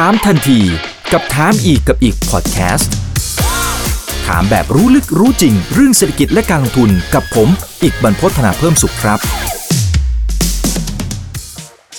[0.00, 0.60] ถามทันที
[1.12, 2.92] กับถามอีกกับอีกพอดแคสต์
[4.26, 7.48] ถามแบบรู้ลึกรู้จริง เรื่องเศรษฐกิจและการลงทุนกับผม
[7.82, 9.18] อีกบรรพฒนาเพิ่มสุขครับ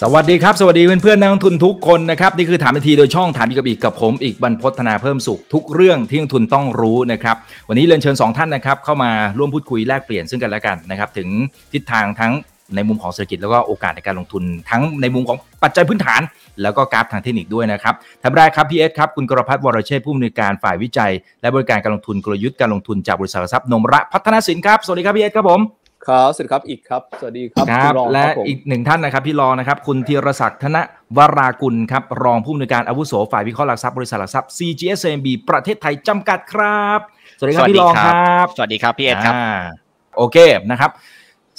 [0.02, 7.36] สวัสดีครับ สวัสดีเพื่อนเพื่อนนักลงทุนทุกคนนะครับนี่คือถามทันทีโดยช่องถามอีกกับอีกกับผม อีกบรรพฒนาเพิ่มสุข ทุกเรื่องที่นักลงทุนต้องรู้นะครับ
[7.70, 11.30] วันนี้เรียนเชิญ 2 ท่านนะครับเข้ามาร่วมพูดคุยแลกเปลี่ยนซึ่งกันและกันนะครับถึง
[11.74, 12.34] ทิศทางทั้ง
[12.76, 16.22] ในมุมของเศรษฐกิจแล้วก็โอกาสในการลงทุน ทั้งในมุมของปัจจัยพื้นฐาน
[16.62, 21.12] แล้วก็กราฟทางเทคนิคด้วยนะครับท่านแรกครับพี่เอสครับคุณกรพัฒน์วรเชษฐ์ผู้อำนวยการฝ่ายวิจัย
[21.42, 25.62] และบริการการลงทุนกลยุทธ์การลงทุนจากบริษัทหลักทรัพย์นมระพัฒนาสินครับสวัสดีครับพี่เอสครับผม
[26.08, 30.78] ครับสวัสดีครับอีกครับ สวัสดีครับครับณรองและครับผมอีกหนึ่งท่านนะครับพี่รองนะครับ คุณธีรศักดิ์ธน
[31.18, 37.00] วรากุลครับรองผู้อำนวยการอาวุโสฝ่ายวิเคราะห์หลักทรัพย์บริษัทหลักทรัพย์ CGSMB ประเทศไทยจำกัดครับ
[37.40, 39.86] สวัสดีครับพี่รองครับ สวัสดีครับพี่เอ็ดครับา
[40.18, 40.38] โอเค
[40.72, 40.92] นะครับ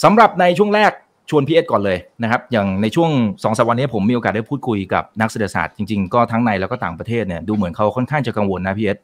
[0.03, 0.93] สำหรับในช่วงแรก
[1.31, 3.11] ชวนพี่เอสก่อนเลยนะครับ อย่างในช่วง
[3.45, 8.99] สองสัปดาห์นี้ผมมีโอกาสได้พูดคุยกับนักเศรษฐศาสตร์จริงๆ ก็ทั้งในแล้วก็ต่างประเทศเนี่ยดูเหมือนเขาค่อนข้างจะกังวลนะพี่เอส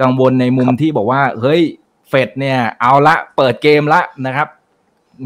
[0.00, 1.60] กังวลในมุมที่บอกว่า เฮ้ย
[2.08, 4.48] เฟดเนี่ยเอาละเปิดเกมละนะครับ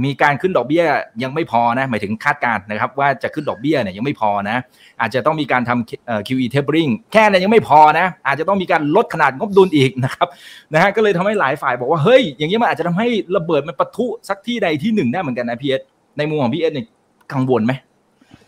[0.05, 0.85] มีการขึ้นดอกเบี้ย
[1.23, 4.57] ยังไม่พอนะหมายถึงคาดการณ์นะครับ ว่าจะขึ้นดอกเบี้ยเนี่ยยังไม่พอนะ
[5.01, 10.29] อาจจะต้องมีการทำเอ่อ QE tapering แค่นั้นยังไม่พอนะ อาจจะต้องมีการลดขนาดงบดุลอีกนะครับ
[10.73, 15.83] นะฮะก็เลยทำให้หลายฝ่ายบอกว่าเฮ้ยอย่างนี้มันอาจจะทำให้ระเบิดมันปะทุสักที่ใดที่หนึ่งได้เหมือนกันนะพี่เอส
[16.19, 16.87] ในมุมของพี่เอสเนี่ย
[17.33, 17.73] กังวลไหม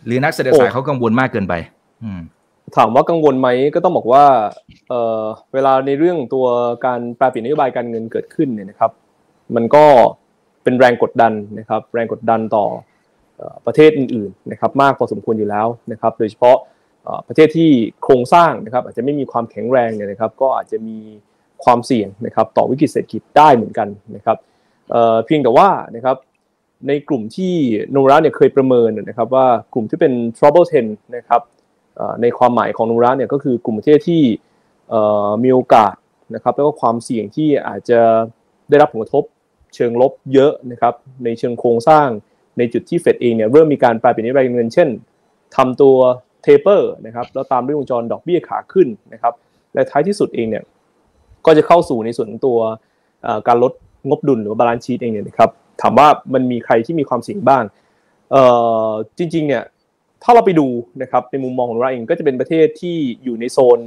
[0.07, 1.55] หรือนักเศรษฐศาสตร์เขากังวลมากเกินไป
[2.05, 2.21] อืม
[2.77, 4.25] ถามว่ากังวลไหมก็ต้องบอกว่า
[4.89, 5.23] เอ่อ
[5.55, 6.47] เวลาในเรื่องตัว
[6.87, 8.91] การแปรเปลี่ยนนโยบายการเงินเกิดขึ้นเนี่ยนะครับ
[9.55, 9.85] มันก็
[10.24, 12.67] เป็นแรงกดดันนะครับ แรงกดดันต่อ
[13.67, 16.57] ประเทศอื่นๆนะครับ มากพอสมควรอยู่แล้วนะครับ โดยเฉพาะ
[17.27, 17.71] ประเทศที่
[18.03, 20.99] โครงสร้างนะครับ อาจจะไม่มีความแข็งแรงเนี่ยนะครับ ก็อาจจะมี
[21.65, 24.39] ความเสี่ยงนะครับต่อวิกฤตเศรษฐกิจได้เหมือนกันนะครับ
[25.25, 26.17] เพียงแต่ว่านะครับ
[26.89, 27.55] ในกลุ่มที่
[27.91, 31.43] โนราเนี่ยเคยประเมินนะครับว่ากลุ่มที่เป็น trouble 10นะครับ
[32.23, 34.23] ในความหมายของโนราเนี่ยก็คือกลุ่มประเทศที่
[35.45, 35.95] มีโอกาส
[36.35, 38.01] นะครับแล้วก็ความเสี่ยงที่อาจจะ
[38.69, 39.25] ได้รับผลกระทบ
[39.75, 42.09] เชิงลบเยอะนะครับในเชิงโครงสร้าง
[42.59, 44.89] ในจุดที่เฟดเองเนี่ยเริ่มมีการแปรเปลี่ยนนโยบายเงิน เช่น
[45.57, 45.97] ทำตัว
[46.43, 49.35] taper นะครับแล้วตามด้วยวงจรดอกเบี้ยขาขึ้นนะครับ
[49.75, 50.65] และท้ายที่สุดเองเนี่ย
[51.47, 52.59] ก็จะเข้าสู่ในส่วนของตัว
[53.49, 53.73] การลด
[54.09, 55.51] งบดุลหรือ balance sheet เองเนี่ยนะครับ
[55.83, 57.65] ถามว่ามันมีใครที่มีความเสี่ยงบ้าง
[58.31, 58.43] เอ่
[58.89, 59.63] อจริงๆเนี่ย
[60.23, 60.67] ถ้าเราไปดู
[61.03, 63.81] นะครับในมุมมองของเราเองก็จะเป็นประเทศที่อยู่ในโซน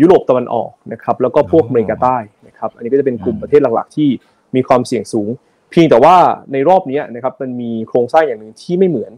[0.00, 2.16] ยุโรปตะวันออกนะครับแล้วก็พวกอเมริกาใต้
[2.46, 4.08] นะครับอันนี้ก็จะเป็นกลุ่มประเทศหลักๆที่
[4.56, 5.28] มีความเสี่ยงสูง
[5.70, 6.16] เพียงแต่ว่า
[6.52, 9.12] ในรอบนี้นะครับมันมีโครงสร้างอย่างหนึ่งที่ไม่เหมือน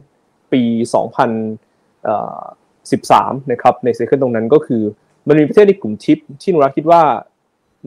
[0.53, 0.63] ปี
[2.07, 4.83] 2013นะครับในเซคันตรงนั้นก็คือ
[5.29, 7.03] มันมีประเทศในกลุ่มทิปที่นุรักคิดว่า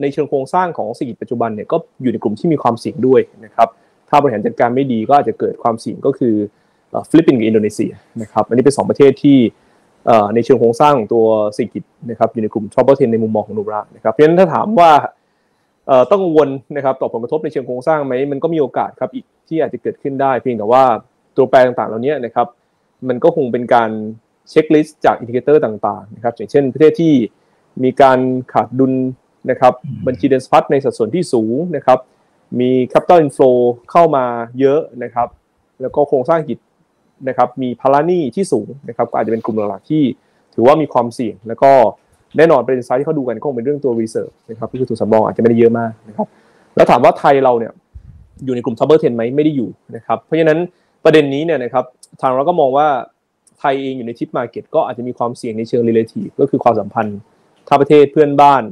[0.00, 3.68] ในเชิงโครงสร้างของเศรษฐกิจปัจจุบันเนี่ยก็อยู่ในกลุ่มที่มีความเสี่ยงด้วยนะครับ
[4.08, 6.34] ถ้าบริหารจัดการไม่ดีก็อาจจะเกิดความเสี่ยงก็คือ
[7.10, 9.38] ฟิลิปปินส์กับอินโดนีเซียนะครับอันนี้เป็นสองประเทศที่
[10.34, 14.90] ในเชิงโครงสร้างของตัวเศรษฐกิจนะครับอยู่ในกลุ่ม trouble 10ในมุมมองของนูบรานะครับเพราะฉะนั้นถ้าถามว่า
[16.10, 20.84] ต้องกังวลนะครับต่อผลกระทบในเชิงโครงสร้างไหมมันก็มีโอกาสครับอิกที่อาจจะเกิดขึ้นได้ เพียงแต่ว่า
[21.36, 22.46] ตัวแปรต่างๆเหล่านี้นะครับ
[23.08, 23.90] มันก็คงเป็นการ
[24.50, 27.12] checklist จาก indicator ต่างๆนะครับอย่างเช่น ประเทศที่
[27.84, 28.18] มีการ
[28.52, 28.92] ขาดดุล
[29.50, 29.72] นะครับ
[30.06, 31.98] บัญชีเดินสะพัดในสัดส่วนที่สูงนะครับ
[32.60, 33.56] มี capital inflow
[33.90, 34.24] เข้ามา
[34.60, 35.28] เยอะนะครับ
[35.80, 36.58] แล้วก็โครงสร้างกิจ
[37.28, 40.02] นะครับมีภาระหนี้ที่สูงนะครับก็อาจจะเป็นกลุ่มหลักๆที่
[40.54, 41.72] ถือว่ามีความเสี่ยง แล้วก็
[42.36, 46.26] แน่นอนประเด็นไซด์ที่เขาดูกันก็คงเป็นเรื่องตัว reserve นะครับก็คือทุนสำรองอาจจะไม่ได้เยอะมากนะครับ
[46.76, 47.72] แล้วถามว่าไทยเราเนี่ย
[48.44, 50.58] อยู่ในกลุ่ม top 10ไหมไม่ได้อยู่นะครับเพราะฉะนั้น
[51.04, 51.84] ประเด็นนี้เนี่ยนะครับ
[52.20, 52.88] ทางเราก็มองว่า
[53.58, 57.18] ไทยเองอยู่ในทิปมาเก็ตก็อาจจะมีความเสี่ยงในเชิง relative ก็คือความสัมพันธ์
[57.68, 58.62] ถ้าประเทศเพื่อนบ้าน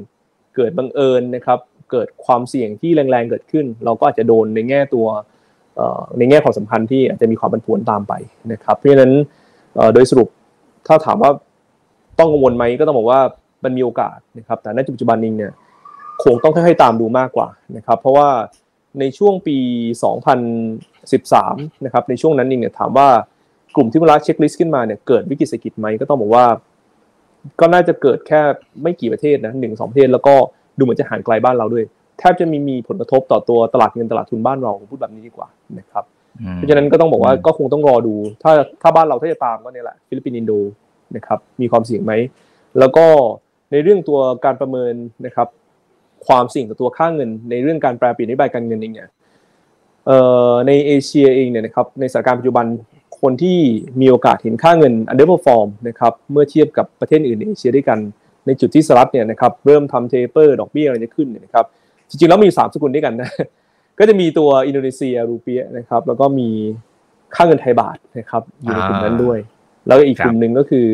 [0.57, 1.59] เกิดบังเอิญนะครับ
[1.91, 5.07] เกิดความเสี่ยงที่แรงๆเกิดขึ้น เราก็อาจจะโดนในแง่ตัว
[6.19, 8.13] ในแง่ความสัมพันธ์ที่อาจจะมีความผันผวนตามไป
[8.53, 9.13] นะครับเพราะฉะนั้น
[9.95, 10.29] โดยสรุป
[10.87, 11.31] ถ้าถามว่า
[12.19, 13.21] ต้องกังวลไหมก็ต้องบอกว่า
[13.65, 15.53] มันมีโอกาสนะครับ แต่ในปัจจุบันนี้เนี่ย
[16.25, 18.29] คงต้องค่อยๆตามดูมากกว่านะครับ เพราะว่า
[19.01, 19.57] ในช่วงปี
[20.87, 23.09] 2013 นะครับ ในช่วงนั้นเองเนี่ยถามว่า
[23.75, 26.45] กลุ่มที่เวลาเช็คลิสต์ขึ้นมาเนี่ยเกิดวิกฤตเศรษฐกิจไหมก็ต้องบอกว่า
[27.61, 28.41] ก็น่าจะเกิดแค่
[28.83, 30.35] ไม่กี่ประเทศนะหนึ่งสองประเทศแล้วก็
[30.79, 31.85] ดูเหมือนจะห่างไกลบ้านเราด้วย
[32.19, 35.49] แทบจะมีมีผลกระทบต่อตัวตลาดเงินตลาดทุนบ้านเราพูดแบบนี้ดีกว่า
[35.79, 36.05] นะครับ
[36.55, 38.53] เพราะฉะนั้นก็ต้องบอกว่าก็คงต้องรอดู ถ้า
[38.83, 40.53] ถ้าบ้านเราถ้าจะตามก็เนี่ยแหละฟิลิปปินส์อินโด
[41.17, 42.13] นะครับมีความเสี่ยงไหม
[42.79, 43.07] แล้วก็
[43.73, 44.95] ในเรื่องตัวการประเมิน
[45.27, 45.49] นะครับ
[46.27, 49.09] ความเสี่ยงต่อตัวค่าเงิน ในเรื่องการแปรเปลี่ยนนโยบายการเงินเองเนี่ย
[50.07, 50.19] เอ่
[50.51, 52.67] อในเอเชียเองเนี่ยนะครับในสถานการณ์ปัจจุบัน
[53.21, 53.59] คนที่
[54.01, 57.99] มีโอกาสเห็นค่าเงิน underperform นะครับเมื่อเทียบกับประเทศอื่นในเอเชียด้วยกัน
[58.47, 61.65] ในจุดที่สหรัฐเนี่ยนะครับเริ่มทำ taper ดอกเบี้ยอะไรจะขึ้นเนี่ยนะครับ
[62.09, 63.31] จริงๆแล้วมีอยู่สามสกุลด้วยกันนะ
[63.99, 66.49] ก็จะมีตัวอินโดนีเซียรูเปียนะครับแล้วก็มี
[67.35, 69.39] ค่าเงินไทยบาทนะครับอยู่ในกลุ่มนั้นด้วย
[69.87, 70.89] แล้วก็อีกครับกลุ่มหนึ่งก็คือ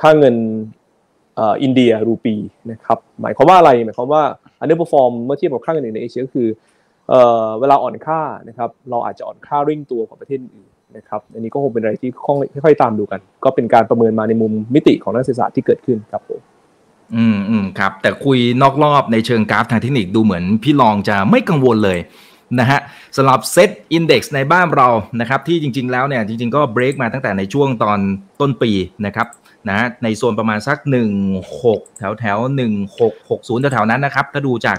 [0.00, 0.36] ค่าเงิน
[1.38, 2.34] อินเดียรูปี
[2.70, 4.22] นะครับหมายความว่าอะไรหมายความว่า
[4.60, 6.48] อันนี้ perform เมื่อเทียบกับค่าเงินในเอเชียก็คือ
[7.60, 12.10] เวลาอ่อนค่านะครับเราอาจจะอ่อนค่าริ่งตัวกว่าประเทศอื่นนะครับอันนี้ก็คงเป็นอะไรที่
[12.64, 16.40] ค่อยๆตามดูกัน ก็เป็นการประเมินมาในมุมมิติของนักศึกษาที่เกิดขึ้นครับผม
[17.16, 21.98] อืมอืมครับ แต่คุยนอกรอบในเชิงกราฟทางเทคนิคดูเหมือนพี่ลองจะไม่กังวลเลย
[22.60, 22.80] นะฮะ
[23.16, 24.88] สำหรับเซตอินดี x ในบ้านเรา
[25.20, 27.98] นะครับที่จริงๆแล้วเนี่ยจริงๆก็เบรกมาตั้งแต่ในช่วงตอน
[28.40, 28.70] ต้นปี
[29.06, 29.26] นะครับ
[29.68, 30.78] นะในโซนประมาณสัก
[31.38, 32.38] 16 แถวแถว
[33.00, 34.78] 1660 แถวๆนั้นนะครับ ถ้าดูจาก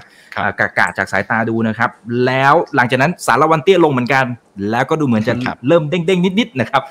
[0.60, 1.90] กากาจากสายตาดูนะครับ
[2.26, 4.24] แล้วหลังจากนั้นสารวันเตี้ยลงเหมือนกัน
[4.70, 5.34] แล้วก็ดูเหมือนจะ
[5.68, 6.82] เริ่มเด้งๆ นิดๆนะครับ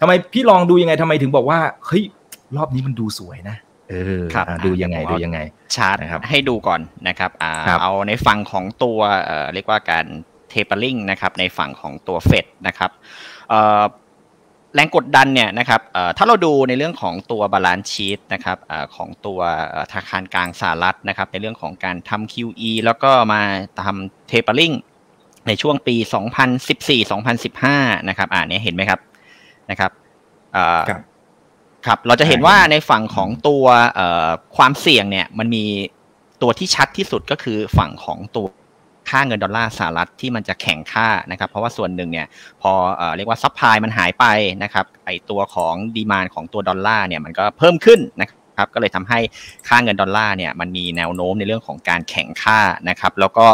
[0.00, 2.02] ทำไมพี่ลองดูยังไงทำไมถึงบอกว่าเฮ้ย
[2.56, 3.56] รอบนี้มันดูสวยนะ
[3.90, 4.24] เออ
[4.66, 5.38] ดูยังไงดูยังไง
[5.76, 7.30] ชาร์ตนะครับให้ดูก่อนนะครับ
[7.82, 8.98] เอาในฝั่งของตัว
[9.54, 10.06] เรียกว่าการ
[10.50, 12.90] tapering นะครับในฝั่งของตัวเฟดนะครับ
[14.74, 15.80] แรงกดดันเนี่ยนะครับ
[16.16, 18.58] ถ้าเราดูในเรื่องของตัว balance sheet นะครับ
[18.96, 19.40] ของตัว
[19.92, 23.40] ธนาคารกลางสหรัฐนะครับในเรื่องของการทำ QE แล้วก็มา
[23.86, 24.72] ทำ tapering
[25.46, 25.96] ในช่วงปี
[27.26, 29.00] 2014-2015 นะครับอ่านี้เห็นไหมครับ
[29.70, 29.90] นะครับ
[31.86, 33.64] ครับเราจะเห็นว่าในฝั่งของตัว
[34.56, 35.64] ความเสี่ยงเนี่ยมันมี
[36.42, 38.46] ตัวที่ชัดที่สุดก็คือฝั่งของตัว
[39.08, 42.26] ค่าเงินดอลลาร์สหรัฐที่มันจะแข็งค่านะครับเพราะว่าส่วนหนึ่งเนี่ย
[42.62, 42.72] พอ
[43.16, 44.24] เรียกว่า supply มันหายไป
[44.62, 49.18] นะครับไอตัวของ demand ของตัวดอลลาร์เนี่ยมันก็เพิ่มขึ้นนะครับก็เลยทำให้
[49.68, 53.46] ค่าเงินดอลลาร์เนี่ยมันมีแนวโน้มในเรื่องของการแข็งค่านะครับแล้วก็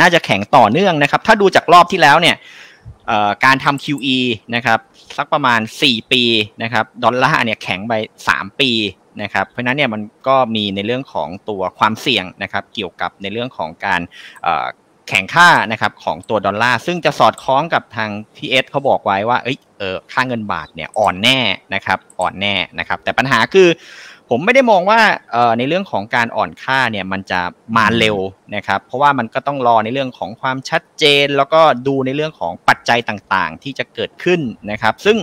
[0.00, 2.36] น่าจะแข็งต่อเนื่องนะครับ ถ้าดูจากรอบที่แล้วเนี่ย
[3.44, 4.18] การทำ QE
[4.54, 4.78] นะครับ
[5.16, 6.22] สักประมาณ 4 ปี
[6.62, 7.94] นะครับดอลลาร์เนี่ยแข็งไป
[8.28, 8.70] 3 ปี
[9.22, 14.00] นะครับเพราะนั้นเนี่ยมันก็มีในเรื่องของตัวความเสี่ยงนะครับเกี่ยวกับในเรื่องของการ
[15.08, 21.38] แข็งค่านะครับของตัวดอลลาร์ซึ่งจะสอดคล้องกับทางพี่เอสเขาบอกไว้ว่าเอ้ยเออค่าเงินบาทเนี่ยอ่อนแน่
[21.74, 23.68] นะครับอ่อนแน่นะครับแต่ปัญหาคือ
[24.30, 25.00] ผมไม่ได้มองว่า
[25.58, 27.40] ในเรื่องของการอ่อนค่าเนี่ยมันจะ
[27.76, 28.16] มาเร็ว
[28.56, 34.40] นะครับเพราะว่ามันก็ต้องรอในเรื่องของความชัดเจน แล้วก็ดูในเรื่องของปัจจัยต่างๆ ที่จะเกิดขึ้น
[34.70, 35.16] นะครับ ซึ่ง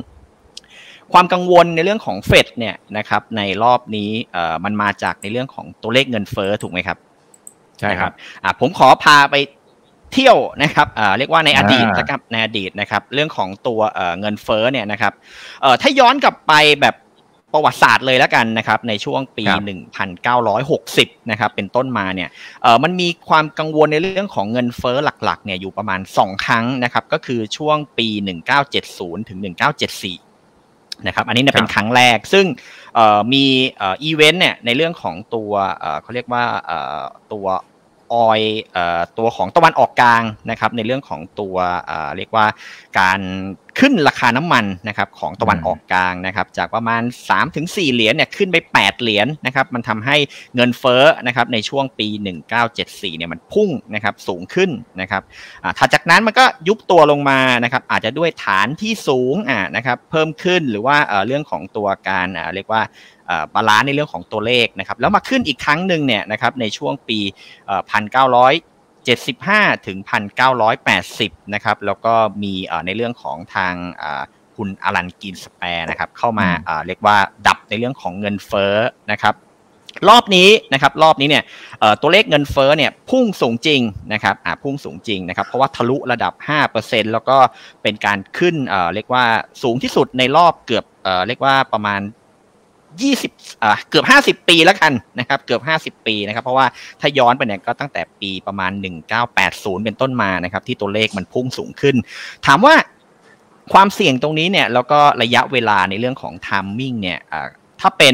[1.14, 6.98] ความกังวลในเรื่องของเฟดเนี่ยนะครับในรอบนี้เอ่อมันมาจากในเรื่องของตัวเลขเงินเฟ้อถูกไหมครับ
[7.80, 8.12] ใช่ครับ
[8.44, 9.36] อ่าผมขอพาไป
[10.14, 15.14] เที่ยวนะครับอ่าเรียกว่าในอดีตนะครับในอดีตนะครับ เรื่องของตัวเอ่อเงินเฟ้อเนี่ยนะครับ
[15.62, 16.96] เอ่อถ้าย้อนกลับไปแบบ
[17.54, 19.46] ประวัติศาสตร์เลยแล้วกันนะครับในช่วงปี
[20.78, 22.30] 1960 นะครับเป็นต้นมาเนี่ย
[22.64, 28.08] เออมันมีความกังวลในเรื่องของเงินเฟ้อหลักๆเนี่ยอยู่ประมาณ 2 ครั้งนะครับก็คือช่วงปี
[28.70, 30.35] 1970 ถึง 1974
[31.08, 32.46] นะครับอันนี้เนี่ยเป็นครั้งแรกซึ่ง
[33.34, 33.46] มี
[33.84, 35.52] อีเวนต์เนี่ยในเรื่องของตัว
[36.02, 36.44] เขาเรียกว่า
[37.34, 37.46] ตัว
[38.14, 38.42] ออย
[39.18, 41.56] ตัวของตะวันออกกลางนะครับในเรื่องของตัว
[42.18, 42.46] เรียกว่า
[43.00, 43.20] การ
[43.80, 47.02] ขึ้นราคาน้ำมันนะครับของตะวันออกกลางนะครับจากประมาณ
[47.48, 50.18] 3-4 เหรียญเนี่ยขึ้นไป 8 เหรียญนะครับมันทำให้
[50.56, 52.08] เงินเฟ้อนะครับในช่วงปี
[52.64, 54.70] 1974เนี่ยมันพุ่งนะครับสูงขึ้น
[55.02, 55.22] นะครับ
[55.78, 62.82] ถัดจากนั้นมันก็ยุบตัวลงมานะครับอาจจะด้วยฐานที่สูงอ่านะครับเพิ่มขึ้นหรือว่าเรื่องของตัวการเรียกว่า
[63.54, 67.20] balance ในเรื่องของตัวเลขนะครับแล้วมาขึ้นอีกครั้งหนึ่งเนี่ยนะครับในช่วงปี
[69.14, 69.98] 1975 ถึง
[70.76, 72.14] 1980 นะครับ แล้วก็
[72.44, 72.54] มี
[72.86, 73.74] ในเรื่องของทาง
[74.56, 76.48] คุณอลันกินสเปร์นะครับ เข้ามา
[76.88, 77.18] เรียกว่า
[77.48, 78.76] ดับในเรื่องของเงินเฟ้อ
[79.12, 79.36] นะครับ
[80.10, 81.44] รอบนี้นะครับรอบนี้เนี่ย
[82.02, 83.82] ตัวเลขเงินเฟ้อเนี่ยพุ่งสูงจริง
[84.14, 86.34] นะครับพุ่งสูงจริงนะครับเพราะว่าทะลุระดับ
[86.74, 87.38] 5%แล้วก็
[87.84, 88.56] เป็นการขึ้น
[88.94, 89.26] เรียกว่า
[89.64, 90.86] สูงที่สุดในรอบเกือบ
[91.28, 92.02] เรียกว่าประมาณ
[93.02, 93.32] ยี่สิบ
[93.64, 96.68] อ่าเกือบห้าสิบปีแล้วกันนะครับ เกือบห้าสิบปีนะครับ เพราะว่า
[97.02, 101.96] ถ้าย้อนไปเนี่ยก็ตั้งแต่ปีประมาณหนึ่งเก้าแปดศูนย์เป็นต้นมานะครับ ที่ตัวเลขมันพุ่งสูงขึ้น
[102.46, 102.76] ถามว่า
[103.74, 107.20] ความเสี่ยงตรงนี้เนี่ยแล้วก็ระยะเวลาในเรื่องของทามมิ่งเนี่ย
[107.82, 108.14] ถ้าเป็น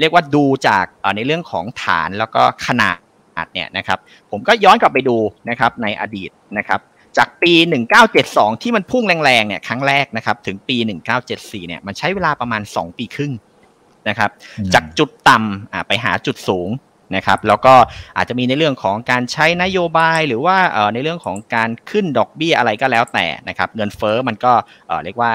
[0.00, 0.84] เรียกว่าดูจาก
[1.16, 2.98] ในเรื่องของฐานแล้วก็ขนาด
[3.54, 3.98] เนี่ยนะครับ
[4.30, 5.16] ผมก็ย้อนกลับไปดู
[5.50, 6.80] นะครับในอดีตนะครับ
[7.18, 7.52] จากปี
[8.08, 10.76] 1972 ที่มันพุ่งแรงๆเนี่ยครั้งแรกนะครับถึงปี
[11.22, 13.32] 1974 เนี่ยมันใช้เวลาประมาณ 2 ปีครึ่ง
[14.08, 14.30] นะครับ
[14.74, 16.70] จากจุดต่ำไปหาจุดสูง
[17.16, 17.74] นะครับ แล้วก็
[18.16, 20.56] อาจจะมีในเรื่องของการใช้นโยบายหรือว่า
[20.94, 24.52] ในเรื่องของการขึ้นดอกเบี้ยอะไรก็แล้วแต่นะครับ เงินเฟอ้อมันก็
[25.04, 25.32] เรียกว่า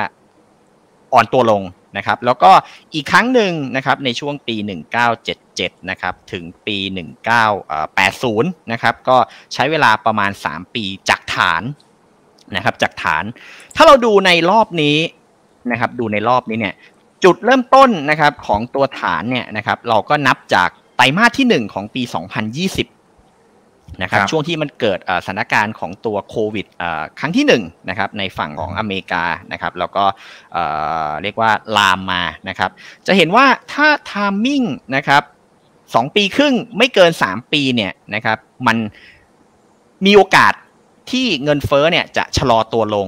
[1.14, 1.64] อ่อนตัวลง
[1.98, 2.52] นะครับ แล้วก็
[2.94, 4.56] อีกครั้งหนึ่งนะครับในช่วงปี
[5.24, 6.78] 1977 นะครับถึงปี
[7.56, 9.18] 1980 นะครับก็
[9.54, 11.64] ใช้เวลาประมาณ 3 ปีจากฐาน
[12.56, 13.24] นะครับจากฐาน
[13.76, 14.98] ถ้าเราดูในรอบนี้
[15.72, 16.76] นะครับดูในรอบนี้เนี่ย
[17.26, 26.66] จุดเริ่มต้นนะครับของตัวฐานเนี่ยนะครับเราก็นับจากไตรมาสที่ 1 ของปี 2020 นะครับช่วงที่มันเกิดสถานการณ์ของตัวโควิด
[27.20, 27.54] ครั้งที่1น
[27.90, 30.06] นะครับในฝั่งของอเมริกานะครับแล้วก็
[31.22, 32.72] เรียกว่าลามมานะครับ
[33.08, 34.64] จะเห็นว่าถ้าทามมิ่ง
[34.96, 35.24] นะครับ
[35.96, 38.78] สองปีครึ่งไม่เกิน 3 ปีเนี่ยนะครับมัน
[40.06, 40.54] มีโอกาส
[41.12, 43.08] ที่เงินเฟ้อเนี่ยจะชะลอตัวลง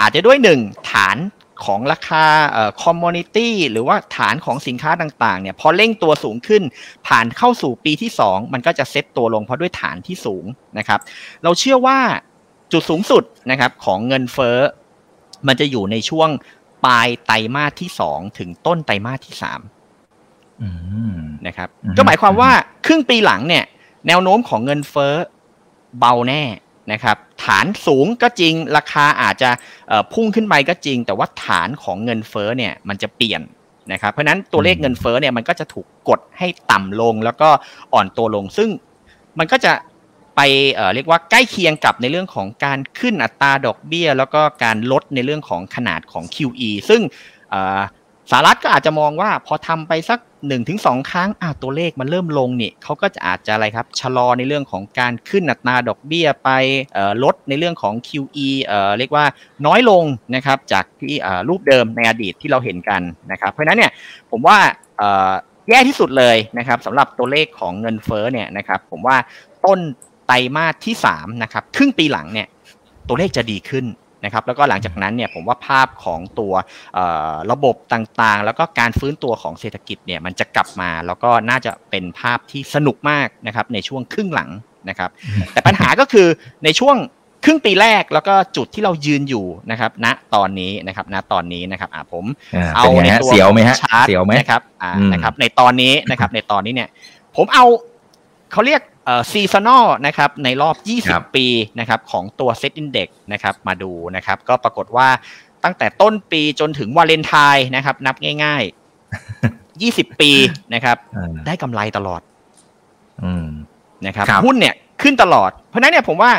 [0.00, 0.60] อาจจะด้วยหนึ่ง
[0.90, 1.16] ฐาน
[1.64, 2.24] ของราคา
[2.82, 6.62] commodity หรือว่าฐานของสินค้าต่างๆเนี่ยพอเร่งตัวสูงขึ้น
[7.06, 10.44] ผ่านเข้าสู่ปีที่ 2 มันก็จะเซ็ตตัวลงเพราะด้วยฐานที่สูง
[10.78, 11.00] นะครับ
[11.42, 11.98] เราเชื่อว่า
[12.72, 14.58] จุดสูงสุดนะครับของเงินเฟ้อ
[15.46, 16.28] มันจะอยู่ในช่วง
[16.84, 19.34] ปลายไตรมาสที่2ถึงต้นไตรมาสที่
[20.20, 22.50] 3นะครับก็หมายความว่า
[22.86, 23.64] ครึ่งปีหลังเนี่ย
[24.06, 25.14] แนวโน้มของเงินเฟ้อ
[25.98, 26.42] เบาแน่
[26.92, 29.50] นะครับฐานสูงก็จริงราคาอาจจะ
[30.12, 33.40] พุ่งขึ้นไปก็จริง แต่ว่าฐานของเงินเฟ้อเนี่ยมันจะเปลี่ยน
[33.92, 37.48] นะครับเพราะนั้นตัวเลขเงินเฟ้อเนี่ยมันก็จะถูกกดให้ต่ำลงแล้วก็
[37.94, 38.68] อ่อนตัวลง ซึ่ง
[39.38, 39.72] มันก็จะ
[40.36, 40.40] ไป
[40.74, 47.00] เเรียกว่าใกล้เคียงกับในเรื่องของการขึ้นอัตราดอกเบี้ย แล้วก็การลดในเรื่องของขนาดของ QE ซึ่ง
[48.30, 56.50] สหรัฐก็อาจจะมองว่าพอทำไปสัก1นถึงสครั้งอ้าวตัวเลขมันเริ่มลงนี่เขาก็จะอาจจะอะไรครับชะลอในเรื่องของการขึ้นอัตราดอกเบี้ยไป
[57.24, 59.24] ลดในเรื่องของ QE เอ่อเรียกว่า
[59.66, 60.04] น้อยลง
[60.34, 61.16] นะครับจากที่
[61.48, 63.92] รูปเดิมในอดีตที่เราเห็นกันนะครับเพราะนั้นเนี่ย
[64.30, 64.58] ผมว่า
[65.70, 69.16] แย่ที่สุดเลยนะครับสำหรับตัวเลขของเงินเฟ้อเนี่ยนะครับผมว่า
[69.64, 69.78] ต้น
[70.26, 72.48] ไตรมาสที่3นะครับครึ่งปีหลังเนี่ย
[73.08, 73.84] ตัวเลขจะดีขึ้น
[74.24, 76.52] นะครับแล้วก็หลังจากนั้นเนี่ยผมว่าภาพของตัว
[77.52, 84.50] ระบบต่างๆ แล้วก็การฟื้นตัวของเศรษฐกิจเนี่ยมันจะกลับมา แล้วก็น่าจะเป็นภาพที่สนุกมากนะครับในช่วงครึ่งหลัง
[84.88, 85.10] นะครับ
[85.52, 86.26] แต่ปัญหาก็คือ
[86.64, 86.96] ในช่วง
[87.44, 92.24] ครึ่งปีแรกแล้วก็จุดที่เรายืนอยู่นะครับณตอนนี้นะครับณตอนนี้นะครับอ่าผม
[92.76, 93.30] เอาในตัว
[93.82, 94.06] ชาร์ต
[94.38, 96.88] นะครับอ่านะครับในตอนนี้นะครับในตอนนี้เนี่ย
[97.36, 97.66] ผมเอา
[98.52, 98.82] เขาเรียก
[99.30, 100.76] seasonal นะครับในรอบ
[101.26, 101.46] 20 ปี
[101.80, 105.08] นะครับของตัว SET Index นะครับมาดูนะครับก็ปรากฏว่า
[105.64, 108.62] ตั้งแต่ต้นปีจนถึงวาเลนไทน์นะครับ นับง่าย
[109.22, 110.30] ๆ 20 ปี
[110.74, 110.96] นะครับ
[111.46, 112.20] ได้กำไรตลอด
[114.06, 116.30] นะครับหุ้นเนี่ยขึ้นตลอด เพราะนั้นเนี่ยผมว่า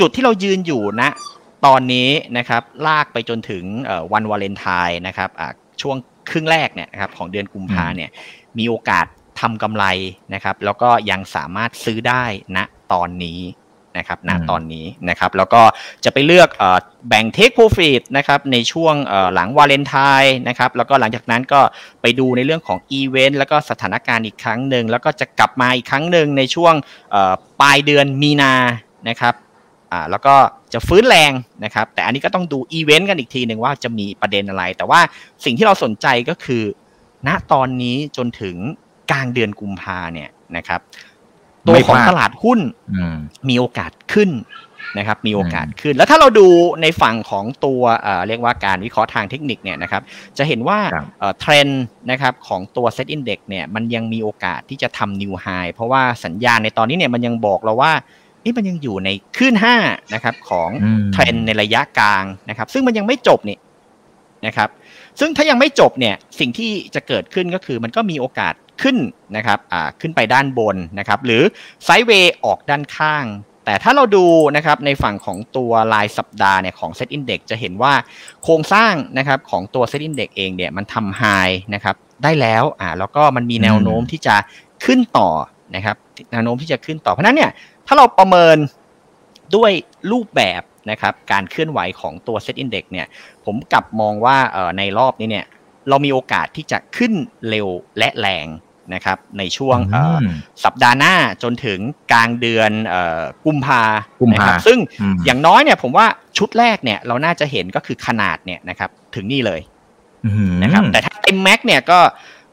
[0.00, 1.10] จุดที่เรายืนอยู่นะ
[1.66, 3.64] ตอนนี้นะครับ ลากไปจนถึง
[4.12, 5.30] วันวาเลนไทน์นะครับ
[5.82, 5.96] ช่วง
[6.30, 8.10] ครึ่งแรกเนี่ยนะครับของเดือนกุมภาเนี่ย
[8.58, 9.06] มีโอกาส
[9.44, 9.84] ทำกำไร
[10.34, 12.24] นะครับ แล้วก็ยังสามารถซื้อได้
[12.56, 12.58] ณ
[12.92, 13.40] ตอนนี้
[13.98, 15.62] นะครับณตอนนี้นะครับ แล้วก็
[16.04, 16.48] จะไปเลือก
[17.08, 18.94] แบ่ง take profit นะครับในช่วง
[19.34, 21.60] หลังวาเลนไทน์นะครับ แล้วก็หลังจากนั้นก็
[22.02, 26.74] ไปดูในเรื่องของอีเวนต์แล้วก็สถานการณ์อีกครั้งหนึ่ง แล้วก็จะกลับมาอีกครั้งหนึ่งในช่วง
[27.60, 28.54] ปลายเดือนมีนา
[29.08, 29.34] นะครับ
[30.10, 30.34] แล้วก็
[30.72, 31.32] จะฟื้นแรง
[31.64, 35.00] นะครับ แต่อันนี้ก็ต้องดูอีเวนต์กันอีกทีหนึ่งว่าจะมีประเด็นอะไร แต่ว่า
[35.44, 36.64] สิ่งที่เราสนใจก็คือ
[37.26, 38.56] ณตอนนี้จนถึง
[39.10, 40.80] กลางเดือนกุมภาเนี่ยนะครับ
[41.68, 42.60] ตัวของตลาดหุ้น
[43.48, 44.30] มีโอกาสขึ้น
[44.98, 46.46] นะครับ มีโอกาสขึ้น แล้วถ้าเราดู
[46.82, 47.82] ในฝั่งของตัว
[48.28, 50.02] เรียกว่าการวิเคราะห์ทางเทคนิคเนี่ยนะครับ
[50.38, 50.78] จะเห็นว่า
[51.40, 57.92] เทรนด์นะครับของตัวเซ็ตอินดี x เนี่ยมันยังมีโอกาสที่จะทำ new high เพราะว่าสัญญาณในตอนนี้เนี่ยมันยังบอกเราว่า
[58.44, 59.76] นี่มันยังอยู่ในคลื่นห้า
[60.14, 60.68] นะครับของ
[61.12, 63.58] เทรนในระยะกลางนะครับ ซึ่งมันยังไม่จบนี่
[64.46, 64.68] นะครับ
[65.20, 68.96] ซึ่งถ้ายังไม่จบเนี่ยสิ่งที่จะเกิดขึ้นก็คือมันก็มีโอกาส ขึ้น
[69.36, 71.42] นะครับอ่าขึ้นไปด้านบนนะครับหรือ
[71.84, 73.26] ไซด์เวย์ออกด้านข้าง
[73.64, 74.26] แต่ถ้าเราดู
[74.56, 77.94] นะครับในฝั่งของตัวรายสัปดาห์เนี่ยของ Set Index จะเห็นว่า
[78.42, 81.22] โครงสร้างนะครับของตัว Set Index เองเนี่ยมันทำไฮ
[81.74, 84.36] นะครับได้แล้วอ่าแล้วก็มันมีแนวโน้มที่จะ
[84.84, 85.30] ขึ้นต่อ
[85.76, 85.96] นะครับ
[86.32, 87.50] แนวโน้มที่จะขึ้นต่อเพราะนั้นเนี่ย
[87.86, 88.56] ถ้าเราประเมิน
[89.56, 89.72] ด้วย
[90.12, 93.06] รูปแบบนะครับการเคลื่อนไหวของตัว Set Index เนี่ย
[93.44, 94.36] ผมกลับมองว่า
[94.78, 95.46] ในรอบนี้เนี่ย
[95.88, 97.12] เรามีโอกาสที่จะขึ้น
[97.48, 98.46] เร็วและแรง
[98.94, 99.78] นะครับในช่วง
[100.64, 101.78] สัปดาห์หน้าจนถึง
[102.12, 102.72] กลางเดือน
[103.44, 103.82] กุมภา
[104.32, 104.78] นะครับซึ่ง
[105.24, 106.06] อย่างน้อยเนี่ยผมว่า
[106.38, 109.60] ชุดแรกเนี่ยเราน่าจะเห็นก็คือขนาดเนี่ยนะครับถึงนี่เลย
[110.62, 111.98] นะครับแต่ถ้าเต็มแม็กเนี่ยก็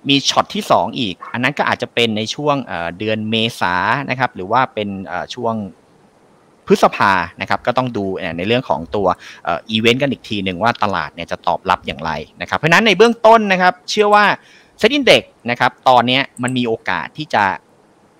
[0.09, 2.55] มีช็อตที่ 2 อีก อันนั้นก็อาจจะเป็นในช่วง
[2.99, 3.75] เดือนเมษา
[4.09, 4.89] นะครับ หรือว่าเป็น
[5.35, 5.55] ช่วง
[6.67, 8.05] พฤษภานะครับ ก็ต้องดู
[8.37, 9.07] ในเรื่องของตัว
[9.45, 12.11] อีเวนต์กันอีกทีหนึ่งว่าตลาดเนี่ยจะตอบรับอย่างไร
[12.41, 14.25] นะครับ เพราะนั้นในเบื้องต้นนะครับ เชื่อว่า
[14.81, 17.43] เซ็นดินเด็กนะครับตอนนี้มันมีโอกาสที่จะ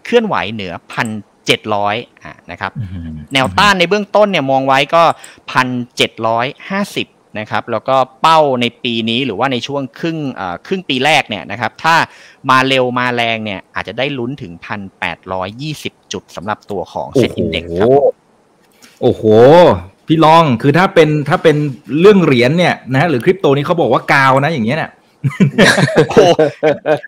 [0.06, 1.08] เคลื่อนไหวเหนือพัน
[1.46, 1.96] เจ็ดร้อย
[2.51, 2.72] นะครับ
[3.34, 5.03] แนวต้านในเบื้องต้นเนี่ยมองไว้ก็
[5.51, 7.08] พันเจ็ดร้อยห้าสิบ
[7.39, 10.18] นะครับแล้วก็เป้าในปีนี้หรือว่าในช่วงครึ่ง
[10.68, 11.96] ครึ่งปีแรกเนี่ยนะครับถ้า
[12.50, 17.89] มาเร็วมาแรงเนี่ยอาจจะได้ลุ้นถึงพันแปดร้อยยี่สิบจุดสำหรับตัวของเซ็นดินเด็กครับ
[19.01, 19.24] โอ้โห
[20.08, 21.56] พี่ลองคือถ้าเป็นถ้าเป็น
[22.00, 24.91] เรื่องเหรียญเนี่ยนะหรือคริปโตนี้เขาบอกว่ากาวนะอย่างเงี้ยเนี่ย
[26.10, 26.25] โอ้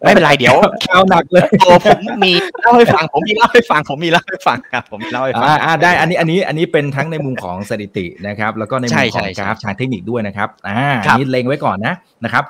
[0.03, 0.55] ไม่เป็นไรเดี๋ยว
[0.91, 12.43] เอาหนักเลยโอ้ผมมีเล่าให้ฟังผมมีเล่าให้ฟังผมมีเล่าให้ฟังครับผมมีเล่าให้ฟังอ่าอ่าได้อันนี้อันนี้อันนี้เป็นทั้งในมุมของสถิตินะครับ แล้วก็ในมุใช่มขใช่องใช่กราฟทางเทคนิคด้วยนะครับอ่าครัอันบนี้เล็งไว้ก่อนนะนะครับ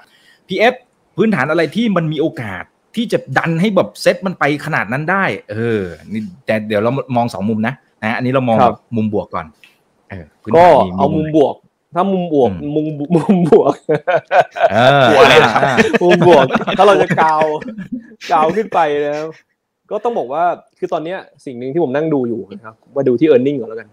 [0.47, 0.73] พีเอฟ
[1.17, 2.63] พื้นฐานอะไรที่มันมีโอกาส
[2.95, 5.81] ที่จะดันให้แบบเซตมันไปขนาดนั้นได้ เออ
[6.13, 9.45] นี่แต่เดี๋ยวเรามองสองมุมนะนะอันนี้เรามองครัแบบบมุมบวกก่อน
[10.09, 11.55] เออพื้นก็ฐานเอามุมบวก
[11.95, 12.85] ถ้ามุมบวกอืมมุม
[13.15, 13.73] มุมบวก
[14.71, 16.45] เออหัวอะไรนะครับอ่ามุมบวก
[16.77, 17.43] ถ้าเราจะกาว
[18.31, 19.29] กาวขึ้นไปนะครับ
[19.91, 20.43] ก็ต้องบอกว่า
[20.79, 23.89] คือตอนเนี้ยสิ่งหนึ่งที่ผมนั่งดูอยู่นะครับมาดูที่ e a r n i n g ก่อนแล้วกัน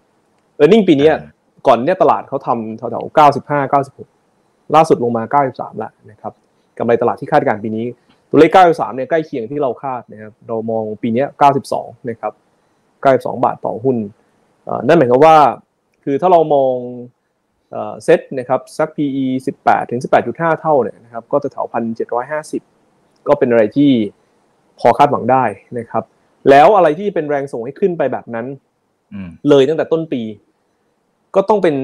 [0.59, 1.31] e a r n i n g ปีเนี้ยอ่า
[1.67, 3.73] ก่อนเนี่ยตลาดเขาทำแถวๆ95
[4.13, 6.33] 96ล่าสุดลงมา93แล้วนะครับ
[6.77, 7.85] กำไรตลาดที่คาดการณ์ปีนี้
[8.29, 11.27] ตัวเลข93เนี่ยใกล้เคียงที่เราคาดนะครับเรามองปีเนี้ย
[11.67, 12.33] 92นะครับ
[13.37, 13.97] 92บาทต่อหุ้น
[14.65, 15.37] เอ่อนั่นหมายความว่า
[16.03, 16.73] คือถ้าเรามอง
[17.71, 19.25] เอ่อเซ็ตนะครับสัก PE
[19.59, 20.01] 18 ถึง
[20.31, 22.61] 18.5 เท่าเนี่ยนะครับก็จะแถวพันเจ็ดร้อยห้าสิบ
[23.27, 23.91] ก็เป็นอะไรที่
[24.79, 25.43] พอคาดหวังได้
[25.79, 26.03] นะครับ
[26.49, 28.45] แล้วอะไรที่เป็นแรงส่งให้ขึ้นไปแบบนั้น
[29.13, 30.21] อืมเลยตั้งแต่ต้นปี
[31.35, 31.75] ก็ต้องเป็น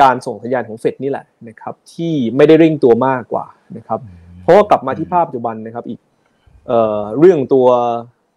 [0.00, 3.46] การส่งสัญญาณของเฟดนี่แหละนะครับ ที่ไม่ได้เร่งตัวมากกว่า
[3.76, 4.00] นะครับ
[4.42, 6.00] เพราะว่ากลับมาที่ภาพปัจจุบันนะครับ อีก
[6.68, 7.66] เอ่อเรื่องตัว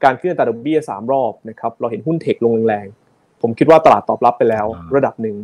[0.03, 5.35] การขึ้นอัตราดอกเบี้ยสามรอบนะครับ เราเห็นหุ้นเทคลงแรงๆผมคิดว่าตลาดตอบรับไปแล้วอ่าระดับหนึ่ง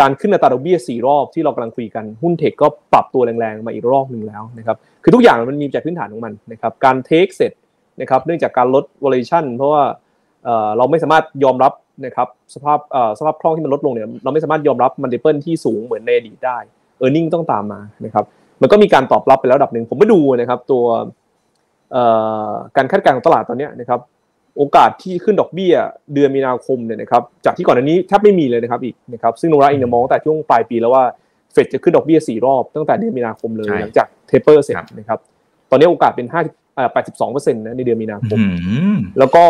[0.00, 7.52] การขึ้นอัตราดอกเบี้ยสี่รอบที่เรากำลังคุยกันหุ้นเทคก็ปรับตัวแรงๆมาอีกรอบหนึ่งแล้วนะครับคือทุกอย่างมันมีจากพื้นฐานของมันนะครับการเทคเสร็จ
[8.00, 9.82] นะครับเนื่องจากการลด valuation เพราะว่า
[10.76, 11.72] เราไม่สามารถยอมรับ
[12.04, 12.78] นะครับสภาพ
[13.18, 16.58] สภาพคล่องที่มันลดลงเนี่ยเราไม่สามารถยอมรับ multiple ที่สูงเหมือนในอดีตได้
[17.04, 18.24] e a r n i n g ต้องตามมานะครับ
[18.62, 20.84] มันก็มีการตอบรับไปแล้วดับหนึ่งผมไปดูนะครับตัว
[22.76, 24.00] การคาดการณ์ของตลาดตอนนี้นะครับ
[24.56, 25.74] โอกาสที่ขึ้นดอกเบี้ย
[26.14, 31.04] เดือนมีนาคมเนี่ยนะครับจากที่ก่อนอันนี้แทบไม่มีเลยนะครับอีกนะครับซึ่งโนราเองเนี่ยมองตั้งแต่ช่วงปลายปีแล้วว่า
[31.52, 35.18] เฟดจะขึ้นดอกเบี้ยสี่รอบตั้งแต่เดือนมีนาคมเลยใช่หลังจากเทเปอร์เสร็จครับนะครับ
[35.70, 36.40] ตอนนี้โอกาสเป็นห้า
[36.76, 38.44] เอ่อแปดสิบสองเปอร์เซ็นต์นะในเดือนมีนาคมอื
[38.94, 39.44] มแล้วก็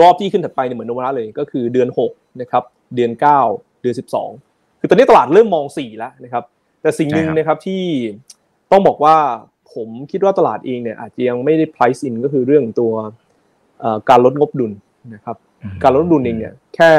[0.00, 2.62] รอบที่ขึ้นถัดไปเนี่ยเหมือนโนวาระเลยก็คือเดือน6นะครับ
[2.94, 3.10] เดือน
[3.46, 3.94] 9เดือน
[4.38, 6.44] 12คือตอนนี้ตลาดเริ่มมอง4แล้วนะครับ
[6.82, 7.82] แต่สิ่งหนึ่งใช่ครับนะครับที่
[8.70, 9.16] ต้องบอกว่า
[9.74, 13.10] ผมคิดว่าตลาดเองเนี่ยอาจจะยังไม่ได้ price in ก็คือเรื่องตัวเอ่อ
[14.10, 14.72] การลดงบดุล
[15.14, 15.36] นะครับ
[15.82, 16.90] การลดงบดุลเองเนี่ยแค่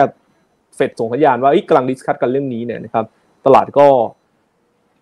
[0.75, 3.05] เฟดส่งสัญญาณว่าเอ้ยกำลัง discuss กันเรื่องนี้เนี่ยนะครับ
[3.45, 3.87] ตลาดก็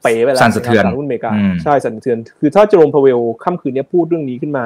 [0.01, 4.65] เป๋ไปแล้วสั่นสะเทือนคบตลาดหุ้นอเมริกาอืมใช่สั่นสะเทือน คือถ้าเจอโรมพาวเวลล์ค่ำคืนนี้พูดเรื่องนี้ขึ้นมา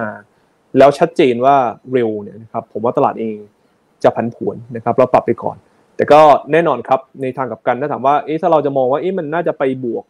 [0.78, 1.56] แล้วชัดเจนว่า
[1.94, 3.36] เร็วเนี่ยนะครับผมว่าตลาดเอง
[4.04, 5.58] จะผันผวนนะครับเราปรับไปก่อน
[5.96, 6.22] แต่ก็
[6.52, 10.04] แน่นอนครับในทางกลับกันถ้าถามว่าเอ๊ะถ้าเราจะมองว่าเอ๊ะมันน่าจะไปบวก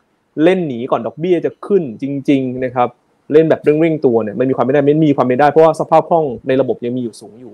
[0.43, 2.89] เล่นหนีก่อนดอกเบี้ยจะขึ้นจริง ๆ นะครับ
[3.31, 7.53] เล่นแบบเร่งๆตัวเนี่ยมันมีความไม่ได้ไม่มีความไม่ได้เพราะว่าสภาพคล่องในระบบยังมีอยู่สูงอยู่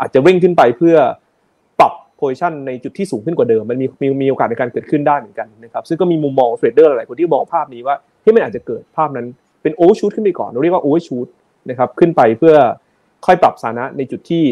[0.00, 0.96] อาจจะเร่งขึ้นไปเพื่อ
[1.80, 9.26] ปรับ position ในจุดที่สูงขึ้นกว่าเดิม มันมีมีมีโอกาสในการเกิดขึ้นได้เหมือนกันนะครับซึ่งก็มีมุมมอง trader หลายคนที่มองภาพนี้ว่าที่มันอาจจะเกิดภาพนั้น
[9.62, 11.28] เป็น overshoot ขึ้นไปก่อนเราเรียกว่า overshoot
[11.70, 12.54] นะครับขึ้นไปเพื่อ
[13.26, 14.44] ค่อยปรับสถานะในจุดที่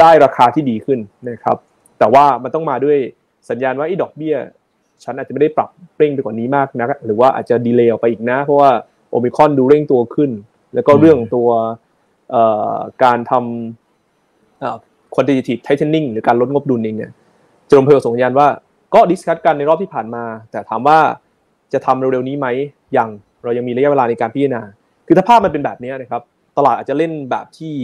[0.00, 0.98] ได้ราคาที่ดีขึ้น
[1.30, 1.56] นะครับ
[1.98, 2.98] แต่ว่ามันต้องมาด้วย
[3.50, 4.36] สัญญาณว่าไอ้ดอกเบี้ย
[5.04, 8.70] ฉันอาจจะไม่ได้ปรับเร่งไปกว่านี้มากนะหรือว่าอาจจะ delay ออกไปอีกนะ เพราะว่า
[9.14, 10.30] โอมิครอนดูเร่งตัวขึ้น
[10.74, 11.48] แล้วก็เรื่องตัว
[12.30, 12.42] เอ่
[12.74, 14.76] อการทำเอ่อ
[15.14, 17.12] quantitative tightening หรือการลดงบดุลเองเนี่ย
[17.68, 18.48] เจอร์มเพลส่งสัญญาณว่า
[18.94, 20.98] ก็ discuss กันในรอบที่ผ่านมา แต่ถามว่า
[21.72, 22.46] จะทำเร็วๆนี้ไหม
[22.96, 23.08] ยัง
[23.44, 24.62] เรายังมีระยะเวลาในการพิจารณา
[25.06, 26.22] คือถ้าภาพมันเป็นแบบนี้นะครับ
[26.56, 27.74] ตลาดอาจจะเล่นแบบที่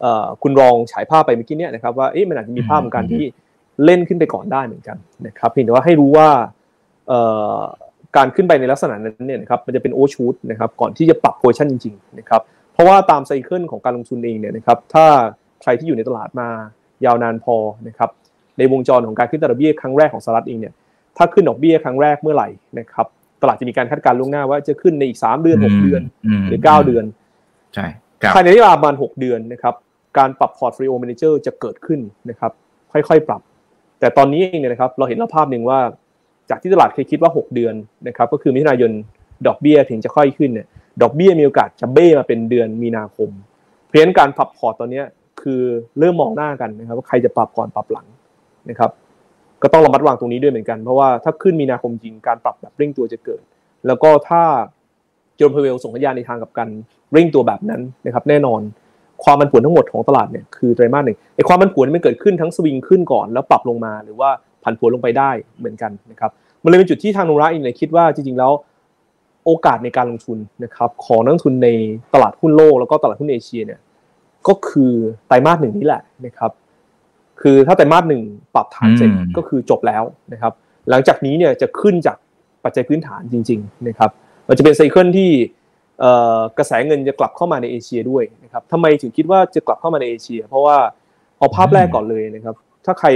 [0.00, 3.22] เอ่อคุณรองฉายภาพไปเมื่อกี้เนี่ยนะครับว่าเอ๊ะมันอาจจะมีภาพของการที่
[3.84, 6.28] เล่นขึ้นไปก่อนได้เหมือนกันนะครับเพียงแต่ว่าให้รู้ว่า
[7.08, 7.20] เอ่
[7.58, 7.60] อ
[8.16, 12.42] การขึ้นไปในลักษณะนั้นเนี่ยนะครับมันจะเป็นโอชูดนะครับก่อนที่จะปรับโพชั่นจริงๆนะครับ
[12.72, 15.04] เพราะว่าตามไซเคิลของการลงทุนเองเนี่ยนะครับถ้า
[15.62, 16.48] ใครที่อยู่ในตลาดมา
[17.04, 17.56] ยาวนานพอ
[17.88, 18.10] นะครับ
[18.58, 20.72] ในวงจรของการขึ้นดอกเบี้ยครั้งแรกของสหรัฐเองเนี่ย
[21.16, 23.06] ถ้าขึ้นดอกเบี้ยครั้งแรกเมื่อไหร่นะครับ
[23.42, 26.02] ตลาดจะมีการคาดการณ์ล่วงหน้าว่าจะขึ้นในอีก 3 เดือน 6 เดือน
[26.42, 27.04] มหรือ 9 เดือน
[27.74, 27.86] ใช่
[28.22, 29.74] ครับภายในระยะเวลาประมาณ 6 เดือนนะครับ
[30.18, 32.52] การปรับพอร์ต f ฟ l โอ m ม n นเจอร์จะเกิดขึ้นนะครับ
[32.92, 33.42] ค่อยๆ ปรับ
[34.00, 35.80] แต่ตอนนี้เองเนี่ยนะครับเราเห็นแล้วภาพหนึ่งว่า
[36.50, 37.74] จากที่ตลาดเคยคิดว่า 6 เดือน
[38.08, 38.92] นะครับก็คือมิถุนายน
[39.46, 40.66] ดอกเบี้ยถึงจะค่อยขึ้นเนี่ย
[41.02, 43.30] ดอกเบี้ยมีโอกาสจะเบ้มาเป็นเดือนมีนาคม
[43.84, 45.02] เพราะฉะนั้นการปรับพอร์ตตอนนี้
[45.42, 45.62] คือ
[45.98, 48.06] เริ่มมองหน้ากันนะครับว่าใครจะปรับก่อนปรับหลัง
[48.70, 48.90] นะครับ
[49.62, 53.42] ก็ต้องระมัดระวังตรงนี้ด้วยเหมือนกัน เพราะว่าถ้าขึ้นมีนาคมจริงการปรับแบบเร่งตัวจะเกิด
[53.86, 54.42] แล้วก็ถ้า
[55.36, 56.68] โจนพเวลส่งสัญญาณในทางกับกัน
[57.12, 58.60] เร่งตัวแบบนั้นนะครับแน่นอน
[59.24, 64.30] ความมันผวนทั้งหมดของตลาดเนี่ยคือไตรมาสหนึ่งไอ้ความมันผวนมันเกิดขึ้นทั้งสวิงขึ้นก่อนแล้วปรับลงมาหรือว่า
[64.68, 66.30] ผันผวนลงไปได้เหมือนกันนะครับ
[66.62, 68.52] มันเลยเป็นจุดที่ทางโนราเองเนี่ยคิดว่าจริงๆแล้ว
[69.44, 71.68] โอกาสในการลงทุนนะครับของนักลงทุนใน
[72.14, 73.80] ตลาดหุ้นโลกแล้วก็ตลาดหุ้นเอเชียเนี่ย
[74.48, 74.92] ก็คือ
[75.26, 76.52] ไตรมาสหนึ่งนี่แหละนะครับ
[77.40, 78.22] คือถ้าไตรมาสหนึ่ง
[78.54, 80.02] ปรับฐานเสร็จอืมก็คือจบแล้ว
[80.32, 80.52] นะครับ
[80.90, 82.16] หลังจากนี้เนี่ยจะขึ้นจาก
[82.64, 84.10] ปัจจัยพื้นฐานจริงๆนะครับ
[84.48, 85.30] มันจะเป็น cycle ที่
[86.58, 90.76] กระแสเงินจะกลับเข้ามาในเอเชียด้วยนะครับทำไมถึงคิดว่าจะกลับเข้ามาในเอเชีย เพราะว่า
[91.38, 93.08] เอาภาพแรกก่อนเลยนะครับ ถ้าใคร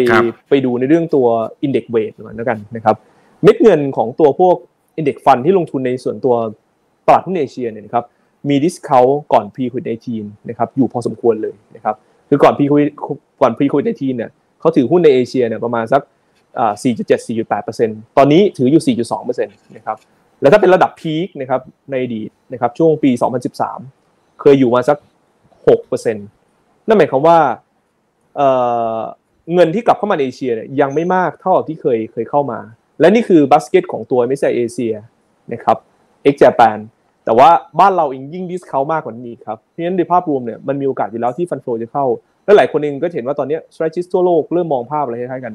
[0.49, 1.27] ไปดูในเรื่องตัว
[1.67, 2.97] Index Weight ก่อนแล้วกันนะครับ
[3.43, 4.57] เม็ดเงินของตัวพวก
[4.99, 6.35] Index Fund ที่ลงทุนในส่วนตัว
[7.07, 8.05] ตลาดหุ้นเอเชียเนี่ยนะครับ
[8.49, 9.85] มี discount ก่อน pre covid
[10.17, 11.95] 19นะครับอยู่พอสมควรเลยนะครับ
[12.29, 12.89] คือก่อน pre covid
[13.41, 16.03] ก่อน pre covid 19เนี่ยเขาถือหุ้นในเอเชียเนี่ยประมาณสัก
[16.83, 19.97] 4.7 4.8%ตอนนี้ถืออยู่ 4.2%นะครับ
[20.41, 23.11] แล้วถ้าเป็นระดับพีคนะครับในอดีตนะครับช่วงปี
[23.73, 24.99] 2013 เคยอยู่มาสัก
[25.73, 27.39] 6%นั่นหมายความว่า
[29.55, 32.61] เงินที่กลับเข้ามาในเอเชียเนี่ยยังไม่มากเท่าที่เคยเคยเข้ามา
[33.01, 34.95] และนี่คือบัสเกตของตัวไม่ใช่เอเชีย
[35.53, 35.77] นะครับ
[36.33, 36.79] X Japan
[37.25, 37.51] แต่ว่า
[37.81, 42.07] บ้านเราเองยิ่งดิสเขามากกว่านี้ครับเพราะฉะนั้นในภาพรวมเนี่ยมันมีโอกาสอยู่แล้วที่ฟันโฟจะเข้า
[42.45, 45.55] และหลายคนเองก็เห็นว่าตอนนี้ strategist ทั่วโลกเริ่มมองภาพอะไรคล้ายๆกัน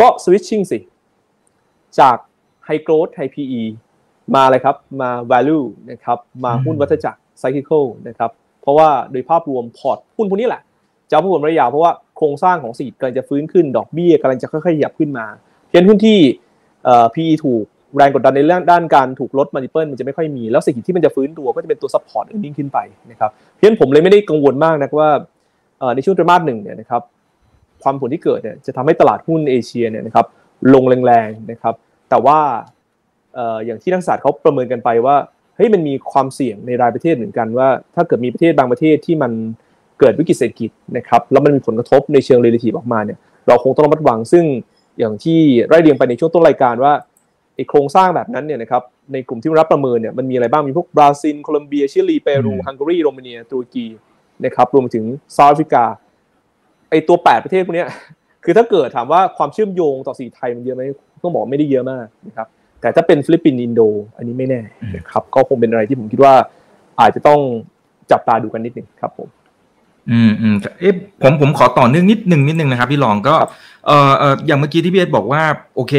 [0.00, 0.78] ก็ switching สิ
[1.98, 2.16] จาก
[2.68, 3.62] high growth high PE
[4.34, 8.30] มาอะไรครับมา value นะครับมาหุ้นวัฏจักร cyclical นะครับ
[8.62, 10.62] เพราะว่าโดยภาพรวมพอร์ตหุ้นพวกนี้แหละ
[11.08, 15.26] จะเอาผลระยะยาวเพราะว่า โครงสร้างของเศรษฐกิจกำลังจะฟื้นขึ้น ดอกเบี้ยกำลังจะค่อยๆขยับขึ้นมา
[15.68, 16.18] เพียงหุ้นที่
[17.14, 17.64] PE ถูก
[17.96, 22.78] แรงกดดันในเรื่องด้านการถูกลด multiple มันจะไม่ค่อยมี แล้วสิ่งที่มันจะฟื้นตัวก็จะเป็นตัว support earning ขึ้นไป
[23.10, 25.10] นะครับเพราะฉะนั้นผมเลยไม่ได้กังวลมากนะว่า
[25.94, 27.02] ในช่วงไตรมาสหนึ่งเนี่ยนะครับ
[27.82, 30.26] ความผลที่เกิดเนี่ยจะทำให้ตลาดหุ้นเอเชียเนี่ยนะครับ
[30.74, 31.74] ลงแรงๆนะครับ
[32.10, 32.38] แต่ว่า
[33.64, 35.16] อย่างที่นักศาสตร์เขาประเมินกันไปว่า
[35.56, 39.32] เฮ้ยมันมีความเสี่ยงในรายประเทศเหมือนกันว่า ถ้าเกิดมีประเทศบางประเทศที่มัน
[40.00, 44.44] เกิดวิกฤตเศรษฐกิจนะครับแล้วมันมีผลกระทบในเชิงเรลิทีฟออกมาเนี่ยเราคงต้องระมัดระวังซึ่ง
[44.98, 46.92] อย่างที่ไร่เรียงไปในช่วงต้นรายการว่า
[47.56, 48.82] ไอโครงสร้างแบบนั้นเนี่ยนะครับ
[49.12, 53.86] ในกลุ่มที่รับประเมินเนี่ยมันมีอะไรบ้างมีพวกบราซิลโคลอมเบียชิลีเปรูฮังการีโรมาเนียตุรกี
[54.44, 55.04] นะครับรวมถึง
[55.34, 55.84] เซาท์แอฟริกา
[56.90, 57.86] ไอ้ตัว 8 ประเทศพวกนี้
[58.44, 60.82] คือถ้าเกิดถามว่าความเชื่อมโยงต่อเศรษฐกิจไทยมันเยอะไหม
[61.22, 62.46] ต้องบอกไม่ได้เยอะมากนะครับ
[62.80, 63.80] แต่ถ้าเป็นฟิลิปปินส์อินโด
[64.16, 64.60] อันนี้ไม่แน่
[64.96, 66.34] นะครับก็คงเป็นอะไรที่ผมคิดว่า
[67.00, 67.40] อาจจะต้อง
[68.10, 69.28] จับตาดูกันนิดนึงครับผม
[70.10, 73.36] อืมอืมเอ๊ะผมผมขอต่อเนื่องนิดนึงนิดนึงนะครับพี่รองก็
[73.86, 75.42] เอ่อเอ่ออย่างเมื่อกี้ที่พี่เอสบอกว่า
[75.76, 75.92] โอเค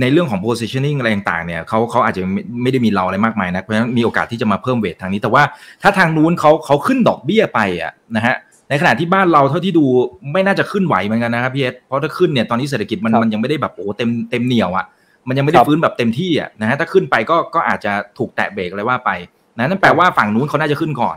[0.00, 2.22] ในเรื่องของ positioning อะไรต่างๆเนี่ยเขาเขาอาจจะ
[2.62, 5.42] ไม่ได้มีเราอะไรมากมายนะเพราะฉะนั้นมีโอกาสที่จะมาเพิ่มเวททางนี้แต่ว่า
[5.82, 8.36] ถ้าทางนู้นเขาเขาขึ้นดอกเบี้ยไปอะนะฮะ
[8.68, 9.84] ในขณะที่บ้านเราเท่าที่ดู
[10.32, 14.86] ไม่น่าจะขึ้นไหวเหมือนกันนะครับพี่เอสเพราะถ้าขึ้นเนี่ยตอนนี้เศรษฐกิจมันมันยังไม่ได้แบบโอ้เต็มเต็มเหนียวอะ
[15.28, 19.10] มันยังไม่ได้ฟื้นแบบเต็มที่อะนะฮะถ้าขึ้นไปก็ก็อาจจะถูกแตะเบรกอะไรว่าไป
[19.58, 21.16] นะนั่นแปลว่าฝั่งนู้นเขาน่าจะขึ้นก่อน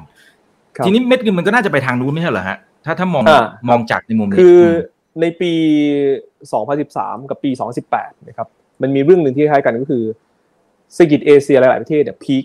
[0.85, 3.23] ทีนี้เม็ดเงินมันก็น่าจะไปทางนู้นไม่ใช่เหรอฮะถ้าถ้ามอง
[3.69, 4.59] มองจากในมุมนี้คือ
[5.21, 5.53] ในปี
[6.61, 7.51] 2013 กับปี
[7.89, 8.47] 2018 นะครับ
[8.81, 10.03] มันมีเรื่องหนึ่งที่คล้ายกันก็คือ
[10.93, 12.43] เศรษฐกิจเอเชียหลาย ๆ ประเทศเนี่ยพีค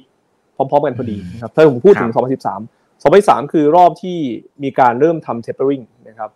[0.56, 4.16] พร้อม ๆ กันพอดีนะครับ ถ้าผมพูดถึง 2013 2013 คือรอบที่
[4.62, 6.30] มีการเริ่มทำ tapering นะครับ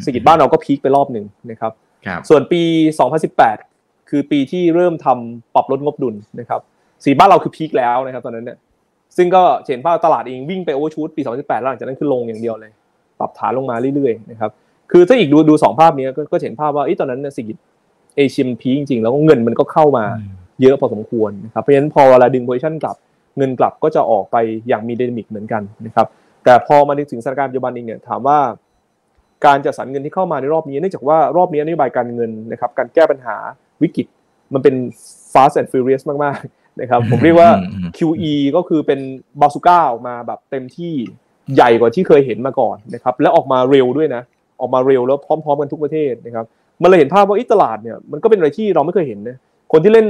[0.00, 1.72] เศรษฐกิจบ้านเราก็พีคไปรอบหนึ่งนะครับ
[2.28, 2.62] ส่วนปี
[3.36, 6.60] 2018 คือปีที่เริ่มทำปรับลดงบดุลนะครับ
[7.04, 8.58] สีบ้านเราคือพีคแล้วนะครับ ตอนนั้นเนี่ย
[9.16, 12.72] ซึ่งก็เห็นว่าตลาดเองวิ่งไปโอเวอร์ชูตปี 2018แล้วหลังจากนั้นคือลงอย่างเดียวเลย
[13.18, 14.50] ปรับฐานลงมาเรื่อยๆนะครับ
[14.92, 17.54] คือถ้าอีกดูดูสองภาพนี้ก็เห็นภาพว่าตอนนั้นเนี่ยเศรษฐกิจ
[18.16, 20.04] เอเชียมัน peak จริงๆ แล้วก็เงินมันก็เข้ามา
[20.62, 22.96] เยอะพอสมควรนะครับเพราะฉะนั้นพอเวลาดึง position กลับ
[23.38, 24.36] เงินกลับก็จะออกไป
[24.68, 26.06] อย่างมี dynamic เหมือนกันนะครับ
[26.44, 28.38] แต่พอมาถึงสถานการณ์ปัจจุบันเองเนี่ยถามว่า
[29.46, 33.36] การจัดสรรเงินที่เข้ามาในรอบนี้เนื่องจากว่ารอบนี้นโยบายการเงินนะครับการแก้ปัญหา
[33.82, 34.06] วิกฤต
[34.54, 34.74] มันเป็น
[35.32, 37.50] fast and furious มากๆ นะครับผมเรียกว่า
[37.96, 39.00] QE ก็คือเป็น
[39.40, 40.94] บาซูก้าออกมาแบบเต็มที่
[41.54, 44.22] ใหญ่กว่าที่เคยเห็นมาก่อนนะครับและออกมาเร็วด้วยนะ
[44.60, 46.44] ออกมาเร็วแล้วพร้อม ๆ กันทุกประเทศนะครับ
[46.82, 49.36] มันเลยเห็นภาพว่าตลาดเนี่ยมันก็เป็นอะไรที่เราไม่เคยเห็นนะ
[49.72, 50.06] คนที่เล่น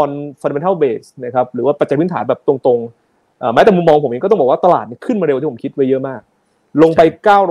[0.00, 6.20] on fundamental base นะครับหรือว่าปัจจัยพื้นฐานแบบตรงๆแม้แต่มุมมองผมเองก็ต้องบอกว่าตลาดขึ้นมาเร็วที่ผมคิดไว้เยอะมาก
[6.82, 7.00] ลงไป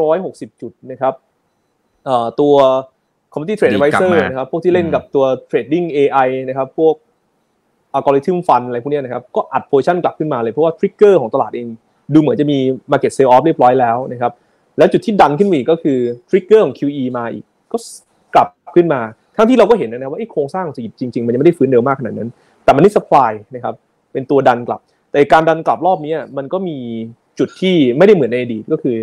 [0.06, 1.14] 960 จุดนะครับ
[2.40, 2.56] ตัว
[3.32, 6.96] commodity trade advisor นะครับพวกที่เล่นกับตัว trading AI นะครับพวก
[7.95, 11.67] algorithm fund อะไรพวกนี้นะครับก็อัด position กลับขึ้นมาเลยเพราะว่า trigger ของตลาดเอง
[12.13, 12.58] ดูเหมือนจะมี
[12.91, 14.32] Market Sell Off เรียบร้อยแล้วนะครับ
[14.78, 15.97] และจุดที่ดันขึ้นมาอีกก็คือ
[16.30, 17.78] ทริกเกอร์ของ QE มาอีกก็
[18.36, 19.02] กลับขึ้นมา
[19.38, 22.30] ทั้งที่เราก็เห็นนะว่าโครงสร้างของเศรษฐกิจจริงๆ มันยังไม่ได้ฟื้นเร็วมากขนาดนั้น
[22.63, 23.75] แต่ money supply นะครับ
[24.13, 24.80] เป็นตัวดันกลับ
[25.12, 26.78] แต่การดันกลับรอบนี้มันก็มี
[27.39, 28.97] จุดที่ไม่ได้เหมือนในอดีตก็คือ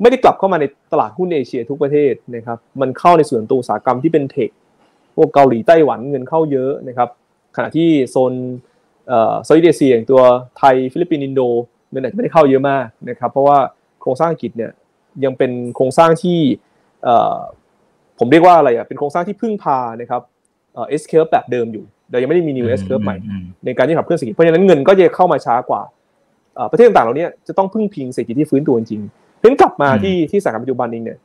[0.00, 4.50] ไม่ได้กลับเข้ามาในตลาดหุ้นเอเชียทุกประเทศนะครับมันเข้าในส่วนตัวอุตสาหกรรมที่เป็น tech
[5.16, 7.08] พวกเกาหลีไต้หวันเงินเข้าเยอะนะครับ
[7.58, 8.32] ขณะที่โซน
[9.08, 10.22] เอ่อโซนเอเชียอย่างตัว
[10.58, 11.40] ไทยฟิลิปปินส์อินโด
[11.90, 13.58] เงินอาจจะไม่ได้เข้าเยอะมากนะครับเพราะว่า
[14.00, 14.72] โครงสร้างกิจเนี่ย
[15.24, 16.38] ยังเป็นโครงสร้างที่
[18.18, 20.22] ผมเรียกว่าอะไรอะเป็นโครงสร้างที่พึ่งพานะครับ
[20.74, 23.16] S curve แบบเดิมอยู่แต่ยังไม่ได้มี new S curve ใหม่
[23.64, 25.82] ในการที่ขับเคลื่อนเศรษฐกิจเพราะฉะนั้นเงินก็จะเข้ามาช้ากว่า
[26.70, 29.02] ประเทศต่างๆเหล่านี้จะต้องพึ่งพิงเศรษฐกิจที่ฟื้นตัวจริง
[29.40, 31.18] เพิ่งกลับมาที่ที่สถานการณ์ปัจจุบันเองเนี่ย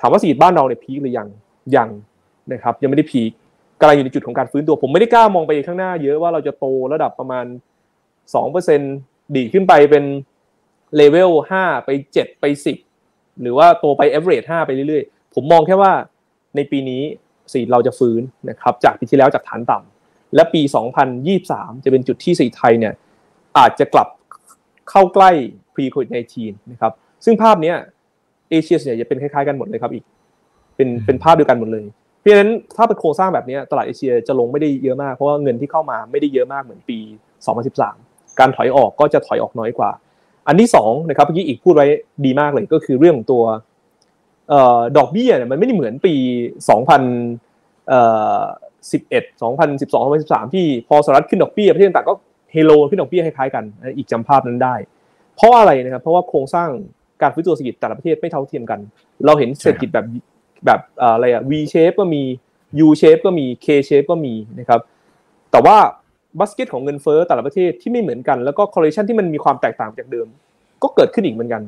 [0.00, 1.28] ถามว่าเศรษฐกิจบ้านเราเนี่ยพีคหรือยัง
[1.76, 1.88] ยัง
[2.52, 7.44] นะครับยังไม่ได้พีคกำลังอยู่ในจุดของการฟื้นตัว ผมไม่ได้กล้ามองไปข้างหน้าเยอะว่าเราจะโตระดับประมาณ
[8.60, 10.04] 2%ดีขึ้นไปเป็น
[10.96, 12.76] เลเวลห้าไปเจ็ดไปสิบ
[13.42, 15.92] หรือว่าโตไป average ห้าไปเรื่อยๆ ผมมองแค่ว่า
[16.56, 17.02] ในปีนี้
[17.52, 20.62] สีเราจะฟื้นนะครับจากปีที่แล้วจากฐานต่ำและปี
[21.22, 22.94] 2023 จะเป็นจุดที่สีไทยเนี่ย
[23.58, 24.08] อาจจะกลับ
[24.90, 25.30] เข้าใกล้
[25.74, 26.92] pre covid 19นะครับ
[27.24, 27.76] ซึ่งภาพเนี้ย
[28.50, 30.04] เอเชียส่วนใหญ่จะเป็นคล้ายๆกันหมดเลยครับอีก
[30.76, 31.84] เป็นเป็นภาพเดียวกันหมดเลย
[32.24, 36.98] เพราะฉะนั้นถ้าเป็นโครงสร้างแบบนี้ตลาดเอเชียจะลงไม่ได้เยอะมากเพราะว่าเงินที่เข้ามาไม่ได้เยอะมากเหมือนปี
[37.68, 39.90] 2013 การถอยออกก็จะถอยออกน้อยกว่า
[40.48, 41.86] อันที่สองนะครับเมื่อกี้อีกพูดไว้
[42.24, 43.44] ดีมากเลยก็คือเรื่องของตัว
[44.96, 46.14] ดอกเบี้ยเนี่ยมันไม่ได้เหมือนปี
[46.68, 52.14] 2011 2012 2013 ที่พอสหรัฐขึ้นดอกเบี้ยประเทศต่างก็
[52.52, 53.64] เฮโลขึ้นดอกเบี้ยคล้ายๆกัน
[53.96, 54.74] อีกจำภาพนั้นได้
[55.36, 56.68] เพราะอะไรนะครับเพราะว่าโครงสร้าง
[57.22, 58.80] การฟื้นตัวเศรษฐกิจแต่ละประเทศไม่เท่าเทียมกัน
[59.26, 60.06] เราเห็นเศรษฐกิจแบบ
[60.66, 62.22] แบบอะไรอะ V shape ก็มี
[62.86, 64.80] U shape ก็มี K shape ก็มีนะครับ
[65.50, 65.76] แต่ว่า
[66.38, 70.26] บัสเกตของเงินเฟ้อแต่ละประเทศที่ไม่เหมือนกันแล้วก็ correlation ที่มันมีความแตกต่างจากเดิม
[70.82, 71.62] ก็เกิดขึ้นอีกเหมือนกัน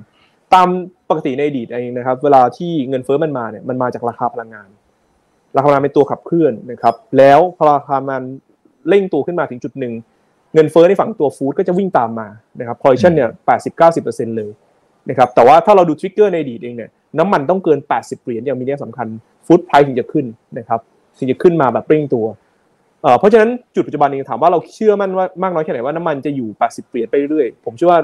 [0.54, 0.68] ตาม
[1.10, 4.68] ปกติในอดีตเองนะครับ เวลาที่เงินเฟ้อมันมาเนี่ยมันมาจากราคาพลังงาน
[5.56, 8.22] ราคาพลังงานเป็นตัวขับเคลื่อนนะครับ แล้วพอราคามัน
[8.88, 9.94] เร่งตัวขึ้นมาถึงจุดหนึ่ง
[10.54, 12.28] เงินเฟ้อในฝั่งตัวฟู้ดก็จะวิ่งตามมา
[12.60, 13.30] นะครับ correlation เนี่ย
[13.84, 14.50] 80-90%เลย
[15.08, 19.06] นะครับแต่ว่าถ้าเราดูทริกเกอร์ในอดีตเองเนี่ย น้ำมันต้องเกิน 80 เหรียญอย่างมีนัยสำคัญ
[19.46, 20.24] ฟู้ดไพรถึงจะขึ้น
[20.58, 20.80] นะครับ
[21.18, 22.26] ถึงจะขึ้นมาแบบเร่งตัว
[23.18, 28.00] เพราะฉะนั้นจุดปัจจุบันนี้ถามว่าเราเชื่อมั่นว่ามากน้อยแค่ไหนว่าน้ำมันจะอยู่ 80 เหรียญไปเรื่อยผมเชื่อว่า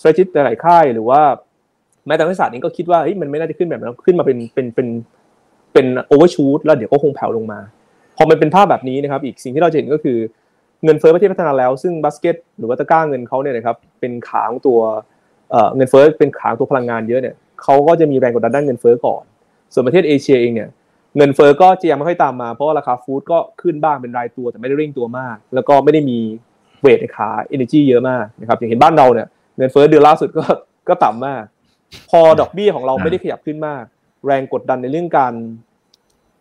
[0.00, 1.20] สตร a จิตหลายค่ายหรือว่า
[2.06, 4.88] แม้แต่นักศึกษาเองก็คิดว่าเฮ้ยมันไม่น่าจะขึ้นแบบนั้นขึ้นมาเป็นเป็นเป็น
[5.72, 7.60] เป็น overshoot แล้วเดี๋ยวก็คงแผ่วลงมา
[8.16, 10.18] พอมันเป็นภาพแบบนี้นะครับอีกสิ่งที่เราเห็นก็คือ
[10.84, 14.78] เงินเฟ้อประเทศพัฒนาแล้วซึ่งบัสเกตหรือว่าตะกร้าเงินเขาเนี่ยนะครับเป็นขาของตัว
[15.76, 19.22] เงินเฟ้อเป็นขาตัวพลังงานเยอะเนี่ย เขาก็จะมีแรงกดดันด้านเงินเฟ้อก่อน
[19.72, 20.68] ส่วนประเทศเอเชียเองเนี่ย
[21.16, 26.18] เงินเฟ้อก็จะยังไม่ค่อยตามมาเพราะราคา food ก็ขึ้นบ้างเป็นรายตัวแต่ไม่ได้เร่งตัวมาก แล้วก็ไม่ได้มี
[26.80, 30.44] weight ในขา energy เยอะมากนะครับอย่างเห็นบ้านเราเนี่ยเงินเฟ้อเดือนล่าสุดก็
[30.88, 31.42] ก็ต่ำมาก
[32.10, 33.84] พอดอกเบี้ยของเราไม่ได้ขยับขึ้นมาก
[34.26, 35.32] แรงกดดันในเรื่องการ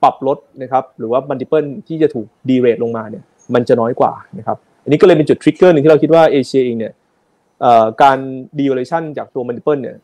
[0.03, 6.93] ปรับลดนะครับหรือว่า multiple ที่จะถูก derate ลงมาเนี่ยมันจะน้อยกว่านะครับอันนี้ก็เลยเป็นจุด trigger หนึ่งที่เราคิดว่าเอเชียเองเนี่ย
[8.01, 8.17] การ
[8.59, 9.97] devaluation จากตัว multiple เนี่ย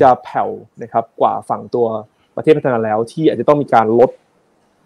[0.00, 0.48] จะแผ่ว
[0.82, 1.86] นะครับกว่าฝั่งตัว
[2.36, 4.10] ประเทศพัฒนาแล้วที่อาจจะต้องมีการลด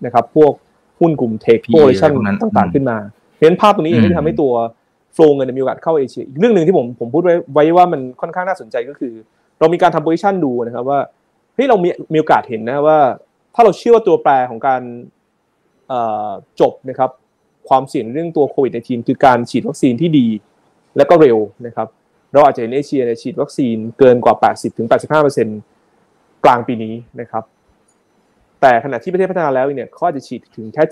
[0.04, 0.52] นะครับพวก
[1.00, 2.10] หุ้นกลุ่ม tech position
[2.42, 2.98] ต่างๆขึ้นมา
[3.32, 4.52] เพราะฉะนั้นภาพตรงนี้เองที่ทำให้ตัว
[5.14, 9.12] โฟล์เงินมีโอกาสเข้าเอเชียอีกเรื่องหนึ่งที่ผมผมพูดไว้ไว้ว่ามันค่อนข้างน่าสนใจก็คือ
[9.58, 11.00] เรามีการทำโพซิชันดูนะครับว่า
[11.54, 12.98] เฮ้ยเรามีมีโอกาสเห็นนะว่า
[13.54, 14.82] ถ้าเราเชื่อว่าตัวแปรของการ
[16.60, 17.10] จบนะครับ
[17.68, 20.26] ความเสี่ยงเรื่องตัวโควิดในทีมคือการฉีดวัคซีนที่ดี
[20.96, 21.88] และก็เร็วนะครับ
[22.34, 24.34] เราอาจจะเห็นเอเชียฉีดวัคซีนเกินกว่า
[25.00, 27.44] 80-85%กลางปีนี้นะครับ
[28.60, 30.82] แต่ขณะที่ประเทศพัฒนาแล้วเนี่ยเขาอาจจะฉีดถึงแค่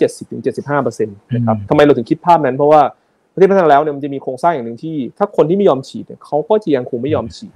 [0.71, 2.83] 70-75%นะครับทำไมเราถึงคิดภาพนั้น เพราะว่า
[3.33, 7.55] ประเทศพัฒนาแล้วเนี่ยมันจะมีโครงสร้างอย่างหนึ่งที่ ถ้าคนที่ไม่ยอมฉีดเนี่ยเขาก็จะยังคงไม่ยอมฉีด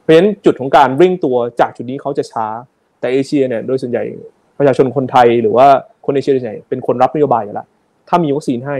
[0.00, 2.46] เพราะฉะนั้นจุดของการเร่งตัวจากจุดนี้เขาจะช้า
[3.00, 4.04] แต่เอเชียเนี่ยโดยส่วนใหญ่
[4.58, 5.66] ประชาชนคนไทยหรือว่า
[6.04, 7.66] คนเอเชียส่วนใหญ่เป็นคนรับนโยบายอยู่แล้ว
[8.08, 8.76] ถ้ามีวัคซีนให้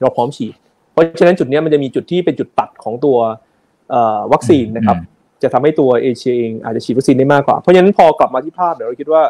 [0.00, 0.54] เราพร้อมฉีด
[0.92, 3.16] เพราะฉะนั้นจุดนี้มันจะมีจุดที่เป็นจุดตัดของตัว
[4.32, 4.96] วัคซีนนะครับ
[5.42, 9.22] จะทำให้ตัวเอเชียเองอาจจะฉีดวัคซีนได้มากกว่า เพราะฉะนั้นพอกลับมาที่ภาพเดี๋ยวเราคิดว่า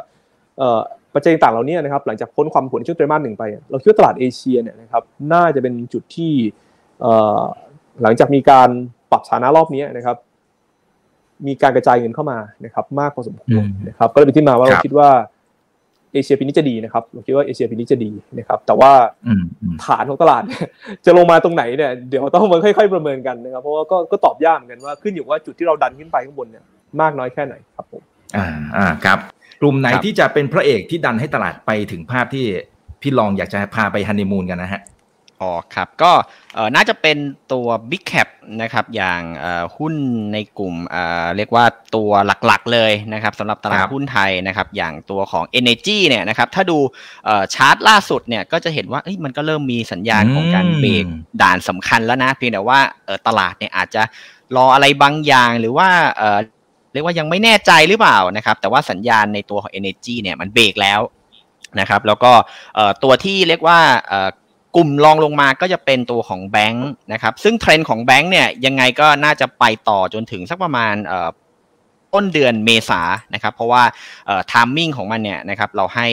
[1.15, 6.33] ปัจจัยต่างเหล่านี้นะครับหลังจากพ้นความผลในช่วงไตรมาสหนึ่งไป เราคิดว่าตลาดเอเชียเนี่ยนะครับน่าจะเป็นจุดที่
[8.03, 8.69] หลังจากมีการ
[9.11, 10.17] ปรับฐานะรอบนี้นะครับ
[11.47, 15.11] มีการกระจายเงินเข้ามานะครับ มากพอสมควรนะครับ ก็เลยเป็นที่มาว่าเราคิดว่า
[16.13, 18.91] เอเชียปีนี้จะดีนะครับเราคิดว่าเอเชียปีนี้จะดีนะครับ แต่ว่า
[19.85, 20.43] ฐานของตลาด
[21.07, 26.65] จะลงมาตรงไหนเนี่ยเดี๋ยวต้องมาค่อยๆประเมินกันนะครับ เพราะว่าก็ก็ตอบยากเหมือนกันว่าขึ้นอยู่ว่าจุดที่เราดันขึ้นไปข้างบนเนี่ย
[27.01, 28.03] มากน้อยแค่ไหนครับผม
[28.37, 28.47] อ่า
[28.77, 29.19] อ่าครับ
[29.61, 32.45] กลุ่มไหนที่จะเป็นพระเอกที่ดันให้ตลาดไปถึงภาพที่
[33.03, 34.81] พี่ลองอยากจะพาไปฮันนีมูนกันนะฮะ
[35.43, 36.13] อ๋อครับ ก็
[36.75, 37.17] น่าจะเป็น
[37.53, 38.29] ตัว Big Cap
[38.63, 39.21] นะครับ อย่าง
[39.77, 39.95] หุ้น
[40.33, 40.75] ในกลุ่ม
[41.37, 41.65] เรียกว่า
[41.97, 42.11] ตัว
[42.47, 46.79] หลักๆเลยนะครับสำหรับตลาดหุ้นไทยนะครับ อย่างตัวของ Energy เนี่ยนะครับ ถ้าดู
[47.55, 51.07] ชาร์ตล่าสุดเนี่ยก็จะเห็นว่ามันก็เริ่มมีสัญญาณของการเบรก
[51.43, 52.81] ด่านสำคัญแล้วนะ เพียงแต่ว่า
[53.27, 54.03] ตลาดเนี่ยอาจจะ
[54.57, 55.89] รออะไรบางอย่างหรือว่า
[56.93, 61.01] เรียกว่ายังไม่แน่ใจหรือเปล่านะครับ แต่ว่าสัญญาณในตัวของ Energy เนี่ยมันเบรกแล้ว
[61.81, 62.33] นะครับแล้วก็
[63.03, 63.79] ตัวที่เรียกว่า
[64.77, 70.95] กลุ่มรองลงมาก็จะเป็นตัวของแบงค์นะครับ ซึ่งเทรนด์ของแบงค์เนี่ยยังไงก็น่าจะไปต่อจนถึงสักประมาณ
[72.15, 73.03] ต้นเดือนเมษา
[73.35, 73.83] นะครับ เพราะว่า
[74.51, 76.07] timing ของมันเนี่ยนะครับเราให้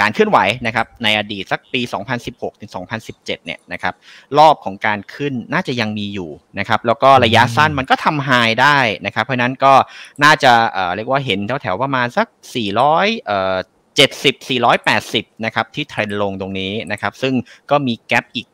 [0.00, 1.80] การเคลื่อนไหวนะครับในอดีตสักปี
[2.20, 2.70] 2016 ถึง
[3.08, 3.94] 2017 เนี่ยนะครับ
[4.38, 8.30] รอบของการขึ้นน่าจะยังมีอยู่นะครับแล้วก็ระยะสั้นมันก็ทำไฮ
[8.62, 9.74] ได้นะครับ เพราะนั้นก็
[10.24, 10.52] น่าจะ
[10.94, 12.26] เรียกว่าเห็นแถวๆประมาณสัก
[12.88, 14.34] 400 70
[14.88, 17.34] 480 นะครับ ที่เทรนลงตรงนี้นะครับ ซึ่ง
[17.70, 18.46] ก็มีแกลบอีก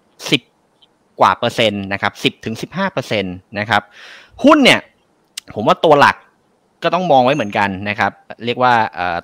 [0.57, 3.83] 10 กว่าเปอร์เซ็นต์นะครับสิบถึงสิบห้าเปอร์เซ็นต์นะครับ
[4.45, 4.81] หุ้นเนี่ย
[5.55, 6.17] ผมว่าตัวหลัก
[6.83, 8.13] ก็ต้องมองไว้เหมือนกันนะครับ
[8.45, 8.75] เรียกว่า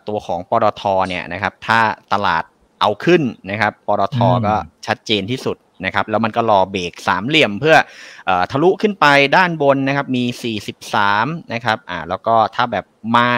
[0.09, 1.81] ตัวของปตทเนี่ยนะครับ ถ้า
[2.13, 2.45] ตลาด
[2.81, 4.55] เอาขึ้นนะครับปตทก็
[4.87, 7.77] ชัดเจนที่สุดนะครับ แล้วมันก็รอเบรกสามเหลี่ยมเพื่อ
[8.29, 9.07] อทะลุขึ้นไป
[9.37, 10.25] ด้านบนนะครับ มี
[11.03, 12.85] 43 นะครับ อ่า แล้วก็ถ้าแบบ
[13.17, 13.29] มา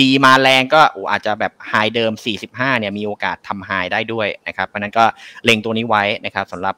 [0.00, 2.12] ดีมาแรงก็อาจจะแบบไฮเดิม
[2.46, 5.04] 45 เนี่ยมีโอกาสทำไฮได้ด้วยนะครับ เพราะนั้นก็
[5.44, 6.74] เล็งตัวนี้ไว้นะครับสำหรับ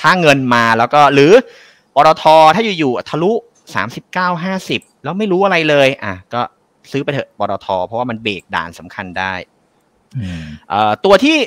[0.00, 1.32] ถ้าเงินมาแล้วก็หรือ
[1.94, 2.24] ปตท
[2.54, 3.32] ถ้าอยู่ๆทะลุ
[3.92, 6.40] 39 50 แล้วไม่รู้อะไรเลย อะ ก็
[6.92, 9.32] ซื้อไปเถอะปตทเพราะว่ามันเบรกด่านสำคัญได้
[11.04, 11.38] ตัวที่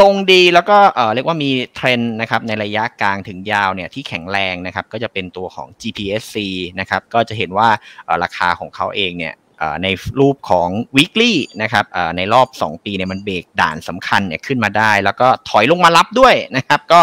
[0.00, 0.78] ทรงดีแล้วก็
[1.14, 6.36] เรียกว่ามีเทรนด์นะครับในระยะกลางถึงยาวเนี่ยที่แข็งแรงนะครับก็จะเป็นตัวของ GPSC
[6.80, 7.68] นะครับก็จะเห็นว่า
[8.22, 9.34] ราคาของเขาเองเนี่ย
[9.82, 9.88] ใน
[10.20, 11.84] รูปของ weekly นะครับ
[12.16, 17.00] ในรอบ 2 ปีเนี่ยมันเบรกด่านสำคัญเนี่ยขึ้นมาได้ แล้วก็ถอยลงมารับด้วยนะครับ ก็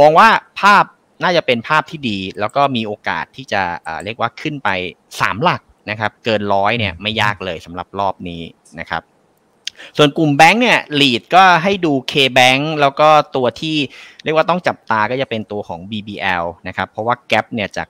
[0.00, 0.28] มองว่า
[0.60, 0.84] ภาพ
[1.22, 3.62] น่าจะเป็นภาพที่ดี แล้วก็มีโอกาสที่จะ
[4.04, 4.68] เรียกว่าขึ้นไป
[5.10, 8.42] 3 หลักนะครับ เกินร้อยเนี่ยไม่ยากเลยสำหรับรอบนี้
[8.80, 9.02] นะครับ
[9.96, 13.76] ส่วนกลุ่มแบงค์เนี่ยลีดก็ให้ดู K-Bank แล้วก็ตัวที่
[14.24, 17.88] เรียกว่าต้องจับตาก็จะเป็นตัวของ BBL นะครับ เพราะว่าแกลเนี่ยจาก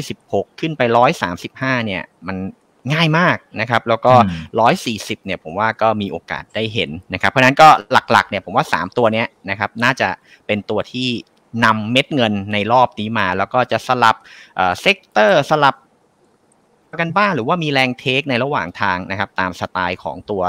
[0.00, 0.82] 126 ขึ้นไป
[1.34, 2.36] 135 เนี่ย มัน
[2.92, 4.12] ง่ายมากนะครับ แล้วก็
[4.68, 10.08] 140 เนี่ยผมว่าก็มีโอกาสได้เห็นนะครับ เพราะนั้นก็หลักๆ เนี่ยผมว่า 3 ตัวเนี้ยนะครับน่าจะ
[10.46, 11.08] เป็นตัวที่
[11.64, 14.16] นำเม็ดเงินในรอบนี้มา แล้วก็จะสลับ
[14.80, 15.76] sector สลับ
[17.00, 20.42] กันบ้างหรือว่ามีแรง take ในระหว่างทางนะครับ ตามสไตล์ของตัว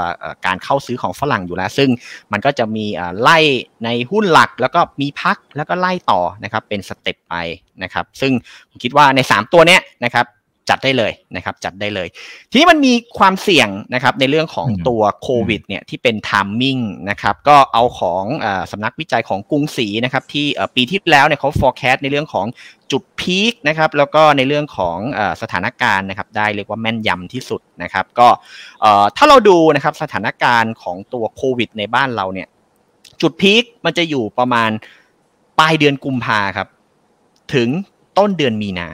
[0.46, 1.90] การเข้าซื้อของฝรั่งอยู่แล้ว ซึ่ง
[2.32, 2.84] มันก็จะมี
[3.20, 3.38] ไล่
[3.84, 7.34] ในหุ้นหลัก แล้วก็มีพักแล้วก็ไล่ต่อนะครับเป็น step ไป
[7.82, 8.32] นะครับ ซึ่ง
[8.68, 10.26] ผมคิดว่าใน 3 ตัวเนี้ยนะครับ
[10.70, 12.08] จัดได้เลยนะครับจัดได้เลย
[12.50, 16.78] ทีนี้มันมีความเสี่ยงนะครับในเรื่องของตัวโควิดเนี่ยที่เป็น timing
[17.10, 22.46] นะครับก็เอาของอสำนักวิจัยของกรุงศรีนะครับที่ปีที่แล้วเนี่ยเขา forecast ในเรื่องของ
[22.92, 28.28] จุดพีคนะครับแล้วก็ในเรื่องของอสถานการณ์นะครับได้เรียกว่าแม่นยำที่สุดนะครับก็
[29.16, 32.48] ถ้าเราดูนะครับสถานการณ์ของตัวโควิดในบ้านเราเนี่ย
[33.20, 34.70] จุดพีคมันจะอยู่ประมาณ
[35.58, 36.68] ปลายเดือนกุมภาครับ
[37.54, 37.68] ถึง
[38.18, 38.88] ต้นเดือนมีนา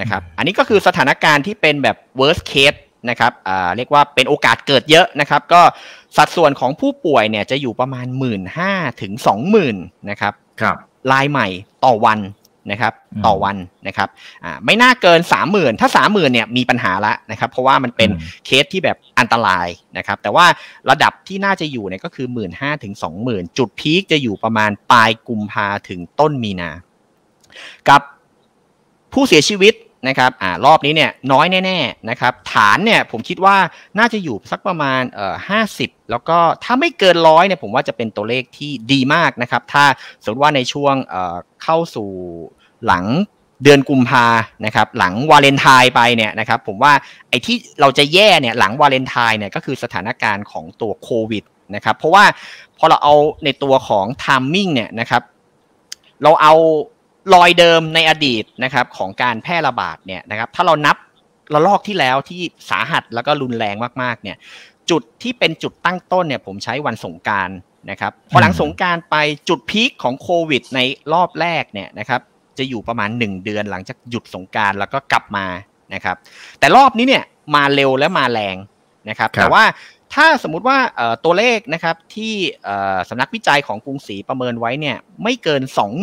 [0.00, 2.78] นะครับอันนี้ก็คือสถานการณ์ที่เป็นแบบ worst case
[3.10, 5.62] นะครับอ่าเรียกว่าเป็นโอกาสเกิดเยอะนะครับ ก็
[6.16, 9.76] สัดส่วนของผู้ป่วยเนี่ยจะอยู่ประมาณหมื่นห้าถึงสองหมื่น
[10.10, 10.76] นะครับครับ
[11.12, 11.46] รายใหม่
[11.84, 12.20] ต่อวัน
[12.70, 12.92] นะครับ
[13.26, 14.08] ต่อวันนะครับ
[14.44, 18.10] อ่าไม่น่าเกินสามหมื่นถ้าสามหมื่นเนี่ยมีปัญหาละนะครับ เพราะว่ามันเป็น
[18.46, 20.46] เคสที่แบบอันตรายนะครับ แต่ว่า
[20.90, 26.70] ระดับที่น่าจะอยู่เนี่ยก็คือหมื่นห้าถึงสองหมื่นจุดพีคจะอยู่ประมาณปลายกุมภาถึงต้นมีนา
[27.88, 28.02] กับ
[29.12, 29.74] ผู้เสียชีวิต
[30.08, 33.56] นะครับอ่ารอบนี้เนี่ยน้อยแน่ๆนะครับฐานเนี่ยผมคิดว่า
[33.98, 39.84] น่าจะอยู่สักประมาณเอ่อห้าสิบแล้วก็ถ้าไม่เกินร้อยเนี่ยผมว่าจะเป็นตัวเลขที่ดีมากนะครับถ้า
[40.22, 42.10] สมมติว่าในช่วงเอ่อเข้าสู่
[42.86, 43.04] หลัง
[43.62, 44.26] เดือนกุมภา
[44.66, 46.92] นะครับหลังวาเลนไทน์ไปเนี่ยนะครับผมว่า
[47.28, 51.44] ไอ้ที่เราจะแย่เนี่ยหลังวาเลนไทน์เนี่ยก็คือสถานการณ์ของตัวโควิด
[51.74, 52.24] นะครับเพราะว่า
[52.78, 55.22] พอเราเอาในตัวของ timing เนี่ยนะครับ
[56.22, 56.54] เราเอา
[57.34, 60.96] รอยเดิมในอดีตนะครับของการแพร่ระบาดเนี่ยนะครับถ้าเรานับ
[61.54, 64.36] ระลอกที่แล้วที่สาหัสแล้วก็รุนแรงมากๆเนี่ย
[64.90, 67.50] จุดที่เป็นจุดตั้งต้นเนี่ยผมใช้วันสงการ
[67.90, 69.16] นะครับพอหลังสงการไป
[69.48, 70.80] จุดพีคของโควิดใน
[71.12, 72.20] รอบแรกเนี่ยนะครับ
[72.58, 75.46] จะอยู่ประมาณ 1 เดือนหลังจากหยุดสงการแล้วก็กลับมา
[75.94, 76.16] นะครับ
[76.58, 78.56] แต่รอบนี้เนี่ยมาเร็วและมาแรง
[79.08, 79.64] นะครับแต่ว่า
[80.14, 80.78] ถ้าสมมุติว่า
[81.24, 82.34] ตัวเลขนะครับที่
[83.08, 85.62] สำนักวิจัยของกรุงศรีประเมินไว้เนี่ยไม่เกิน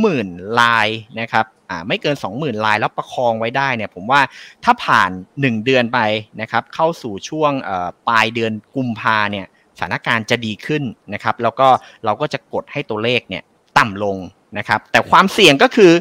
[0.09, 0.87] 20,000 ลาย
[1.19, 1.45] นะครับ
[1.87, 4.21] ไม่เกิน 20,000 ลายแล้วประคองไว้ได้เนี่ยผมว่า
[4.63, 5.99] ถ้าผ่าน 1 เดือนไป
[6.41, 7.51] นะครับเข้าสู่ช่วง
[8.07, 9.45] ปลายเดือนกุมภาเนี่ย
[9.77, 11.67] สถานการณ์จะดีขึ้นนะครับแล้วก็
[12.05, 13.43] เราก็จะกดให้ตัวเลขเนี่ย
[13.77, 14.17] ต่ำลง
[14.57, 15.91] นะครับแต่ความเสี่ยงก็คือ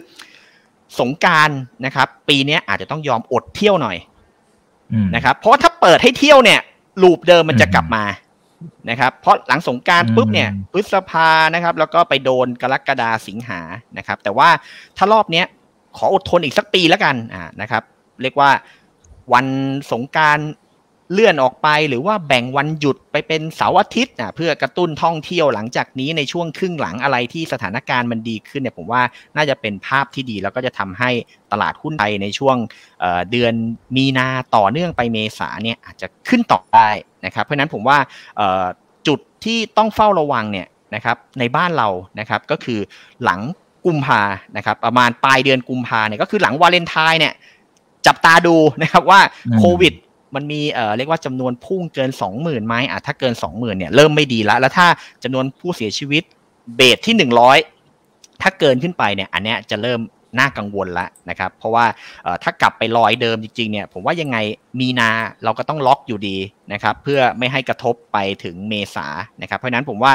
[1.00, 1.50] สงการ
[1.86, 3.96] นะครับปีนี้อาจจะต้องยอมอดเที่ยวหน่อย
[5.14, 6.60] นะครับเพราะถ้าเปิดให้เที่ยวเนี่ย
[7.02, 8.04] ลูปเดิมมันจะกลับมา
[8.90, 13.60] นะครับ เพราะหลังสงการปุ๊บเนี่ยพฤษภานะครับ แล้วก็ไปโดนกรกฎาสิงหา
[13.98, 14.48] นะครับ แต่ว่า
[14.96, 15.46] ถ้ารอบเนี้ย
[15.96, 17.82] ขออดทนอีกสักปีแล้วกันอ่านะครับ
[18.22, 18.50] เรียกว่า
[19.32, 19.46] วัน
[19.92, 20.38] สงการ
[21.12, 29.02] เลื่อนออกไปหรือว่าแบ่งวันหยุดไปเป็นเสาร์อาทิตย์นะเพื่อกระตุ้นท่องเที่ยวหลังจากนี้ในช่วงครึ่งหลังอะไรที่สถานการณ์มันดีขึ้นเนี่ยผมว่า
[29.36, 31.10] น่าจะเป็นภาพที่ดี แล้วก็จะทำให้
[31.52, 32.56] ตลาดหุ้นไทยในช่วง
[33.30, 33.54] เดือน
[33.96, 36.88] มีนาต่อเนื่องไปเมษาเนี่ยอาจจะขึ้นต่อได้
[37.26, 37.98] นะครับ เพราะนั้นผมว่า
[39.06, 41.88] จุดที่ต้องเฝ้าระวังเนี่ยนะครับในบ้านเรา
[42.20, 42.80] นะครับก็คือ
[43.24, 43.40] หลัง
[43.86, 44.22] กุมภา
[44.56, 47.34] นะครับประมาณปลายเดือนกุมภาเนี่ยก็คือหลังวาเลนไทน์เนี่ย
[48.06, 49.20] จับตาดูนะครับว่า
[49.58, 49.94] โควิด
[50.34, 54.86] มันมีเอ่อเรียกว่าจำนวนพุ่งเกินสองหมื่นไหมอะถ้าเกินสองหมื่นเนี่ยเริ่มไม่ดีแล้วแล้วถ้า
[55.24, 56.22] จำนวนผู้เสียชีวิต
[56.76, 57.58] เบสที่หนึ่งร้อย
[58.42, 60.00] ถ้าเกินขึ้นไปเนี่ยอันเนี้ยจะเริ่ม
[60.38, 61.86] น่ากังวลละนะครับ เพราะว่า
[62.42, 64.36] ถ้ากลับไปลอยเดิมจริงๆเนี่ยผมว่ายังไง
[64.80, 65.10] มีนา
[65.44, 66.36] เราก็ต้องล็อกอยู่ดี
[66.72, 69.06] นะครับเพื่อไม่ให้กระทบไปถึงเมษา
[69.42, 70.12] นะครับเพราะนั้นผมว่า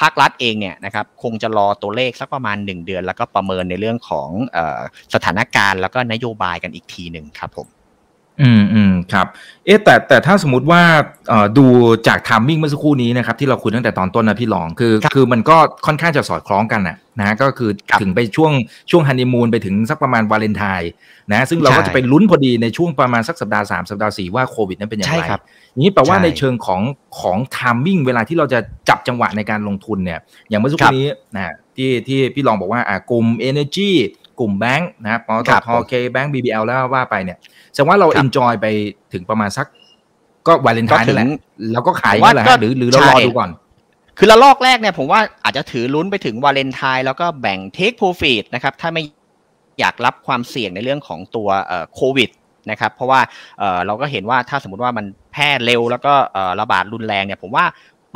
[0.00, 4.28] ภาครัฐเองเนี่ยนะครับคงจะรอตัวเลขสักประมาณ 1 เดือน แล้วก็ประเมินในเรื่องของ
[5.14, 7.68] สถานการณ์แล้วก็นโยบายกันอีกทีหนึ่งครับผม
[8.42, 9.26] อืมอืมครับ
[9.66, 10.82] เอ๊แต่แต่ถ้าสมมติว่า
[11.58, 11.66] ดู
[12.08, 17.70] จาก timing เมื่อสักครู่นี้นะครับที่เราคุยตั้งแต่ตอนต้นนะพี่ลองคือ คือมันก็ค่อนข้างจะสอดคล้องกันนะนะก็คือ
[18.00, 18.52] ถึงไปช่วง
[18.90, 20.90] ช่วงฮันนีมูนไปถึงสักประมาณวาเลนไทน์
[21.32, 25.26] นะซึ่งเราก็จะไปลุ้นพอดีในช่วงประมาณสักสัปดาห์สามสัปดาห์สี่ว่าโควิดนั้นเป็นอย่างไร
[25.82, 26.82] นี้แปลว่าในเชิงของ
[27.20, 28.58] ของ timing เวลาที่เราจะ
[28.88, 33.90] จับจังหวะในการลงทุนเนี่ยอย่างเมื่อสักครู่นี้นะที่ที่พี่ลองบอกว่าอ่ากลุ่ม Energy
[34.40, 37.38] กลุ่มแบงค์นะครับปตท KBANK BBL แล้วว่าไปเนี่ย
[37.72, 38.66] แสดงว่าเรา enjoy ไป
[39.12, 39.66] ถึงประมาณสัก
[40.46, 41.26] ก็วาเลนไทน์นั่นแหละ
[41.72, 43.50] แล้วก็ขายนั่นแหละหรือหรือเรารอดูก่อน
[44.18, 49.02] คือระลอกแรกเนี่ยผมว่าอาจจะถือลุ้นไปถึงวาเลนไทน์แล้วก็แบ่ง take profit นะครับ ถ้าไม่
[49.80, 51.48] อยากรับความเสี่ยงในเรื่องของตัว
[51.94, 52.30] โควิด
[52.70, 53.20] นะครับเพราะว่า
[53.86, 56.14] เราก็เห็นว่าถ้าสมมติว่ามันแพร่เร็วแล้วก็
[56.60, 57.64] ระบาดรุนแรงเนี่ยผมว่า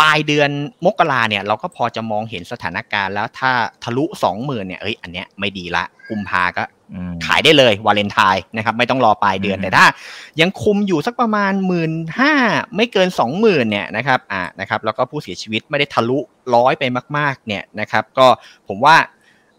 [0.00, 0.50] ปลายเดือน
[0.84, 3.50] มกราเนี่ยเราก็พอจะมองเห็นสถานการณ์แล้วถ้า
[3.84, 6.64] ทะลุสองหมื่นเนี่ยเอ้ยอันเนี้ยไม่ดีละกุมภาก็
[7.26, 9.86] ขายได้เลยวาเลนไทน์นะครับไม่ต้องรอปลายเดือนแต่ถ้า
[10.40, 12.34] ยังคุมอยู่สักประมาณหมื่นห้า
[12.76, 16.18] ไม่เกินสองหมื่นเนี่ยนะครับอ่านะครับแล้วก็ผู้เสียชีวิตไม่ได้ทะลุ
[16.54, 16.84] ร้อยไป
[17.16, 18.26] มาก ๆเนี่ยนะครับ ก็
[18.68, 18.96] ผมว่า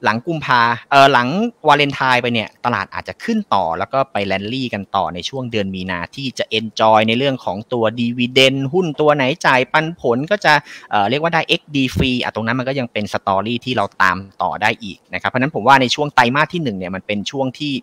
[0.04, 1.28] หลังกุมภาเออหลัง
[1.68, 10.54] วาเลนไทน์ไปเนี่ย ตลาดอาจจะขึ้นต่อแล้วก็ไปแลนลี่กันต่อในช่วงเดือนมีนาที่จะ enjoy ในเรื่องของตัว dividend หุ้นตัวไหนจ่ายปันผลก็จะ
[10.92, 17.74] เออเรียกว่าได้ XD ฟรีอะตรงนั้นมันก็ยังเป็น story ที่เราตามต่อได้อีกนะครับ เพราะนั้นผมว่าในช่วงไตรมาสที่1เนี่ยมันเป็นช่วงที่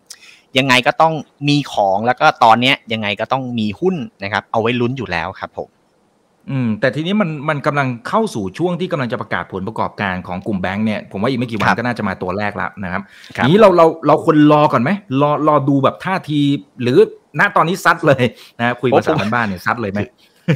[0.58, 1.14] ยังไงก็ต้อง
[1.48, 5.68] มีของแล้วก็ตอนนี้ยังไงก็ต้องมีหุ้นนะครับเอาไว้ลุ้นอยู่แล้วครับผม
[6.50, 13.02] อืมแต่ทีนี้มันมันกำลังเข้าสู่ช่วงที่กำลังจะประกาศผลประกอบการของกลุ่มแบงก์เนี่ยผมว่าอีกไม่กี่วันก็น่าจะมาตัวแรกแล้วนะครับ
[13.48, 16.40] นี้เราเราเราควรรอก่อนไหมรอรอดูแบบท่าที
[16.82, 16.98] หรือ
[17.40, 18.24] ณตอนนี้ซัดเลย
[18.58, 20.00] นะคุยภาษาบ้านเนี่ยซัดเลยไหม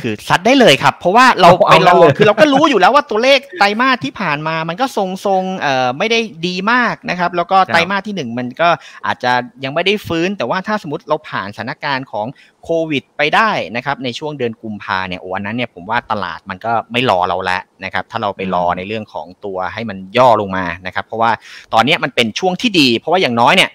[0.03, 8.69] คือซัดได้เลยครับ เพราะว่าเราไปรอคือเราก็รู้อยู่แล้วว่าตัวเลขไตรมาสที่ผ่านมามันก็ทรงทรงเอ่อไม่ได้ดีมากนะครับ แล้วก็ไตรมาสที่หนึ่งมันก็
[9.07, 9.33] อาจจะ
[9.65, 12.27] ยังไม่ได้ฟื้น แต่ว่าถ้าสมมติเราผ่านสถานการณ์ของ
[12.65, 21.31] โควิดไปได้นะครับในช่วงเดือนกุมภาเนี่ยโอ้อันนั้นเนี่ยผมว่าตลาดมันก็ไม่รอเราแล้วนะครับถ้าเราไปรอในเรื่องของตัวให้มันย่อลงมานะครับ เพราะว่า
[21.75, 23.71] ตอนนี้มันเป็นช่วงที่ดี เพราะว่าอย่างน้อยเนี่ย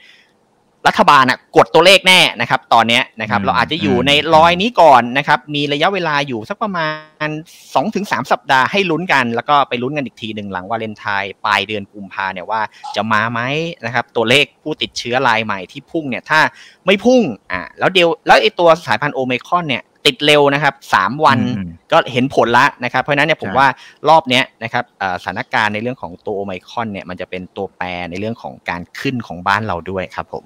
[0.88, 1.24] รัฐบาล
[1.58, 6.88] กดตัวเลขแน่นะครับ ตอนนี้นะครับ เราอาจจะอยู่ในรอยนี้ก่อนนะครับ มีระยะเวลาอยู่สักประมา
[7.26, 7.30] ณ
[7.80, 12.62] 2-3 สัปดาห์ให้ลุ้นกัน แล้วก็ไปลุ้นกันอีกทีหนึ่งหลังวาเลนไทน์ปลายเดือนกุมภาเนี่ยว่า
[12.96, 13.40] จะมาไหม
[13.86, 16.40] นะครับ ตัวเลขผู้ติดเชื้อรายใหม่ที่พุ่งเนี่ยถ้า
[16.86, 17.22] ไม่พุ่ง
[17.52, 21.40] อ่าแล้วเดียวแล้วไอตัวสายพันธุ์โอเมคอนเนี่ยติดเร็วนะครับสามวัน
[21.92, 23.68] ก็เห็นผลละนะครับ เพราะนั้นเนี่ยผมว่า
[24.10, 24.84] รอบนี้นะครับ
[25.24, 30.44] สถานการณ์ในเรื่องของตัวโอไมคอนเนี่ยมันจะเป็นตัวแปรในเรื่องของการขึ้นของบ้านเราด้วยครับผม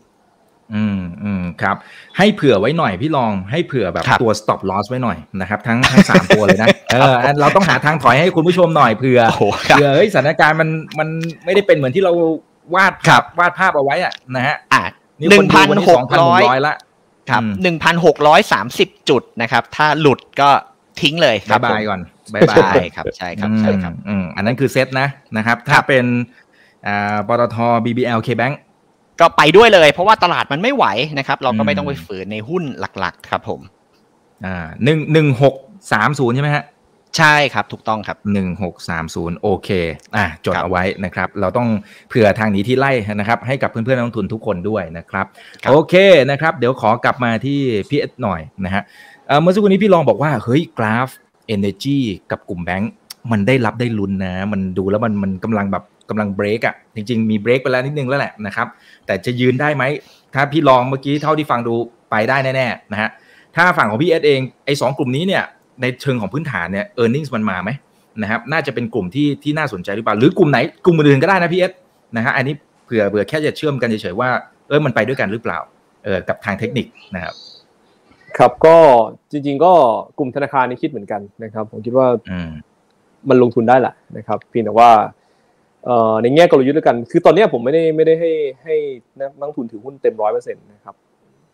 [0.76, 1.76] อืมอืมครับ
[2.18, 9.20] ให้เผื่อไว้หน่อยพี่ลองให้เผื่อแบบตัว stop loss ไว้หน่อยนะครับ ทั้งทั้งสามตัวเลยนะเออเราต้องหาทางถอยให้คุณผู้ชมหน่อยเผื่อ
[9.70, 11.08] เผื่อเฮ้ยสถานการณ์มันมัน
[11.46, 12.14] ไม่ได้เป็นเหมือนที่เรา
[12.76, 12.94] วาด
[13.40, 14.82] วาดภาพเอาไว้อะนะฮะอ่า
[15.20, 16.76] หนึ่งพันหกร้อยละ
[17.30, 20.50] ครับหนึ่งพันหกร้อยสามสิบจุดนะครับ ถ้าหลุดก็
[21.02, 22.02] ทิ้งเลยครับบายก่อน
[22.34, 25.08] บายบายครับใช่ครับใช่ครับอืมอันนั้นคือเซตนะ
[25.38, 26.06] นะครับ ถ้าเป็น
[26.88, 28.54] อ่าปตท BBL KBank
[29.24, 30.86] ก็ไปด้วยเลย เพราะว่าตลาดมันไม่ไหว
[31.20, 32.64] นะครับ เราก็ไม่ต้องไปฝืนในหุ้น
[33.00, 33.62] หลักๆ ครับ ผม
[34.46, 35.56] อ่าหนึ่งหนึ่งหก
[35.92, 36.64] สามศูนย์ใช่ไหมฮะ
[37.18, 39.70] ใช่ครับถูกต้องครับหนึ่งหกสามศูนย์โอเค
[40.16, 41.68] อ่าจดเอาไว้นะครับ เราต้อง
[42.10, 45.26] เผื่อทางนี้ที่ไล่นะครับ ให้กับเพื่อนๆนักลงทุนทุกคนด้วยนะครับ
[45.70, 45.94] โอเค
[46.32, 47.60] นะครับ เดี๋ยวขอกลับมาที่
[47.90, 48.84] พี่เอสหน่อยนะฮะ
[49.42, 51.10] เมื่อสักครู่นี้พี่ลองบอกว่า เฮ้ยกราฟ
[51.56, 51.98] Energy
[52.32, 52.92] กับกลุ่มแบงก์
[53.32, 58.68] มันได้รับได้ลุ้นนะ มันดูแล้วมันมันกำลังแบบ กำลังเบรกอะจริงๆมีเบรกไปแล้วนิดนึงแล้วแหละนะครับ
[59.06, 59.84] แต่จะยืนได้ไหม
[60.34, 61.74] ถ้าพี่ลองเมื่อกี้เท่าที่ฟังดู
[62.12, 63.10] ไปได้แน่ๆนะฮะ
[63.56, 65.44] ถ้าฝั่งของพี่เอสเองไอ้สกลุ่มนี้เนี่ย
[65.82, 67.70] ในเชิงของพื้นฐานเนี่ยเออร์เน็งมันมาไหม
[68.22, 71.72] นะครับน่าจะเป็นกลุ่มที่ที่น่าสนใจหรือเปล่าหรือกลุ่มไหนกลุ่มอื่นก็ได้นะพี่เอส
[72.18, 72.54] นะฮะอันนี้
[72.86, 74.30] เผื่อเผื่อแค่จะเชื่อมกันเฉยๆว่า
[74.68, 75.60] เออมันไปด้วยกันหรือเปล่า
[76.04, 76.86] เออกับทางเทคนิค
[77.16, 77.36] นะครับ
[78.38, 78.78] ครับก็
[79.32, 79.74] จริง ๆ ก็
[80.18, 82.08] กลุ่มธนาคารนี่คิดเหมือนกันนะครับ ผมคิดว่า
[83.30, 84.90] มันลงทุนได้แหละนะครับเพียงแต่ว่า
[86.22, 88.32] ในแง่กลยุทธ์ด้วยกัน คือตอนนี้ผมไม่ได้ไม่ได้ให้
[88.64, 88.76] ให้
[89.40, 90.96] นักทุนถือหุ้นเต็มร้อยเปอร์เซ็นต์นะครับ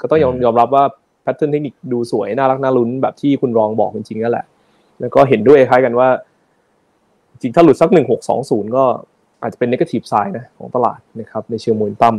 [0.02, 0.84] ก็ต้องยอมยอมรับว่า
[1.22, 4.46] pattern เทคนิคดูสวยน่ารักน่าลุ้นแบบที่คุณรองบอกจริงๆนั่นแหละ
[5.00, 6.10] แล้วก็เห็นด้วยคล้ายกันว่า
[7.32, 8.84] จริงถ้าหลุดสักหนึ่งหกสองศูนย์ก็
[9.42, 12.16] อาจจะเป็น negative side นะของตลาดนะครับในเชิงมูลตั้ม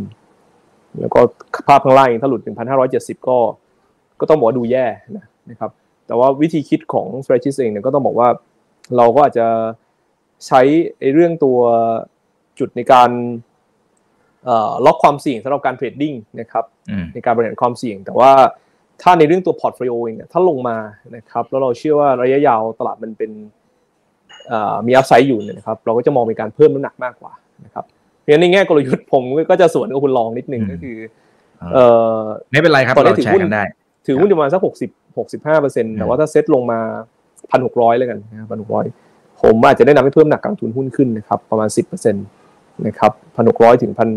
[1.00, 1.20] แล้วก็
[1.68, 3.38] ภาพข้างล่างถ้าหลุดหนึ่งพันห้าร้อยเจ็ดสิบก็
[4.20, 4.84] ก็ต้องบอกว่าดูแย่
[5.50, 5.70] นะครับ
[6.06, 8.28] แต่ว่าวิธีคิดของ s t r a t e g i s เองเนี่ยก็ต้องบอกว่า
[8.96, 9.46] เราก็อาจจะ
[10.46, 10.60] ใช้
[10.98, 11.58] ไอ้เรื่องตัว
[12.58, 13.10] จุดในการ
[14.86, 16.64] ล็อกความเสี่ยงสำหรับการ trading นะครับ
[17.14, 18.30] ในการบริหารความเสี่ยง แต่ว่า
[19.02, 20.76] ถ้าในเรื่องตัว portfolio เองถ้าลงมา
[21.16, 23.30] นะครับแล้วเราเชื่อว่าระยะยาวตลาดมันเป็น
[24.86, 27.32] มี upside อยู่เนี่ยนะครับเราก็จะมองเป็นการเพิ่มน้ำหนักมากกว่า
[27.64, 27.84] นะครับ
[28.20, 30.96] เพราะฉะนั้นในแง่กลยุทธ์ผมก็จะสวนกับคุณลองนิดนึงก็คือ
[31.74, 31.78] เอ
[32.14, 32.18] อ
[32.50, 33.64] ไม่เป็นไรครับตอนนี้ถือหุ้นได้
[34.06, 36.78] ถือหุ้นประมาณสักหกสิบหกสิบห้าเปอร์เซ็นต์แต่ว่าถ้าเซ็ตลงมา
[37.50, 38.18] พันหกร้อยเลยกัน
[38.50, 38.84] พันหกร้อย
[39.42, 42.26] ผมอาจจะแนะนำให้เพิ่มหนักการทุนหุ้นขึ้นนะครับประมาณสิบเปอร์เซ็นต์
[42.86, 44.08] นะครับพันหกร้อยถึงพัน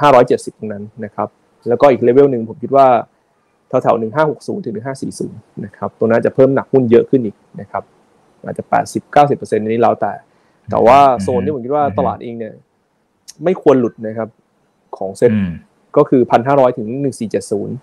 [0.00, 1.28] ห้าร้อยเจ็ดสิบตรงนั้นนะครับ
[1.68, 2.86] แล้วก็อีกเลเวลหนึ่งผมคิดว่า
[3.68, 7.82] แถวๆหนึ่งห้าหกศูนย์ถึงหนึ่งห้าสี่ศูนย์นะครับตรงนั้นจะเพิ่มหนักหุ้นเยอะขึ้นอีกนะครับ
[8.44, 10.12] อาจจะแปดสิบเก้าสิบเปอร์เซ็นต์นี้เราแต่
[10.70, 12.54] แต่ว่าโซนที่ผมคิดว่าตลาดเองเนี่ย
[13.44, 14.28] ไม่ควรหลุดนะครับ
[14.98, 15.32] ของเซ็ต
[15.96, 17.74] ก็คือพันห้าร้อยถึงหนึ่งสี่เจ็ดศูนย์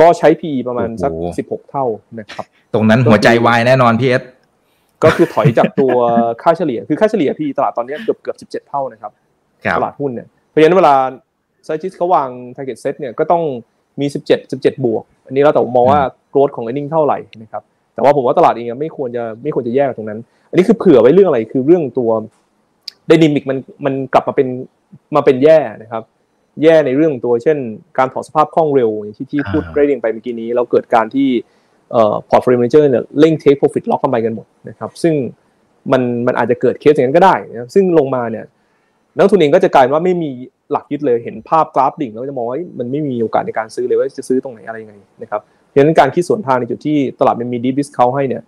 [0.00, 1.84] ก็ใช้ PE ประมาณสักสิบหกเท่า
[2.18, 4.22] นะครับ ตรงนั้นหัวใจวายแน่นอนพี่เอส
[5.04, 5.94] ก็คือถอยจากตัว
[6.42, 9.12] ค่าเฉลี่ย คือค่าเฉลี่ย PE ตลาดตอนนี้เกือบเกือบสิบเจ็ดเท่านะครับ
[9.76, 10.94] ตลาดหุ้นเนี่ย เพราะฉะนั้นเวลา
[11.64, 13.42] ไซจิสเขาวาง target set เนี่ยก็ต้อง
[14.00, 16.00] มีสิบเจ็ดสิบเจ็ดบวก อันนี้เราแต่มองว่า
[16.32, 17.62] growth ของ earning เท่าไหร่นะครับ
[17.94, 20.20] แต่ว่าผมว่าตลาดเองไม่ควรจะไม่ควรจะแยกตรงนั้น
[20.50, 22.10] อันนี้คือเผื่อไว้เรื่องอะไรคือเรื่องตัว
[23.10, 24.48] dynamic มันมันกลับมาเป็น
[25.16, 26.02] มาเป็นแย่นะครับ
[26.62, 27.58] แย่ในเรื่องตัวเช่น
[27.98, 31.57] การถอดสภาพคล่องเร็วอย่างที่ที่พูดได้เรียงไปเมื่อกี้นี้ เราเกิดการที่เอ่อ
[32.28, 35.14] portfolio manager เนี่ยเร่ง take profit lock กันไปกันหมดนะครับซึ่ง
[35.92, 38.44] มันมันอาจจะเกิดเคสอย่างนั้นก็ได้นะซึ่งลงมาเนี่ย
[39.16, 40.30] นักลงทุนเองก็จะกลายว่าไม่มี
[40.72, 48.42] หลักยึดเลยเห็นภาพกราฟดิ่งแล้วจะมองว่ามันไม่มีโอกาสในการซื้อเลยว่าจะซื้อตรงไหนอะไรยังไงนะครับเพราะฉะนั้นการคิดสวนทางในจุดที่ตลาดมันมี discount ให้เนี่ย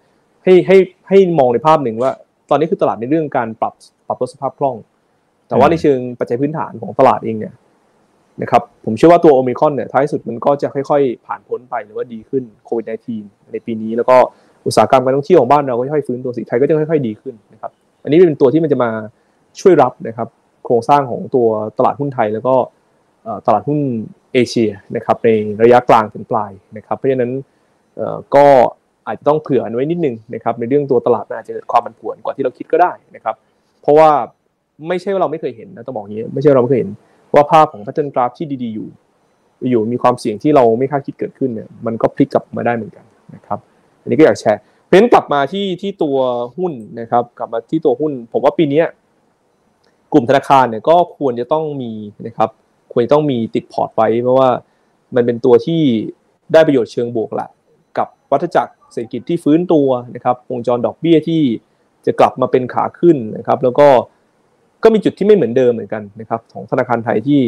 [0.45, 0.76] ให้ให้
[1.09, 2.11] ให้มองในภาพหนึ่งว่า
[2.51, 3.74] ตอนนี้คือตลาดในเรื่องการปรับ
[4.07, 4.76] ปรับลดสภาพคล่อง
[5.49, 7.55] แต่ว่าในเชิงปัจจัยพื้นฐานของตลาดเองเนี่ย
[8.43, 12.86] นะครับผมเชื่อว่าตัวโอมิคอนเนี่ยท้ายสุดมันก็จะค่อยๆ ผ่านพ้นไปหรือว่าดีขึ้นโควิด
[13.18, 14.16] -19 ในปีนี้ แล้วก็
[14.66, 17.70] อุตสาหกรรมการท่องเที่ยวของบ้านเราก็ค่อยๆฟื้นตัวสิไทยก็จะค่อยๆดีขึ้นนะครับ
[18.03, 18.91] อันนี้เป็นตัวที่มันจะมา
[19.61, 20.28] ช่วยรับนะครับ
[20.64, 22.55] โครงสร้างของตัวตลาดหุ้นไทยแล้วก็
[23.47, 23.80] ตลาดหุ้น
[24.32, 25.28] เอเชียนะครับใน
[25.62, 27.32] ระยะกลางถึงปลายนะครับเพราะฉะนั้น
[28.34, 28.47] ก็
[29.07, 33.34] อาจจะต้องเผื่อไว้นิดนึงนะครับในเรื่องตัวตลาดอาจจะเกิดความผันผวนกว่าที่เราคิดก็ได้นะครับ
[33.82, 34.11] เพราะว่า
[34.88, 36.91] ไม่ใช่ว่าเราไม่เคยเห็นนะต้องบอกอย่างนี้ไม่ใช่เราไม่เคยเห็น
[37.35, 38.89] ว่าภาพของ pattern graph ที่ดีๆอยู่
[39.70, 43.05] อยู่มีความเสี่ยงที่เราไม่คาดคิดเกิดขึ้นเนี่ยมันก็พลิกกลับมาได้เหมือนกัน
[43.35, 43.59] นะครับ
[44.03, 46.18] อันนี้ก็อยากแชร์เพราะฉะนั้นกลับมาที่ที่ตัว
[46.59, 48.83] หุ้นนะครับ กลับมาที่ตัวหุ้น ผมว่าปีนี้
[50.12, 51.93] กลุ่มธนาคารเนี่ยก็ควรจะต้องมี
[52.26, 52.51] นะครับ
[52.93, 54.49] ควรจะต้องมีติดพอร์ตไว้เพราะว่า
[55.14, 55.83] มันเป็นตัวที่
[56.53, 57.49] ได้ประโยชน์เชิงบวกแหละ
[57.99, 61.43] กับวัฏจักรเศรษฐกิจที่ฟื้นตัวนะครับวงจรดอกเบี้ยที่
[62.07, 63.89] จะกลับมาเป็นขาขึ้นนะครับ แล้วก็
[64.83, 67.41] ก็มีจุดที่ไม่เหมือนเดิมเหมือนกันนะครับของธนาคารไทยที่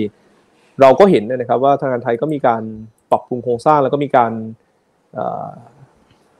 [0.81, 2.63] เราก็เห็นนะครับว่าธนาคารไทยก็มีการ
[3.11, 4.33] ปรับปรุงโครงสร้างแล้วก็มีการ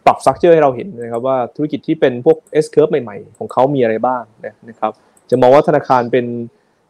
[0.07, 4.23] ปรับ structure ให้เราเห็นนะครับว่าธุรกิจที่เป็นพวก S curve ใหม่ๆ ของเขามีอะไรบ้าง
[4.69, 4.93] นะครับ
[5.31, 6.27] จะมองว่าธนาคารเป็น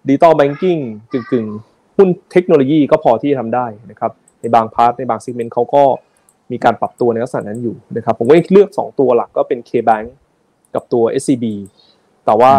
[0.09, 0.79] digital banking
[1.13, 5.85] กึ่งๆหุ้นเทคโนโลยีก็พอที่จะทำได้นะครับในบาง part ในบาง segment เขาก็
[6.53, 10.07] มีการปรับตัวในลักษณะนั้นอยู่นะครับผมก็เลือก 2 ตัวหลักก็เป็น K-Bank
[10.75, 11.45] กับตัว SCB
[12.27, 12.53] แต่ว่า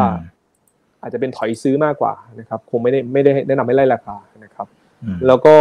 [1.04, 4.68] อาจจะเป็นถอยซื้อมากกว่านะครับ คงไม่ได้ไม่ได้แนะนำให้ไล่ราคานะครับ
[5.28, 5.56] แล้วก็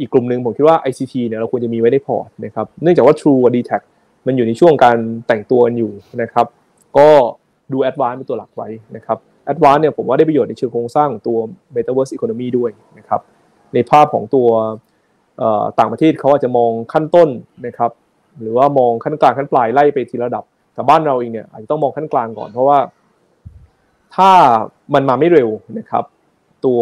[0.00, 3.72] อีกกลุ่มหนึ่งผมคิดว่า ICT เนี่ยเราควรจะมีไว้ในพอร์ตนะครับ เนื่องจากว่า True กับ DTAC
[4.26, 5.92] มันอยู่ในช่วงการแต่งตัวอยู่
[6.22, 6.46] นะครับ
[6.98, 7.08] ก็
[7.72, 9.18] ดู Advance เป็นตัวหลักไว้นะครับ
[9.52, 11.38] Advance เนี่ยผมว่าได้ประโยชน์ในเชิงโครงสร้างของตัว
[11.74, 13.20] Metaverse Economy ด้วยนะครับ
[13.74, 14.48] ในภาพของตัว
[15.78, 17.28] ต่างประเทศเขาอาจจะมองขั้นต้น
[17.66, 17.90] นะครับ
[18.40, 20.44] หรือว่ามองขั้นกลางขั้นปลายไล่ไปทีระดับ
[20.74, 22.78] แต่บ้านเราเองเนี่ยอาจจะต้องมองขั้นกลางก่อนเพราะว่า
[24.16, 24.30] ถ้า
[24.94, 25.48] มันมาไม่เร็ว
[25.78, 26.04] นะครับ
[26.64, 26.80] ตัว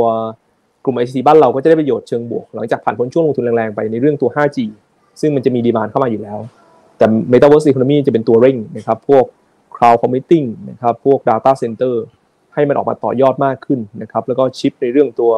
[0.85, 4.59] กลุ่ม ICT บ้านเราก็จะได้ประโยชน์เชิงบวก หลังจากผ่านพ้นช่วงลงทุนแรงๆไปในเรื่องตัว 5G
[5.21, 6.39] ซึ่งมันจะมี demand เข้ามาอยู่แล้ว
[6.99, 9.25] แต่ Metaverse Economy จะเป็นตัวเร่งนะครับพวก
[9.75, 11.95] Cloud Computing นะครับพวก Data Center
[12.55, 15.31] ให้มันออกมาต่อยอดมากขึ้นนะครับแล้วก็ชิปในเรื่องตัว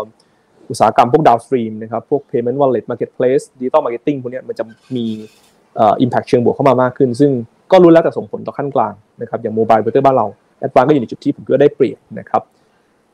[0.69, 4.65] อุตสาหกรรมพวก downstream นะครับพวก payment wallet marketplace digital marketing พวกนี้มันจะ
[4.97, 5.07] มี
[5.79, 7.31] อ่อ impact เชิงบวกเข้ามามากขึ้น ซึ่ง
[7.73, 10.27] ก็รู้แล้วแต่ส่งผลต่อขั้นกลางนะครับอย่าง mobile เบเตอร์บ้านเรา
[10.63, 12.43] ADVANC ก็อยู่ในจุดที่ผมก็ได้เปรียบนะครับ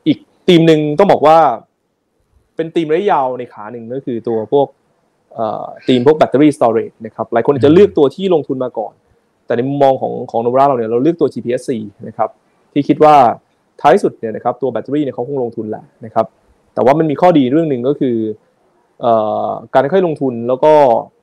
[0.07, 1.37] อีกธีมหนึ่งต้องบอกว่า
[2.55, 4.67] เป็นธีมระยะยาวในขาหนึ่งก็คือตัวพวก
[5.87, 8.93] ธีมพวก battery storage นะครับหลายคนจะเลือกตัวที่ลงทุนมาก่อน
[9.45, 11.71] แต่ในมุมมองของของ Nomura เราเนี่ยเราเลือกตัว GPSC
[12.07, 12.29] นะครับ
[12.73, 13.15] ที่คิดว่า
[13.81, 16.25] ท้ายสุดเนี่ยนะครับตัวแบตเตอรี่เนี่ยเขาคงลงทุนแหละนะครับ
[16.73, 18.15] แต่ว่ามันมีข้อดีเรื่องหนึ่งก็คือ
[19.73, 20.73] การค่อยลงทุนแล้วก็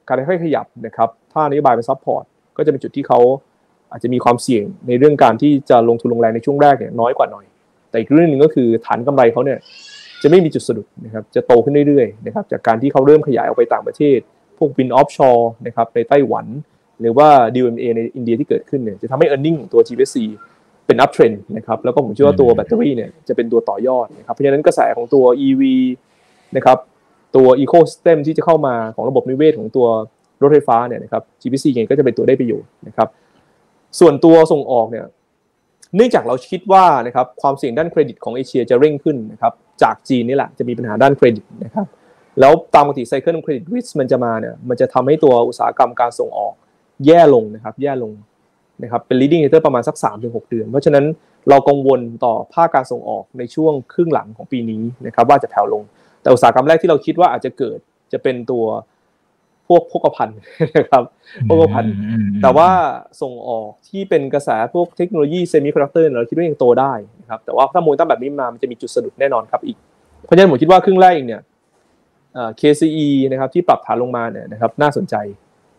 [0.09, 2.24] การค่อยขยับนะครับถ้านโยบายเป็น support
[2.57, 3.20] ก็จะเป็นจุดที่เขา
[3.93, 7.45] อาจจะมีความเสี่ยงในเรื่องการที่จะลงทุนลงแรงในช่วงแรกเนี่ยน้อยกว่าหน่อย
[7.91, 9.59] แต่อีกเรื่องหนึ่งก็คือฐานกำไรเขาเนี่ย
[10.22, 14.18] จะไม่มีจุดสะดุดนะครับจะโตขึ้นเรื่อยๆนะครับจากการที่เขาเริ่มขยายออกไปต่างประเทศ
[14.59, 16.47] พวก wind offshore นะครับในไต้หวัน
[17.01, 20.16] หรือว่า DMA ในอินเดียที่เกิดขึ้นเนี่ยจะทำให้ e a r n i n g ของตัว GPSC
[20.87, 25.62] เป็น uptrend นะครับแล้วก็ผมเชื่อว่าตัวแบตเตอรี่เนี่ยจะเป็นตัวต่อยอดนะครับเพราะฉะนั้นกระแสของตัว EV
[26.57, 26.78] นะครับ
[27.37, 29.87] ตัว ecosystem ที่จะเข้ามาของระบบนิเวศของตัว
[30.43, 33.09] รถไฟฟ้าเนี่ยนะครับ GPSC เองก็จะเป็นตัวได้ประโยชน์นะครับ
[33.99, 35.07] ส่วนตัวส่งออกเนี่ย
[35.97, 41.86] เนื่องจากเราคิดว่านะครับความเสี่ยงด้านเครดิตของเอเชียจะเร่งขึ้นนะครับจากจีนนี่แหละจะมีปัญหาด้านเครดิตนะครับ
[42.40, 46.55] แล้วตามปกติ cycle credit risk มันจะมาเนี่ยมันจะทำให้ตัวอุตสาหกรรมการส่งออก
[47.07, 48.12] แย่ลงนะครับแย่ลง
[48.82, 51.05] นะครับเป็น leading indicator ประมาณสัก 3-6 เดือน เพราะฉะนั้น
[51.49, 55.82] เรากังวลต่อภาคการส่งออกในช่วงครึ่งหลังของปีนี้นะครับว่าจะแผ่วลง
[56.22, 57.78] แต่อุตสาหกรรมแรกที่เราคิดว่าอาจจะเกิด
[58.12, 58.64] จะเป็นตัว
[59.69, 60.39] พวกโภคภัณฑ์
[60.79, 61.03] นะครับ
[61.49, 61.95] โภคภัณฑ์
[62.43, 62.71] แต่ว่า
[63.21, 69.77] ส่งออกที่เป็นกระแสพวกเทคโนโลยีเซมิคอนดักเตอร์เราคิดว่ายังโตได้นะครับแต่ว่าถ้าโมเมนตัมแบบนี้มามันจะมีจุดสะดุดแน่นอนครับอีก
[70.25, 71.43] เพราะฉะนั้นผมคิดว่าครึ่งแรกเองเนี่ย
[72.61, 75.14] KCE นะครับที่ปรับฐานลงมาเนี่ยนะครับน่าสนใจ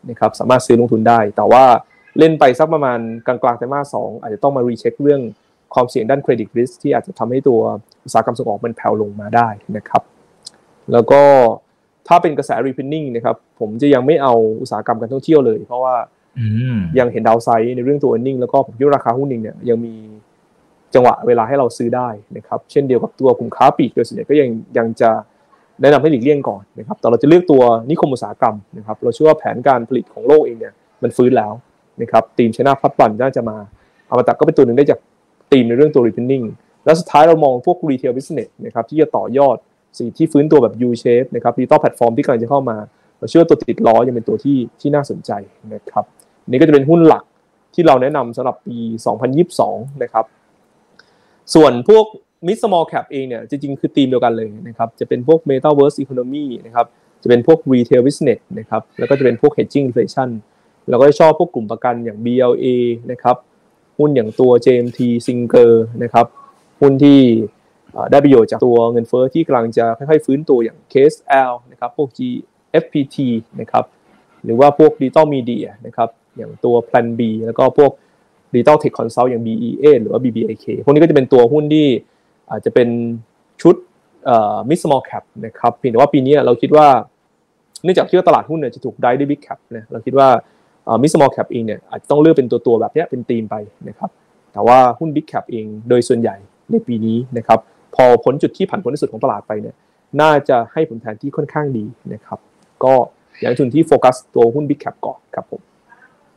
[0.10, 1.64] นะครับสามารถซื้อลงทุนได้ แต่ว่า
[2.20, 5.22] เล่นไปสักประมาณกลางๆไตรมาสสองอาจจะต้องมา recheck เรื่อง
[5.74, 7.60] ความเสี่ยงด้าน credit risk ที่อาจจะทำให้ตัว
[8.04, 10.04] อุตสาหกรรมส่งออกมันแผ่วลงมาได้นะครับ
[10.92, 11.22] แล้วก็
[12.08, 15.96] ถ้าเป็นกระแส repining นะครับผมจะยังไม่เอาอุตสาหกรรมการท่องเที่ยวเลย เพราะว่า
[17.00, 19.94] ยังเห็นดาวไซด์ในเรื่องตัว earning แล้วก็ผมคิดว่าราคาหุ้นเองเนี่ยยังมี
[20.94, 25.10] จังหวะเวลาให้เราซื้อได้นะครับเช่นเดียวกับตัวกลุ่มค้าปลีกโดยส่วนใหญ่ก็ยังยังจะ
[25.82, 31.54] แนะนำให้หลีกเลี่ยงก่อนนะครับแต่เราจะเลือกตัวนิคมอุตสาหกรรมนะครับเราเชื่อว่าแผนการผลิตของโลกเองเนี่ยมันฟื้นแล้ว
[32.02, 33.58] นะครับทีมชนะพัดบันน่าจะมา
[34.10, 35.00] อมตะก็เป็นตัวหนึ่งได้จาก
[35.52, 36.46] ธีมในเรื่องตัว reopening
[36.86, 39.58] แล้วสุดท้ายเรามองพวก retail business นะครับที่จะต่อยอด
[40.00, 42.78] สิ่งที่ฟื้นตัวแบบ U shape นะครับ digital platform ที่กำลังจะเข้ามา
[43.18, 45.32] เราเชื่อตัวติดล้อยังเป็นตัวที่ที่น่าสนใจ
[45.74, 46.06] นะครับ
[46.50, 47.24] นี่ก็จะเป็นหุ้นหลัก
[47.74, 48.78] ที่เราแนะนำสำหรับปี
[49.42, 50.26] 2022 นะครับ
[51.54, 52.06] ส่วนพวก
[52.48, 56.86] mid small cap เองเนี่ยจริงๆ คือธีมเดียวกันเลยนะครับจะเป็นพวก metaverse economy นะครับ
[57.24, 60.30] จะเป็นพวก retail business นะครับแล้วก็จะเป็นพวก hedging inflation
[60.90, 62.68] เราก็ชอบพวกกลุ่มประกันอย่าง BLA
[63.12, 63.36] นะครับ
[63.98, 65.72] หุ้นอย่างตัว JMT Singer
[66.04, 66.26] นะครับ
[66.82, 67.20] หุ้นที่
[68.12, 73.18] ได้ประโยชน์จากตัวเงินเฟ้อที่กำลังจะค่อยๆ ฟื้นตัวอย่าง KSL นะครับพวก GFPT
[73.62, 73.86] นะครับ
[74.44, 77.92] หรือว่าพวก Digital Media นะครับอย่างตัว Plan B แล้วก็พวก
[78.54, 81.88] Digital Tech Consult อย่าง BEA หรือว่า BBAK พวกนี้ก็จะเป็นตัวหุ้นที่
[82.52, 82.90] อาจจะเป็น
[83.62, 83.76] ชุด
[84.70, 86.88] mid small cap นะครับเพียงแต่ว่าปีนี้เราคิดว่า
[87.84, 90.30] เนื่องจากที่ว่าตลาดหุ้นเนี่ยจะถูกได้ด้วย big cap เนี่ยเราคิดว่า
[91.02, 93.56] mid small cap เองเนี่ยอาจจะต้องเลือกเป็นตัวตัวแบบนี้เป็นธีมไป
[93.90, 94.10] นะครับ
[94.54, 96.36] แต่ว่าหุ้น big cap เองโดยส่วนใหญ่
[96.72, 97.60] ในปีนี้นะครับ
[97.96, 99.76] พอพ้นจุดที่ผันผวนที่สุดของตลาดไปเนี่ย
[100.22, 102.40] น่าจะให้ผลแทนที่ค่อนข้างดีนะครับ
[102.84, 102.94] ก็
[103.40, 105.62] อย่างทุนที่โฟกัสตัวหุ้น big cap ก่อนครับผม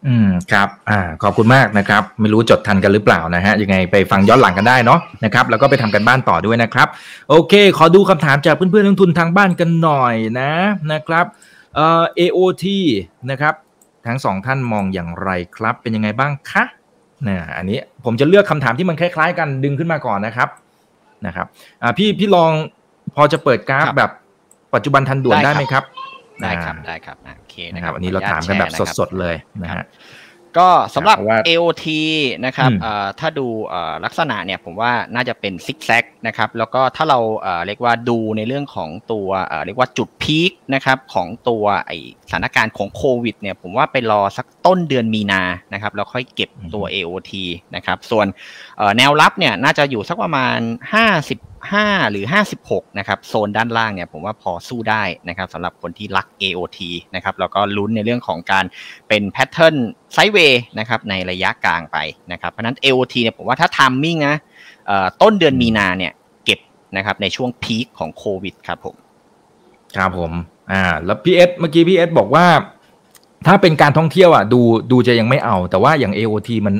[0.06, 6.88] อืมครับอ่าขอบคุณมากนะครับ ไม่รู้จดทันกันหรือเปล่านะฮะยังไงไปฟังย้อนหลังกันได้เนาะนะครับแล้วก็ไปทำกันบ้านต่อด้วยนะครับ
[7.30, 10.52] โอเค ขอดูคำถามจากเพื่อนๆนักทุนทางบ้านกันหน่อยนะ
[10.92, 11.26] นะครับ
[11.74, 12.64] เอ่อ AOT
[13.30, 13.54] นะครับ
[14.06, 16.64] ทั้งสองท่านมองอย่างไรครับ เป็นยังไงบ้างคะ
[17.28, 20.48] นะอันนี้ผมจะเลือกคำถามที่มันคล้ายๆ กันดึงขึ้นมาก่อนนะครับ
[21.26, 21.46] นะครับ
[21.82, 22.52] อ่าพี่พี่ลอง
[23.14, 24.10] พอจะเปิดกราฟแบบ
[24.74, 25.84] ปัจจุบันทันด่วนได้ไหมครับ
[26.42, 29.84] ได้ครับได้ครับโอเคนะครับอันนี้เราถามกันแบบสดๆเลยนะฮะ
[30.58, 31.18] ก็สำหรับ
[31.48, 31.86] AOT
[32.46, 32.70] นะครับ
[33.20, 33.46] ถ้าดู
[34.04, 37.18] ลักษณะเนี่ยผมว่าน่าจะเป็นซิกแซกนะครับแล้วก็ถ้าเรา
[37.66, 39.28] เรียกว่าดูในเรื่องของตัว
[39.66, 41.92] เรียกว่าจุดพีคนะครับของตัวไอ
[42.30, 47.32] สถานการณ์ของโควิดเนี่ยผมว่าไปรอสักต้นเดือนมีนานะครับแล้วค่อยเก็บตัว AOT
[47.76, 48.26] นะครับส่วน
[48.96, 50.58] แนวรับเนี่ยน่าจะอยู่สักประมาณ
[51.34, 52.24] 55 หรือ
[52.62, 56.78] 56นะครับโซนด้านล่างเนี่ยผมว่าพอสู้ได้นะครับสำหรับคนที่รัก AOT
[57.14, 58.64] นะครับแล้วก็ลุ้นในเรื่องของการ
[59.08, 59.76] เป็น pattern
[60.12, 61.98] sideway นะครับในระยะกลางไป
[62.32, 64.36] นะครับเพราะนั้น AOT เนี่ยผมว่าถ้า timing นะ
[65.22, 66.12] ต้นเดือนมีนาเนี่ย
[66.44, 66.60] เก็บ
[66.96, 68.96] นะครับในช่วง peak ของโควิดครับผม
[69.96, 70.32] ครับผม
[70.72, 72.46] อ่าแล้วพี่เอสเมื่อกี้พี่เอสบอกว่า
[73.46, 74.60] ถ้าเป็นการท่องเที่ยวอะดู
[74.90, 76.74] ดูจะยังไม่เอา แต่ว่าอย่าง AOT มัน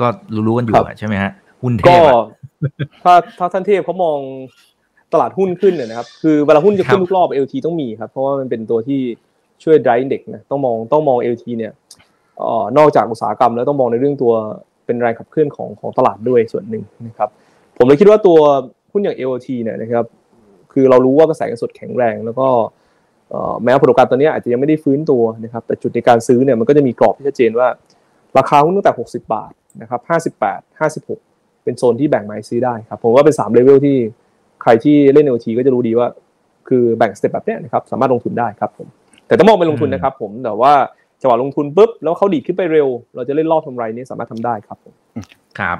[0.00, 0.06] ก็
[0.46, 1.32] รู้ๆกันอยู่ใช่ไหมฮะ
[1.62, 2.00] หุ้นเทพ
[3.02, 4.18] ถ้าถ้าท่านเทพเขามอง
[5.12, 9.00] ตลาดหุ้นขึ้นเนี่ยนะครับ คือเวลาหุ้นจะขึ้นทุกรอบ AOT ต้องมีครับ เพราะว่ามันเป็นตัวที่
[9.62, 11.72] ช่วย drive เด็กนะต้องมองต้องมอง AOT เนี่ย
[12.40, 14.32] อ๋อนอกจากอุตสาหกรรมแล้วต้องมองในเรื่องตัว
[14.86, 17.28] เป็นแรงขับเคลื่อนของของตลาดด้วยส่วนหนึ่งนะครับ
[17.76, 18.38] ผมเลยคิดว่าตัว
[18.92, 20.04] หุ้นอย่าง AOT เนี่ยนะครับ
[20.72, 22.48] คือเรารู้ว่ากระแสเงินสดแข็งแรง แล้วก็
[23.62, 27.68] แม้ผลประกอบตอนนี้อาจจะยังไม่ได้ฟื้นตัวนะครับแต่จุดในการซื้อเนี่ยมันก็จะมีกรอบที่ชัดเจนว่า
[28.38, 29.52] ราคาหุ้นตั้งแต่ 60 บาท
[29.82, 30.00] นะครับ
[30.40, 33.96] 58 56 เป็นโซนที่แบ่งไม้ซื้อได้ครับผมว่าเป็น3เลเวลที่
[34.62, 36.06] ใครที่เล่น AOT ก็จะรู้ดีว่า
[36.68, 38.86] คือแบ่งสเต็ปแบบนี้นะครับสามารถลงทุนได้ครับผม
[39.26, 40.72] แต่ต้องมองเป็นลงทุนนะครับผมแต่ว่า
[41.20, 44.94] จังหวะลงทุนปุ๊บแล้วเขาดีดขึ้นไปเร็ว เราจะเล่นรอบทำไรนี้สามารถทำได้ครับผม
[45.58, 45.78] ครับ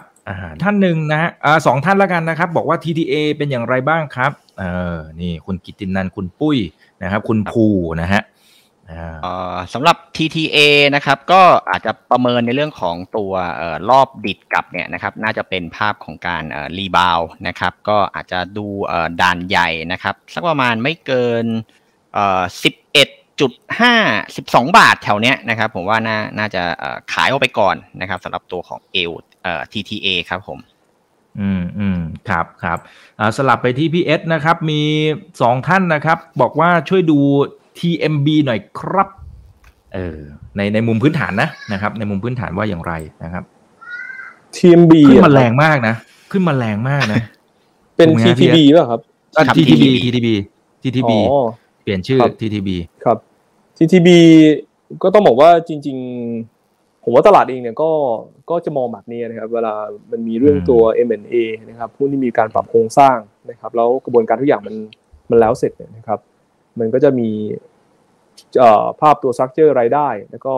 [0.62, 1.30] ท่านหนึ่งนะฮะ
[1.66, 4.64] สองท่านแล้วกันนะครับ บอกว่า TTA เป็นอย่างไรบ้างครับ เอ
[4.94, 6.58] อนี่คุณกิตินันคุณปุ้ย
[7.02, 7.66] นะครับ คุณภู
[8.02, 8.22] นะฮะ
[9.72, 10.58] สำหรับ TTA
[10.94, 13.32] นะครับก็อาจจะประเมินในเรื่องของตัว
[13.90, 16.44] รอบดิดกลับเนี่ยนะครับน่าจะเป็นภาพของการ
[16.78, 18.66] รีบาวนะครับก็อาจจะดู
[19.20, 21.44] ด่านใหญ่นะครับ สักประมาณไม่เกิน
[22.62, 22.70] สิ
[23.48, 23.94] บเอ็ดจุดห้า
[24.36, 26.62] สิบสองบาทแถวเนี้ยนะครับผมว่าน่าน่าจะ
[27.12, 29.12] ขายออกไปก่อนนะครับสำหรับตัวของเอล
[29.42, 30.58] เอ่อ TTA ครับผม
[31.40, 32.78] อืมอืมครับครับ
[33.36, 34.82] สลับไปที่พี่เอสนะครับ มี
[35.42, 37.18] สองท่านนะครับ บอกว่าช่วยดู
[37.78, 39.08] TMB หน่อยครับ
[39.94, 40.18] เออ
[40.56, 42.92] ในในมุมพื้นฐานนะนะครับ ในมุมพื้นฐานว่าอย่างไร
[43.24, 43.44] นะครับ
[44.56, 45.94] TMB ขึ้นมาแรงมากนะ
[46.32, 47.22] ขึ้นมาแรงมากนะ
[47.96, 49.00] เป็น TTB ป่ะครับ
[49.56, 50.28] TTB TTB
[50.82, 51.12] TTB
[51.82, 52.68] เปลี่ยนชื่อ TTB
[53.04, 53.18] ครับ
[53.78, 54.08] TTB
[55.02, 57.90] ก็ต้องบอกว่าจริง ๆ ผมว่าตลาดเองเนี่ยก็
[58.50, 59.74] ก็จะมองแบบนี้นะครับ เวลา
[60.10, 61.34] มันมีเรื่องตัว M&A
[61.68, 63.16] นะครับผู้ที่มีการปรับโครงสร้าง
[63.50, 64.74] นะครับ แล้วกระบวนการทุกอย่างมัน
[65.30, 66.18] มันแล้วเสร็จเนี่ยนะครับ
[66.78, 67.28] มันก็จะมี
[69.00, 70.54] ภาพตัว structure รายได้ แล้วก็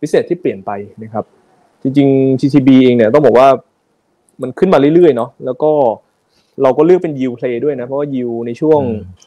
[0.00, 0.70] พิเศษที่เปลี่ยนไป
[1.02, 1.24] นะครับ
[1.82, 3.48] จริงๆ TTB เองเนี่ยต้องบอกว่า
[4.42, 5.72] มันขึ้นมาเรื่อยๆเนาะแล้วก็
[6.62, 8.80] เราก็เลือกเป็น yield play ด้วยนะ เพราะว่า yield ในช่วง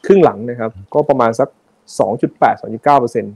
[0.06, 1.48] ครึ่งหลังนะครับ ก็ประมาณสัก
[1.98, 3.26] 2.8 2.9%น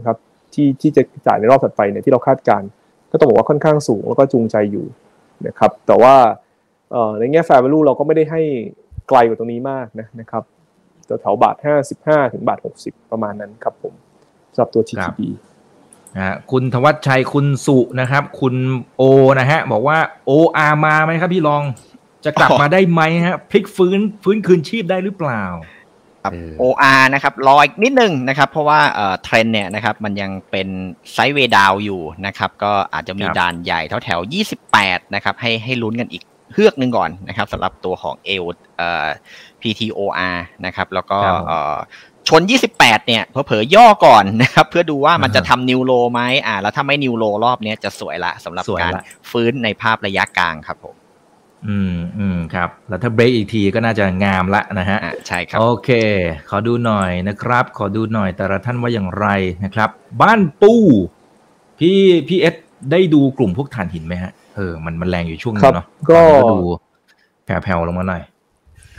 [0.00, 0.16] ะครับ
[0.54, 2.62] ที่ที่จะจ่ายในรอบถัดไปเนี่ยที่เราคาดการ
[3.10, 4.86] ก็ต้องบอกว่าค่อนข้างสูงแล้วก็จูงใจอยู่
[5.46, 6.14] นะครับแต่ว่า
[7.18, 8.40] ในแง่ fair value เราก็ไม่ได้ให้
[9.08, 10.42] ไกลกว่าตรงนี้มากนะนะครับ
[11.20, 11.56] แถวบาท
[11.94, 13.94] 55 ถึงบาท 60 ประมาณนั้นครับผม
[14.54, 15.20] สำหรับตัว TTB
[16.16, 18.54] นะคุณธวัชชัยคุณสุนะครับ คุณ
[18.96, 19.02] โอ
[19.38, 19.98] นะฮะบอกว่า
[20.28, 21.62] OR มาไหมครับพี่ลอง
[22.24, 25.42] จะกลับมาได้ไหมฮะพลิกฟื้นฟื้นคืนชีพได้หรือเปล่า
[26.22, 28.80] ครับ OR นะครับรออีกนิดนึงนะครับ เพราะว่า
[29.24, 30.68] เทรนเนี่ยนะครับมันยังเป็น
[31.12, 34.20] ไซด์เวดาวอยู่นะครับ ก็อาจจะมีด่านใหญ่แถวแถว
[34.66, 38.44] 28 นะครับ ให้ให้ลุ้นกันอีกเฮือกหนึ่งก่อนนะครับสำหรับตัวของเอล
[38.76, 39.06] เอ่อ
[39.60, 41.18] PTOR นะครับ แล้วก็
[42.28, 42.42] ชน
[42.74, 48.92] 28 เนี่ยเผลอย่อก่อนนะครับ เพื่อดูว่ามันจะทำนิวโลไหมอ่า แล้วถ้าไม่นิวโลรอบนี้จะสวยละสำหรับการ
[49.30, 50.94] ฟื้นในภาพระยะกลางครับผม
[51.68, 55.90] อืมอืมครับ แล้วถ้าเบรกอีกทีก็น่าจะงามละนะฮะใช่ครับ โอเค
[56.50, 59.26] ขอดูหน่อยนะครับ ขอดูหน่อยแต่ละท่านว่าอย่างไร
[59.64, 59.90] นะครับ
[60.22, 60.82] บ้านปู้
[61.78, 61.98] พี่
[62.28, 62.54] พี่เอส
[62.90, 66.20] ได้ดูกลุ่มพวกถ่านหินไหมฮะเออมันมันแรงอยู่ช่วงนี้เนาะก็
[66.52, 66.58] ดู
[67.44, 68.22] แผ่วๆลงมาหน่อย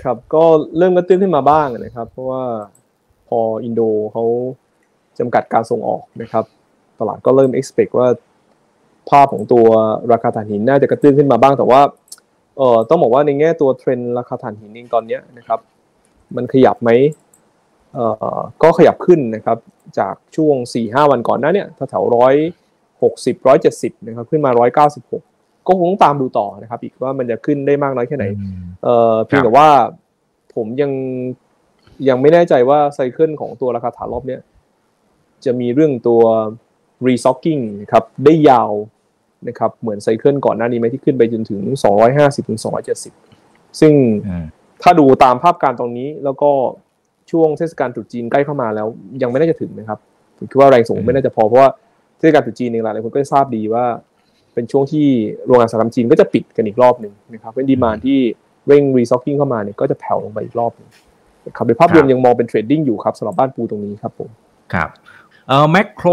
[0.04, 0.44] ครับ ก็
[0.78, 2.44] เริ่มกระตุ้นขึ้นมาบ้างนะครับ เพราะว่า
[3.28, 3.82] พออินโด
[4.14, 4.24] เขา
[5.20, 6.46] จำกัดการส่งออกนะครับ
[7.00, 8.08] ตลาดก็เริ่ม expect ว่า
[9.10, 9.68] ภาพของตัว
[10.12, 11.82] ราคาถ่านหินน่าจะกระตุ้นขึ้นมาบ้างแต่ว่า
[12.58, 15.60] เอ่อต้องบอกว่าในแง่ตัวเทรนด์ราคาถ่านหินเองตอนนี้นะครับ
[16.36, 16.90] มันขยับไหม
[17.94, 19.58] เอ่อก็ขยับขึ้นนะครับ
[20.00, 22.36] จากช่วง 4-5 วันก่อนหน้าเนี่ยแถวร้อย
[23.04, 25.24] หกสิบร้อยเจ็ดสิบนะครับขึ้นมาร้อยเก้าสิบหก
[25.68, 28.26] ก็คงต้องตามดูต่อนะครับ อีกว่ามันจะขึ้นได้มากน้อยแค่ไหน
[28.84, 29.68] เอ่อเพียงแต่ว่า
[30.56, 30.92] ผมยัง
[32.08, 34.42] ยังไม่แน่ใจว่าไซเคิลของตัวราคาฐานรอบเนี้ย
[35.46, 36.22] จะมีเรื่องตัว
[37.08, 38.72] restocking นะครับได้ยาว
[39.48, 41.62] นะครับเหมือนไซเคิลก่อนหน้านี้ไหมที่ขึ้นไปจนถึง
[42.06, 42.60] 250ถึง
[43.20, 43.94] 270 ซึ่ง
[44.84, 46.52] ถ้าดูตามภาพการตรงนี้แล้วก็
[47.32, 48.88] ช่วงเทศกาลตรุษจีนใกล้เข้ามาแล้ว
[49.22, 50.00] ยังไม่น่าจะถึงนะครับ
[50.38, 51.70] ผมคิดว่าแรงส่งไม่น่าจะพอเพราะว่า
[52.18, 53.86] เทศกาลตรุษจีนเองหลายคนก็ทราบดีว่า
[54.54, 55.06] เป็นช่วงที่
[55.46, 58.20] โรงงานสารจีนก็จะปิดกันอีกรอบหนึ่งนะครับเป็น demand ที่
[58.68, 60.90] เร่ง restocking เข้ามาเนี่ยก็จะแผ่วลงไปอีกรอบนึง
[61.56, 64.30] ครับโดยภาพรวมยังมองเป็น trading อยู่ครับสำหรับบ้านปูตรงนี้ครับผม
[64.74, 64.90] ครับ
[65.48, 66.08] เอ่อแมคโคร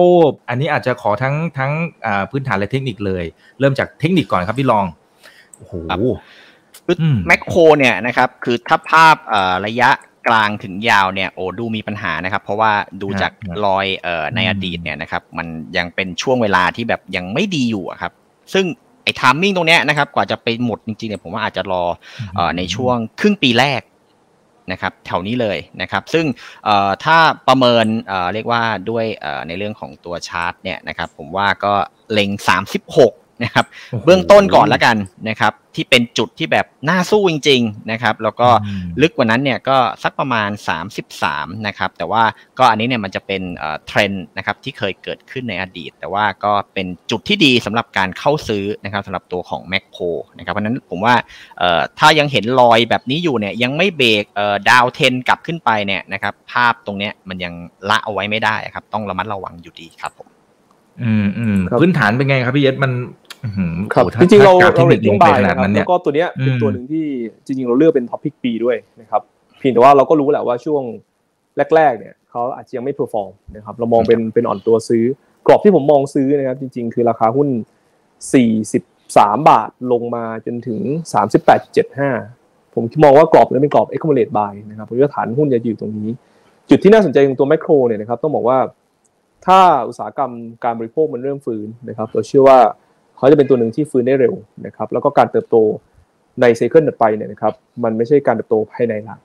[0.49, 1.73] อันนี้อาจจะขอทั้งทั้ง
[2.31, 3.25] พื้นฐานและเทคนิคเลย
[3.61, 4.85] เริ่มจากเทคนิคก่อนครับพี่ลอง
[5.57, 5.75] โอ้โห
[7.27, 9.17] แมคโครเนี่ยนะครับ คือถ้าภาพ
[9.67, 9.91] ระยะ
[10.29, 12.73] กลางถึงยาวเนี่ยโอ้ดูมีปัญหานะครับ เพราะว่า
[13.03, 13.33] ดูจาก
[13.65, 18.13] รอยเอ่อในอดีตเนี่ยนะครับ มันยังเป็นช่วงเวลาที่แบบยังไม่ดีอยู่ครับ
[18.53, 18.65] ซึ่ง
[19.05, 21.85] ไอ้ทามมิ่งตรงเนี้ยนะครับ กว่าจะไปหมดจริงๆเนี่ยผมว่าอาจจะรอ
[22.57, 23.81] ในช่วงครึ่งปีแรก
[24.73, 26.27] นะครับแถวนี้เลยนะครับ ซึ่ง
[27.05, 27.19] ถ้า
[27.49, 27.87] ประเมิน
[28.35, 29.05] เรียกว่าด้วย
[29.49, 31.75] ในเรื่องของตัวชาร์ตเนี่ยนะครับผมว่าก็
[32.13, 32.31] เล็ง
[32.81, 33.65] 36 นะครับ
[34.05, 34.97] เบื้องต้นก่อนแล้วกัน
[35.29, 38.49] นะครับ ที่เป็นจุดที่แบบน่าสู้จริง ๆนะครับ แล้วก็
[39.03, 40.51] ลึกกว่านั้นเนี่ยก็สักประมาณ
[41.07, 42.23] 33 นะครับ แต่ว่า
[42.59, 43.43] ก็อันนี้เนี่ยมันจะเป็น
[43.87, 50.05] เทรนด์นะครับที่เคยเกิดขึ้นในอดีต แต่ว่าก็เป็นจุดที่ดีสำหรับการเข้าซื้อนะครับสำหรับตัวของแมคโคร
[50.39, 51.15] นะครับเพราะนั้นผมว่า
[51.99, 54.25] ถ้ายังเห็นรอยแบบนี้อยู่เนี่ยยังไม่เบรก
[54.71, 57.55] ดาวเทนกลับขึ้นไปเนี่ยนะครับ ภาพตรงเนี้ยมันยัง
[57.91, 60.29] ละเอาไว้ไม่ได้ครับ ต้องระมัดระวังอยู่ดีครับผม
[61.03, 62.93] อืมอืมพื้นฐานเป็นไงครับพี่เยศมัน
[63.95, 67.07] ครับจริงๆเราเรา rating buy นะครับแล้วก็ตัวเนี้ยเป็นตัวหนึ่งที่
[67.45, 69.23] จริงๆเราเลือกเป็น top pick ปีด้วยนะครับ
[69.59, 70.83] เพียงแต่ว่าเราก็รู้แหละว่าช่วง
[71.77, 75.05] แรก ๆ เนี่ยเขาอาจจะยังไม่ perform นะครับเรามองเป็นเป็นอ่อนตัวซื้อ
[75.47, 77.49] กรอบที่ผมมองซื้อนะครับ จริง ๆ คือราคาหุ้น
[78.49, 80.81] 43 บาทลงมาจนถึง
[81.97, 86.11] 38.75 ผมมองว่ากรอบนี้เป็นกรอบ accumulate buy นะครับผมว่าฐานหุ้นจะอยู่ตรงนี้
[86.71, 88.59] จุดที่น่าสนใจของตัวไมโครเนี่ยนะครับต้องบอกว่า
[89.47, 90.33] ถ้าอุตสาหกรรม
[90.65, 92.59] การบริโภคมันเริ่มฟื้นนะครับเราเชื่อว่า
[93.21, 94.35] เขาจะเป็นตัวหนึ่งที่ฟื้นได้เร็ว
[94.67, 95.57] นะครับ แล้วก็การเติบโต
[96.41, 97.53] ในไซเคิลถัดไปเนี่ยนะครับ
[97.85, 99.21] มันไม่ใช่การเติบโตภายในหลัก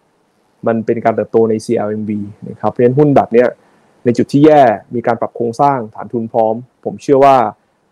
[0.67, 2.11] มันเป็นการเติบโตใน CLMV
[2.49, 3.47] นะครับ เพราะฉะนั้นหุ้นแบบเนี้ย
[4.05, 4.61] ในจุดที่แย่
[4.95, 7.35] มีการปรับโครงสร้างฐานทุนพร้อม ผมเชื่อว่า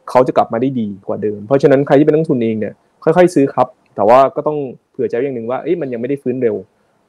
[0.10, 2.74] เขาจะกลับมาได้ดีกว่าเดิม เพราะฉะนั้นใครที่เป็นนักลงทุนเองเนี่ย
[3.04, 4.58] ค่อยๆ ซื้อครับ แต่ว่าก็ต้อง
[4.92, 6.56] เผื่อใจอย่างหนึ่งว่ามันยังไม่ได้ฟื้นเร็ว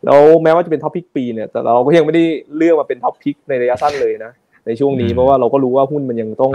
[0.05, 2.24] แล้วแม้ว่าจะเป็น top pick ปีเนี่ย แต่เราก็ยังไม่ได้
[2.57, 4.32] เลือกมาเป็น top pick ในระยะสั้นเลยนะ
[4.66, 6.53] ในช่วงนี้เพราะว่าเราก็รู้ว่าหุ้นมันยังต้อง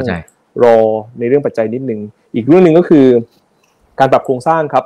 [0.63, 0.77] รอ
[1.19, 1.99] ในเรื่องปัจจัยนิดนึง
[2.35, 3.05] อีกเรื่องหนึ่งก็คือ
[3.99, 4.85] การปรับโครงสร้างครับ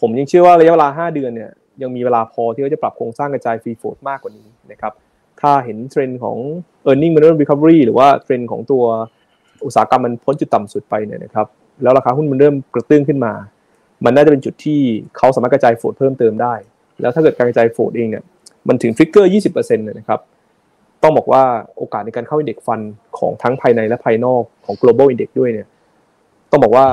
[0.00, 1.50] ผมยังเชื่อว่าระยะเวลา 5 เดือนเนี่ย
[1.82, 4.92] ยังมีเวลาพอที่เขาจะปรับโครงสร้างกระจาย free float มากกว่านี้นะครับ
[5.40, 6.36] ถ้าเห็นเทรนด์ของ
[6.90, 8.84] e a r n i n g momentum recovery หรือว่าเทรนด์ของตัว
[9.64, 11.46] อุตสาหกรรมมันพ้นจุดต่ำสุดไปเนี่ยนะครับ
[11.82, 13.32] แล้วราคาหุ้นมันเริ่มกระตุ้นขึ้นมา
[14.04, 14.80] มันน่าจะเป็นจุดที่
[15.16, 16.54] เขาสามารถกระจาย float เพิ่มเติมได้
[17.00, 18.24] แล้วถ้าเกิดการกระจาย float เองเนี่ย
[18.68, 20.20] มันถึง figure 20%เนี่ยนะครับ
[21.02, 21.42] ต้องบอกว่า
[21.78, 22.80] โอกาสในการเข้า index fund
[23.18, 25.66] ของทั้งภายในและภายนอกของ global index ด้วยเนี่ย
[26.50, 26.86] ต้องบอกว่า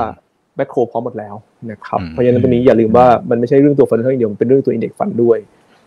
[0.56, 1.34] แมคโครพร้อมหมดแล้ว
[1.70, 5.38] นะครับเพราะฉะนั้นตรงนี้อย่าลืมว่ามันไม่ใช่เรื่องตัว fundamental อย่างเดียวมันเป็นเรื่องตัว index fund ด้วย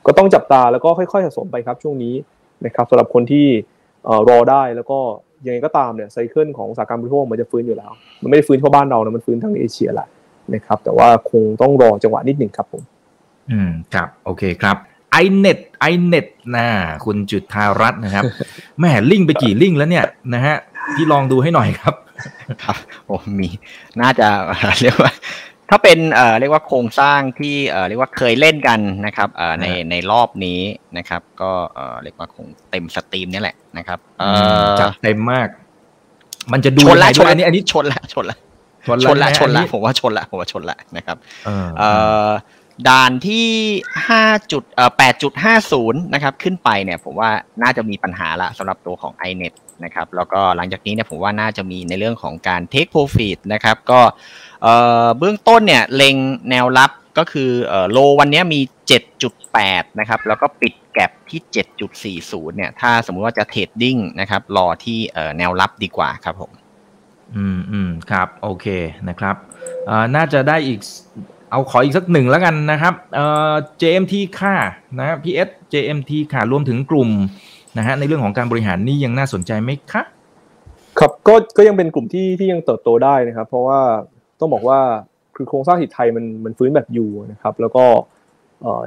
[0.05, 2.13] ก็ต้องจับตาแล้วก็ค่อยๆสะสมไปครับช่วงนี้
[2.65, 3.45] นะครับสำหรับคนที่
[4.30, 4.99] รอได้แล้วก็
[5.45, 10.07] ยังไงก็ตามเนี่ยไซเคิลของอุตสาหกรรมบริโภคมันจะฟื้นอยู่แล้ว มันไม่ได้ฟื้นเฉพาะบ้านเรานะมันฟื้นทั้งเอเชียแหละ
[10.53, 12.84] นะครับแต่ว่าคงต้องรอจังหวะนิดหนึ่งครับผม
[13.51, 14.78] อืมครับโอเคครับ
[15.14, 16.68] ไอเน็ตไอเน็ตนะ
[17.05, 18.24] คุณจุดทารัตนะครับ
[18.80, 20.55] แม่ลิงไปกี่ลิงแล้วเนี่ยนะฮะ
[20.95, 21.95] พี่ลองดูให้หน่อยครับ
[22.64, 23.47] ครับโอ้มี
[24.01, 24.28] น่าจะ
[24.82, 25.11] เรียกว่า
[25.70, 30.59] ถ้าเป็นเอ่อเรียกว่าโครงสร้างที่เอ่อเรียกว่าเคยเล่นกันนะครับเอ่อในในรอบนี้
[30.97, 34.30] นะครับ ก็เอ่อเรียกว่าคงเต็มสตรีมนี่แหละนะครับเอ่
[34.64, 35.47] อจัดเต็มมาก
[36.51, 38.38] มันจะดูชนละชนอันนี้อันนี้ชนละชนละ
[38.88, 41.18] ชนละชนละผมว่าชนละผมว่าชนละนะครับ
[41.78, 41.89] เอ่
[42.28, 42.30] อ
[42.88, 43.47] ด่านที่
[44.09, 47.30] ห้าจุดเอ่อแปดจุดห้าศูนย์นะครับขึ้นไปเนี่ยผมว่า
[47.61, 49.53] น่าจะมีปัญหาละสำหรับตัวของ iNet
[49.84, 54.01] นะครับแล้วก็หลังจากนี้เนี่ยผมว่าน่าจะมีในเรื่องของการ take profit นะครับก็
[54.63, 56.15] เอ่อเบื้องต้นเนี่ยเล็ง
[56.49, 58.59] แนวรับก็คือเอ่อโลวันนี้มี
[59.30, 66.51] 7.8 นะครับแล้วก็ปิดแก็บที่ 7.40 เนี่ยถ้าสมมุติว่าจะเทรดดิ้งนะครับรอที่เอ่อแนวรับดีกว่าครับผม
[67.36, 68.67] อืมอืมครับ โอเค
[69.09, 69.36] นะครับ
[69.88, 70.80] เอ่อน่าจะได้อีก
[71.53, 74.55] เอาขออีกสักหนึ่งแล้วกันนะครับเอ่อ JMT ค่า
[74.99, 77.09] นะครับ PS JMT ค่ะรวมถึงกลุ่ม
[77.77, 80.01] นะฮะในเรื่องของการบริหารนี่ยังน่าสนใจไหมคะ
[80.99, 83.79] ครับก็ก็ยังเป็นกลุ่มที่ที่ยังเติบโตได้นะครับ เพราะว่า
[84.39, 84.79] ต้องบอกว่า
[85.35, 87.85] คือโครงสร้างสิทธิไทยมันมันฟื้นแบบอยู่นะครับแล้วก็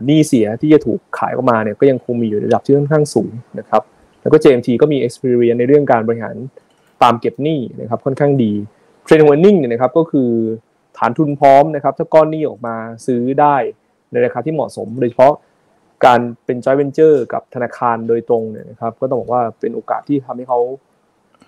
[0.06, 3.82] หนี้เสียที่จะถูกขายออกมาเนี่ยก็ยังคงมีอยู่ระดับที่ค่อนข้างสูงนะครับ
[4.22, 6.36] แล้วก็ JMT ก็มี experience ในเรื่องการบริหาร
[7.02, 8.52] ตามเก็บหนี้นะครับค่อนข้างดี
[9.04, 10.30] เทรนด์ e นิ่งเนี่ยนะครับก็คือ
[10.98, 12.76] ฐานทุนพร้อมนะครับถ้าก้อนนี้ออกมา
[13.06, 13.56] ซื้อได้
[14.12, 15.34] ในราคาที่เหมาะสม โดยเฉพาะ
[16.04, 20.60] การเป็น joint venture กับธนาคารโดยตรงเนี่ยนะครับก็ต้องบอกว่าเป็นโอกาสที่ทำให้เขา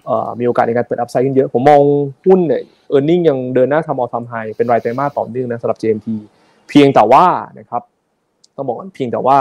[0.06, 1.80] เมีโอกาสในการเปิดอัพไซด์ขึ้นเยอะ ผมมอง
[2.26, 6.08] หุ้นเนี่ยเออร์เน็งยังเดินหน้าทำออทำไฮเป็นรายไตรมาสต่อเนื่องนะสำหรับ JMT
[6.68, 7.26] เพียงแต่ว่า
[7.58, 7.82] นะครับ
[8.56, 9.38] ต้องบอกเพียงแต่ว่า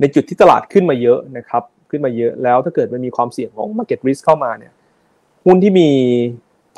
[0.00, 4.72] ในจุดที่ตลาดขึ้นมาเยอะนะครับขึ้นมาเยอะแล้วถ้าเกิดมันมีความเสี่ยงของ market risk เข้ามาเนี่ย
[5.44, 5.88] หุ้นที่มี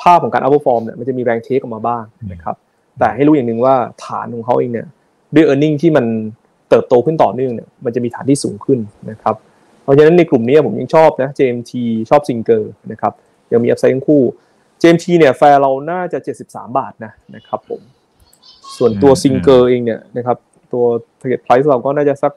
[0.01, 2.55] ภาพของการ outperform เนี่ยมันจะมีแรงเทคออกมาบ้างนะครับ
[2.99, 3.75] แต่ให้รู้อย่างหนึ่งว่า
[4.05, 4.87] ฐานของเขาเองเนี่ย
[5.35, 6.05] ด้วย e a r n i n g ที่มัน
[6.69, 8.79] เติบโตขึ้นต่อเนื่องเนี่ยมันจะมีฐานที่สูงขึ้น
[9.11, 9.35] นะครับ
[9.83, 11.71] เพราะฉะนั้นในกลุ่มนี้ผมยังชอบนะ JMT
[12.09, 13.13] ชอบซิงเกอร์นะครับ
[13.51, 14.23] ยังมี upside ทั้งคู่
[14.81, 16.17] JMT เนี่ยแฟร์เราน่าจะ
[16.49, 17.81] 73 บาทนะนะครับผม
[18.77, 20.37] ส่วนตัวซิงเกอร์เองเนี่ยนะครับ
[20.73, 20.85] ตัว
[21.19, 22.33] target price เราก็น่าจะสัก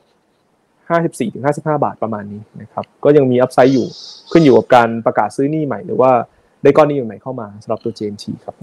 [0.64, 3.86] 54ถึง55 บาทประมาณนี้นะครับก็ยังมี upside อยู่
[4.32, 6.10] ขึ้นอยู่กับการประกาศซื้อหนี้ใหม่หรือว่า
[6.62, 8.54] ได้ก้อนหนี้ใหม่เข้ามาสำหรับตัว JMT ครับ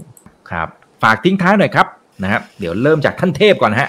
[0.50, 0.68] ครับ
[1.02, 1.86] ฝากทิ้งท้ายหน่อยครับ
[2.22, 3.88] นะครับเดี๋ยวเริ่มจากท่านเทพก่อนฮะ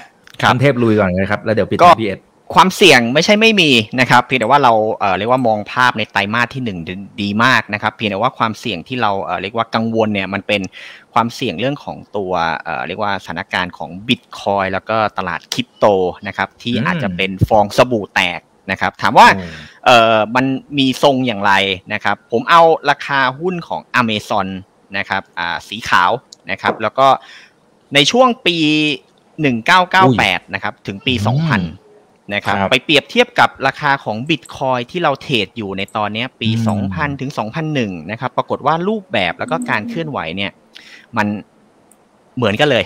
[0.49, 2.20] ท่านเทพลุยก่อนนะครับแล้วเดี๋ยวปิดพีเอส
[2.55, 10.62] ความเสี่ยงไม่ใช่ไม่มีนะครับเพียงแต่ว่าเราเเรียกว่ามองภาพในไตรมาสที่ 1 ดีมากนะครับเพียงแต่ว่าความเสี่ยงที่เราเรียกว่ากังวลเนี่ยมันเป็น
[11.14, 12.32] ความเสี่ยงเรื่องของตัว
[12.88, 15.86] เรียกว่าสถานการณ์ของบิตคอยแล้วก็ตลาดคริปโต
[16.28, 18.39] นะครับที่อาจจะเป็นฟองสบู่แตก
[18.72, 19.28] นะครับ ถามว่า
[19.86, 20.45] เออมัน
[20.78, 21.53] มีทรงอย่างไร
[21.93, 24.47] นะครับ ผมเอาราคาหุ้นของ a เม z o n
[24.97, 26.11] นะครับอ่าสีขาว
[26.51, 27.07] นะครับ แล้วก็
[27.93, 28.57] ในช่วงปี
[29.57, 31.13] 1998 นะครับ ถึงปี
[31.74, 36.49] 2000 นะครับ ไปเปรียบเทียบกับราคาของบิตคอยที่เราเทรดอยู่ในตอนนี้ปี
[36.86, 37.32] 2000 ถึง
[37.72, 40.51] 2001 นะครับ ปรากฏว่ารูปแบบแล้วก็การเคลื่อนไหวเนี่ย
[41.17, 41.28] มัน
[42.36, 42.86] เหมือนกันเลย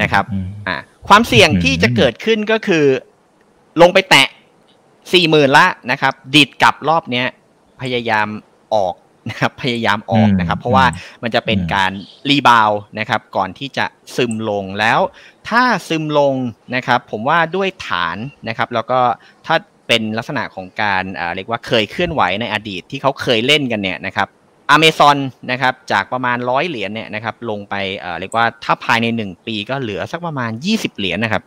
[0.00, 0.24] นะครับ
[0.66, 0.76] อ่า
[1.08, 2.84] ความเสี่ยงที่จะเกิดขึ้นก็คือ
[3.82, 4.28] ลงไปแตะ
[5.12, 7.26] สี่หมื่นละนะครับดิดกลับรอบเนี้ย
[7.80, 8.28] พยายาม
[8.74, 8.94] ออก
[9.30, 10.86] นะครับพยายามออกนะครับ เพราะว่า
[11.22, 11.92] มันจะเป็นการ
[12.28, 13.86] รีบาวนะครับ ก่อนที่จะ
[14.16, 15.00] ซึมลงแล้ว
[15.48, 16.34] ถ้าซึมลง
[16.74, 18.16] นะครับ ผมว่าด้วยฐาน
[18.48, 19.00] นะครับ แล้วก็
[19.46, 19.56] ถ้า
[19.88, 21.04] เป็นลักษณะของการ
[21.36, 24.28] เรียกว่าเคยเคลื่อนไหวในอดีตที่เขาเคยเล่นกันเนี่ยนะครับ
[24.70, 25.18] อเมซอน
[25.50, 27.74] นะครับจากประมาณร้อยเหรียญเนี่ยนะครับ ลงไป
[28.20, 31.42] เรียกว่าถ้าภายในหนึ่งปีก็เหลือสักประมาณยี่สิบเหรียญนะครับ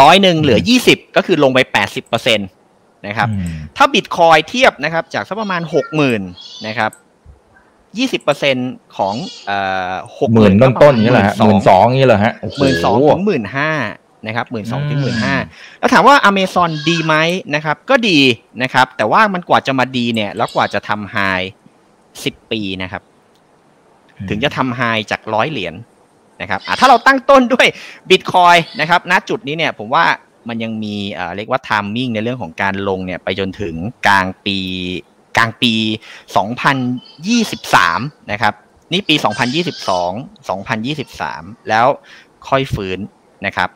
[0.00, 2.44] ร้อยหนึ่งเหลือยี่สิบก็คือลงไปแปดสิบเปอร์เซ็นต
[3.06, 3.28] นะครับ
[3.76, 6.22] ถ้าบิตคอยเทียบนะครับ จากสักประมาณหกหมื่น
[6.66, 6.90] นะครับ
[7.98, 8.56] ยี่สิบเปอร์เซ็น
[8.96, 9.14] ของ
[9.46, 9.58] เอ่
[9.90, 13.70] อหกหมื่นต้นต้นนี้แหละหมื่นสองนี้เหรอฮะหมื่นสองถึงหมื่นห้า
[14.26, 15.36] นะครับหมื่นสองถึงหมื่นห้า
[15.78, 17.14] แล้วถามว่าอเมซอนดีไหม
[17.54, 18.18] นะครับ ก็ดี
[18.62, 21.16] นะครับ แต่ว่ามันกว่าจะมาดีเนี่ย แล้วกว่าจะทำไฮ
[22.24, 23.02] สิบปีนะครับ
[24.28, 25.74] ถึงจะทำไฮจากร้อยเหรียญ
[26.40, 27.66] นะครับถ้าเราตั้งต้นด้วย
[28.10, 30.04] บิตคอยน์นะครับณจุดนี้เนี่ย ผมว่า
[30.48, 30.94] มันยังมี
[31.36, 33.74] เรียกว่า timing ในเรื่องของการลงเนี่ยไปจนถึง
[34.06, 34.58] กลางปี
[35.36, 35.74] กลางปี
[37.36, 38.54] 2023 นะครับ
[38.92, 39.14] นี่ปี
[39.82, 41.86] 2022 2023 แล้ว
[42.48, 42.98] ค่อยฟื้น
[43.46, 43.70] นะครับ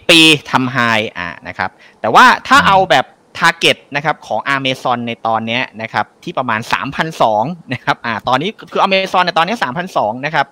[0.00, 0.20] 10 ปี
[0.50, 0.76] ทำ high
[1.18, 1.70] อ่านะครับ
[2.00, 3.06] แต่ว่าถ้าเอาแบบ
[3.38, 6.60] target นะครับของ Amazon ในตอนนี้นะครับที่ประมาณ
[7.16, 9.56] 3,200นะครับอ่าตอนนี้คือ Amazon ในตอนนี้
[9.90, 10.46] 3,200นะครับ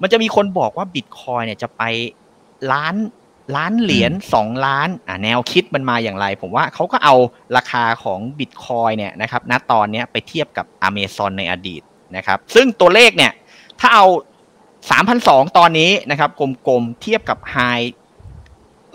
[0.00, 1.82] มันจะมีคนบอกว่า Bitcoin เนี่ยจะไป
[2.72, 2.94] ล้าน
[3.56, 7.14] ล้านเหรียญ2ล้านอ่าแนวคิดมันมาอย่างไร ผมว่าเขาก็เอา
[7.56, 11.82] ราคาของ Bitcoin เนี่ยนะครับณตอนนี้ไปเทียบกับ Amazon ในอดีต
[12.16, 13.32] นะครับ ซึ่งตัวเลขเนี่ย
[13.80, 14.06] ถ้าเอา
[14.80, 16.30] 3,200ตอนนี้นะครับ
[16.68, 17.56] กลมๆ เทียบกับไฮ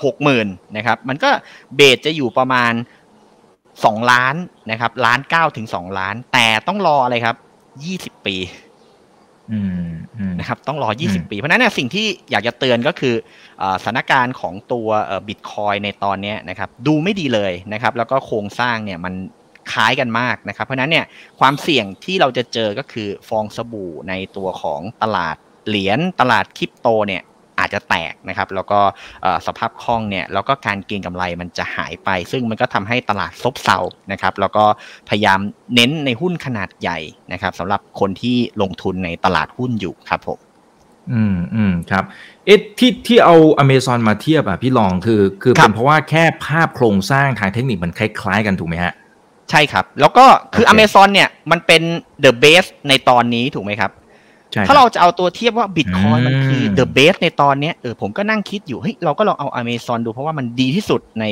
[0.03, 0.47] หกหมื่น
[0.77, 1.29] นะครับ มันก็
[1.75, 2.73] เบสจะอยู่ประมาณ
[3.85, 4.35] สองล้าน
[4.71, 7.35] นะครับล้านเก้าถึงสองล้าน แต่ต้องรออะไรครับ
[7.83, 8.35] ยี่สิบปี
[10.39, 13.15] นะครับ ต้องรอยี่สิบปี เพราะนั้นเนี่ยสิ่งที่อยากจะเตือนก็คือ
[13.83, 14.87] สถานการณ์ของตัว
[15.27, 19.13] บิตคอยในตอนนี้นะครับดูไม่ดีเลยนะครับ แล้วก็โครงสร้างเนี่ยมัน
[19.71, 21.05] คล้ายกันมากนะครับ เพราะนั้นเนี่ย
[21.39, 25.35] ความเสี่ยงที่เราจะเจอก็คือฟองสบู่ในตัวของตลาด
[25.67, 27.23] เหรียญตลาดคริปโตเนี่ย
[27.60, 28.80] อาจจะแตกนะครับ แล้วก็
[29.47, 33.80] สภาพคล่องเนี่ยแล้วก็การเก็งกำไรมันจะหายไป ซึ่งมันก็ทำให้ตลาดซบเซา
[34.12, 34.66] นะครับ แล้วก็
[35.10, 35.39] พยายาม
[35.76, 36.99] เน้นในหุ้นขนาดใหญ่
[37.34, 40.39] นะครับสำหรับคนที่ลงทุนในตลาดหุ้นอยู่ครับผม
[41.12, 42.03] อืมอืมครับ
[42.45, 48.93] เอ๊ะที่ที่เอาอเมซอนมาเทียบอะพี่ลองคือ คือเป็นเพราะว่าแค่ภาพโครงสร้างทางเทคนิคมันคล้ายๆกันถูกไหมฮะ
[49.51, 51.82] ใช่ครับ แล้วก็คืออเมซอนเนี่ยมันเป็น
[52.22, 53.91] เดอะเบสในตอนนี้ถูกไหมครับ
[54.67, 61.25] ถ้าเราจะเอาตัวเทียบว่าบิตคอยมันคือเดอะเบสในตอนนี้เออผมก็นั่งคิดอยู่เฮ้ยเราก็ลองเอาอเมซอนดูเพราะว่ามันดีที่สุดใน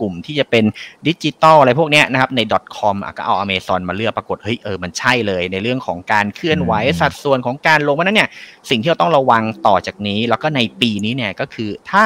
[0.00, 0.64] กลุ่มที่จะเป็น
[1.06, 2.40] ดิจิตอลอะไรพวกนี้นะครับใน
[2.76, 8.28] .com ก็เอาอเมซอนมาเลือกปรากฏเฮ้ยเออมันใช่เลย ในเรื่องของการเคลื่อนไหวสัดส่วนของการลงเพราะนั้นเนี่ย
[8.70, 12.04] สิ่งที่เราต้องระวังต่อจากนี้ แล้วก็ในปีนี้เนี่ยก็คือถ้า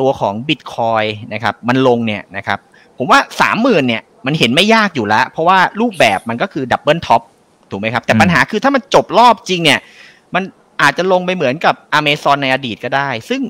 [0.00, 2.58] ตัวของบิตคอยน์นะครับมันลงเนี่ยนะครับ
[2.98, 7.22] ผมว่าสามหมื่นเนี่ยมันเห็นไม่ยากอยู่แล้ว เพราะว่ารูปแบบมันก็คือ double top
[7.72, 9.80] ถูกไหมครับ แต่ปัญหาคือถ้ามันจบรอบจริงเนี่ย
[10.34, 10.42] มัน
[10.82, 13.42] อาจจะลงไปเหมือนกับอเมซอนในอดีตก็ได้ ซึ่ง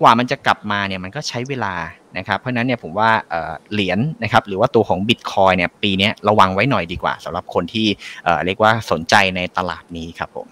[0.00, 1.74] กว่ามันจะกลับมาเนี่ยมันก็ใช้เวลา
[2.18, 3.10] นะครับ เพราะนั้นเนี่ยผมว่า
[3.72, 7.86] เหรียญนะครับหรือว่าตัวของบิตคอยเนี่ยปีนี้ระวังไว้หน่อยดีกว่าสำหรับคนที่
[8.44, 10.46] เรียกว่าสนใจในตลาดนี้ครับผม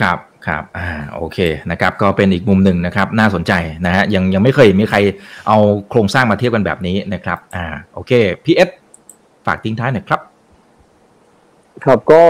[0.00, 1.38] ครับครับอ่าโอเค
[1.70, 3.52] นะครับก็เป็นอีกมุมหนึ่งนะครับน่าสนใจ
[3.86, 4.98] นะฮะยังยังไม่เคยมีใคร
[5.48, 5.58] เอา
[5.90, 8.12] โครงสร้างมาเทียบกันแบบนี้นะครับอ่าโอเค
[8.44, 8.68] พีเอส
[9.46, 10.20] ฝากทิ้งท้ายหน่อยครับ
[11.86, 12.20] ครับก็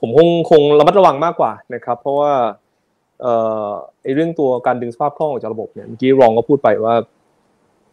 [0.00, 2.32] ผมคงคงระมัดระวังมากกว่านะครับ เพราะว่า
[3.20, 3.34] เอ่
[3.66, 3.68] อ
[4.02, 6.94] ไอเรื่องตัวการดึงสภาพคล่องออกจากระบบเนี่ยเมื่อกี้รองก็พูดไปว่า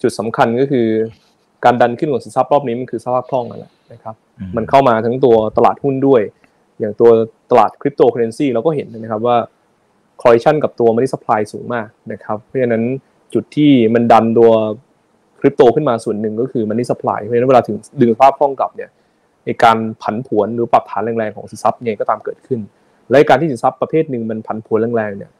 [0.01, 0.87] จุดสำคัญก็คือ
[1.65, 4.15] การดันขึ้นของสินทรัพย์รอบนี้มันคือสภาพคล่องนั่นแหละนะครับ
[4.55, 6.21] มันเข้ามาทั้งตัวตลาดหุ้นด้วย
[6.79, 7.09] อย่างตัว
[7.51, 9.37] ตลาดคริปโตเคอเรนซีเราก็เห็นนะครับว่า
[10.21, 12.83] correlation กับตัว money supply สูงมากนะครับเพราะฉะนั้น
[13.33, 14.51] จุดที่มันดันตัว
[15.39, 18.89] คริปโตขึ้นมาส่วนหนึ่งก็คือ money supply เพราะฉะนั้นเวลาถึงดึงสภาพคล่องกลับเนี่ย
[19.45, 22.59] ในการผันผวนหรือปรับฐานแรงๆของสินทรัพย์เนี่ยก็ตามเกิดขึ้น
[23.09, 25.31] และการที่สินทรัพย์ประเภทหนึ่งมันผันผวนแรงๆเนี่ย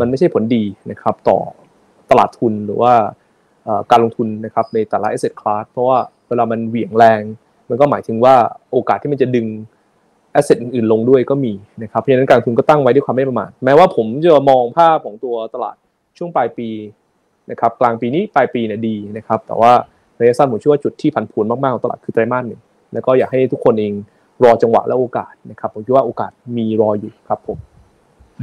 [0.00, 1.38] มันไม่ใช่ผลดีนะครับ ต่อ
[2.10, 2.92] ตลาดทุนหรือว่า
[3.90, 5.98] การลงทุนนะครับในแต่ละ asset class เพราะว่า
[6.28, 7.20] เวลามันเหวี่ยงแรง
[7.68, 8.34] มันก็หมายถึงว่า
[8.72, 9.46] โอกาสที่มันจะดึง
[10.34, 11.52] asset อื่นๆลงด้วยก็มี
[11.82, 15.76] นะครับเพราะฉะนั้นการลงทุนก็ตั้งไว้ด้วยความไม่ประมาทแม้ว่าผมจะมองภาพของตัวตลาด
[16.18, 16.68] ช่วงปลายปี
[17.50, 19.72] นะครับกลางปีนี้ปลายปีเนี่ยดีนะครับ แต่ว่า
[20.20, 22.60] ระยะสั้นผมเชื่อว่าจุดที่ผันผวนมากๆของตลาดคือไตรมาสหนึ่ง
[22.92, 23.92] แล้วก็อยากให้ทุกคนเอง
[24.44, 27.58] รอจังหวะและโอกาสนะครับผมคิดว่าโอกาสมีรออยู่ครับผม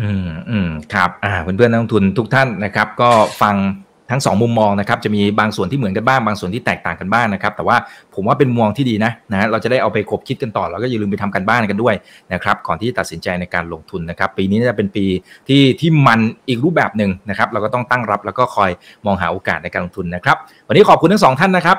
[0.01, 3.09] อืมอืมครับอ่าเพื่อนเพื่อนนักลงทุนทุกท่านนะครับ ก็
[3.41, 3.55] ฟัง
[4.11, 7.77] ทั้งสองมุมมองนะครับจะมีบางส่วนที่เหมือนกันบ้างบางส่วนที่แตกต่างกันบ้างนะครับ แต่ว่า
[8.15, 11.95] ผมว่าเป็นมองที่ดีนะนะเราจะได้เอาไปคบคิดกันต่อแล้วก็อย่าลืมไปทำกันบ้านกันด้วย
[12.33, 15.05] นะครับก่อนที่ตัดสินใจในการลงทุนนะครับ ปีนี้จะเป็นปี
[15.47, 16.19] ที่ที่มัน
[16.49, 18.71] อีกรูปแบบหนึ่งนะครับ เราก็ต้องตั้งรับแล้วก็คอย
[19.05, 20.37] มองหาโอกาสในการลงทุนนะครับ
[20.67, 21.77] วันนี้ขอบคุณทั้งสองท่านนะครับ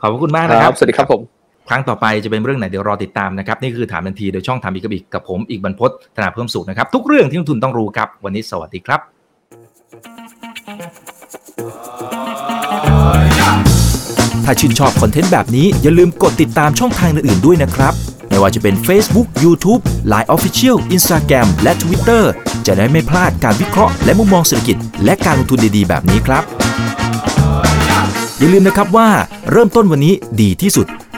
[0.00, 1.35] ขอบคุณมากนะครับ สวัสดีครับผม
[1.68, 9.00] ครั้งต่อไปจะเป็นเรื่องไหนเดี๋ยวรอติดตามนะครับนี่คือถามทันทีโดยช่องถามอีกบิกกับผมอีกบรรพศธนาเพิ่มสุขนะครับทุกเรื่องที่นักทุนต้องรู้ครับ วันนี้สวัสดีครับ
[14.44, 17.94] ถ้าชื่นชอบคอนเทนต์แบบนี้อย่าลืมกดติดตามช่องทางอื่นๆด้วยนะครับ
[18.28, 22.22] ไม่ว่าจะเป็น Facebook, YouTube, Line Official, Instagram และ Twitter
[22.66, 26.42] จะได้ไม่พลาดการวิเคราะห์และมุมมองเศรษฐกิจ และการลงทุนดีๆ แบบนี้ครับ
[28.38, 29.08] อย่าลืมนะครับว่า
[29.50, 30.86] เริ่มต้นวันนี้ดีที่สุด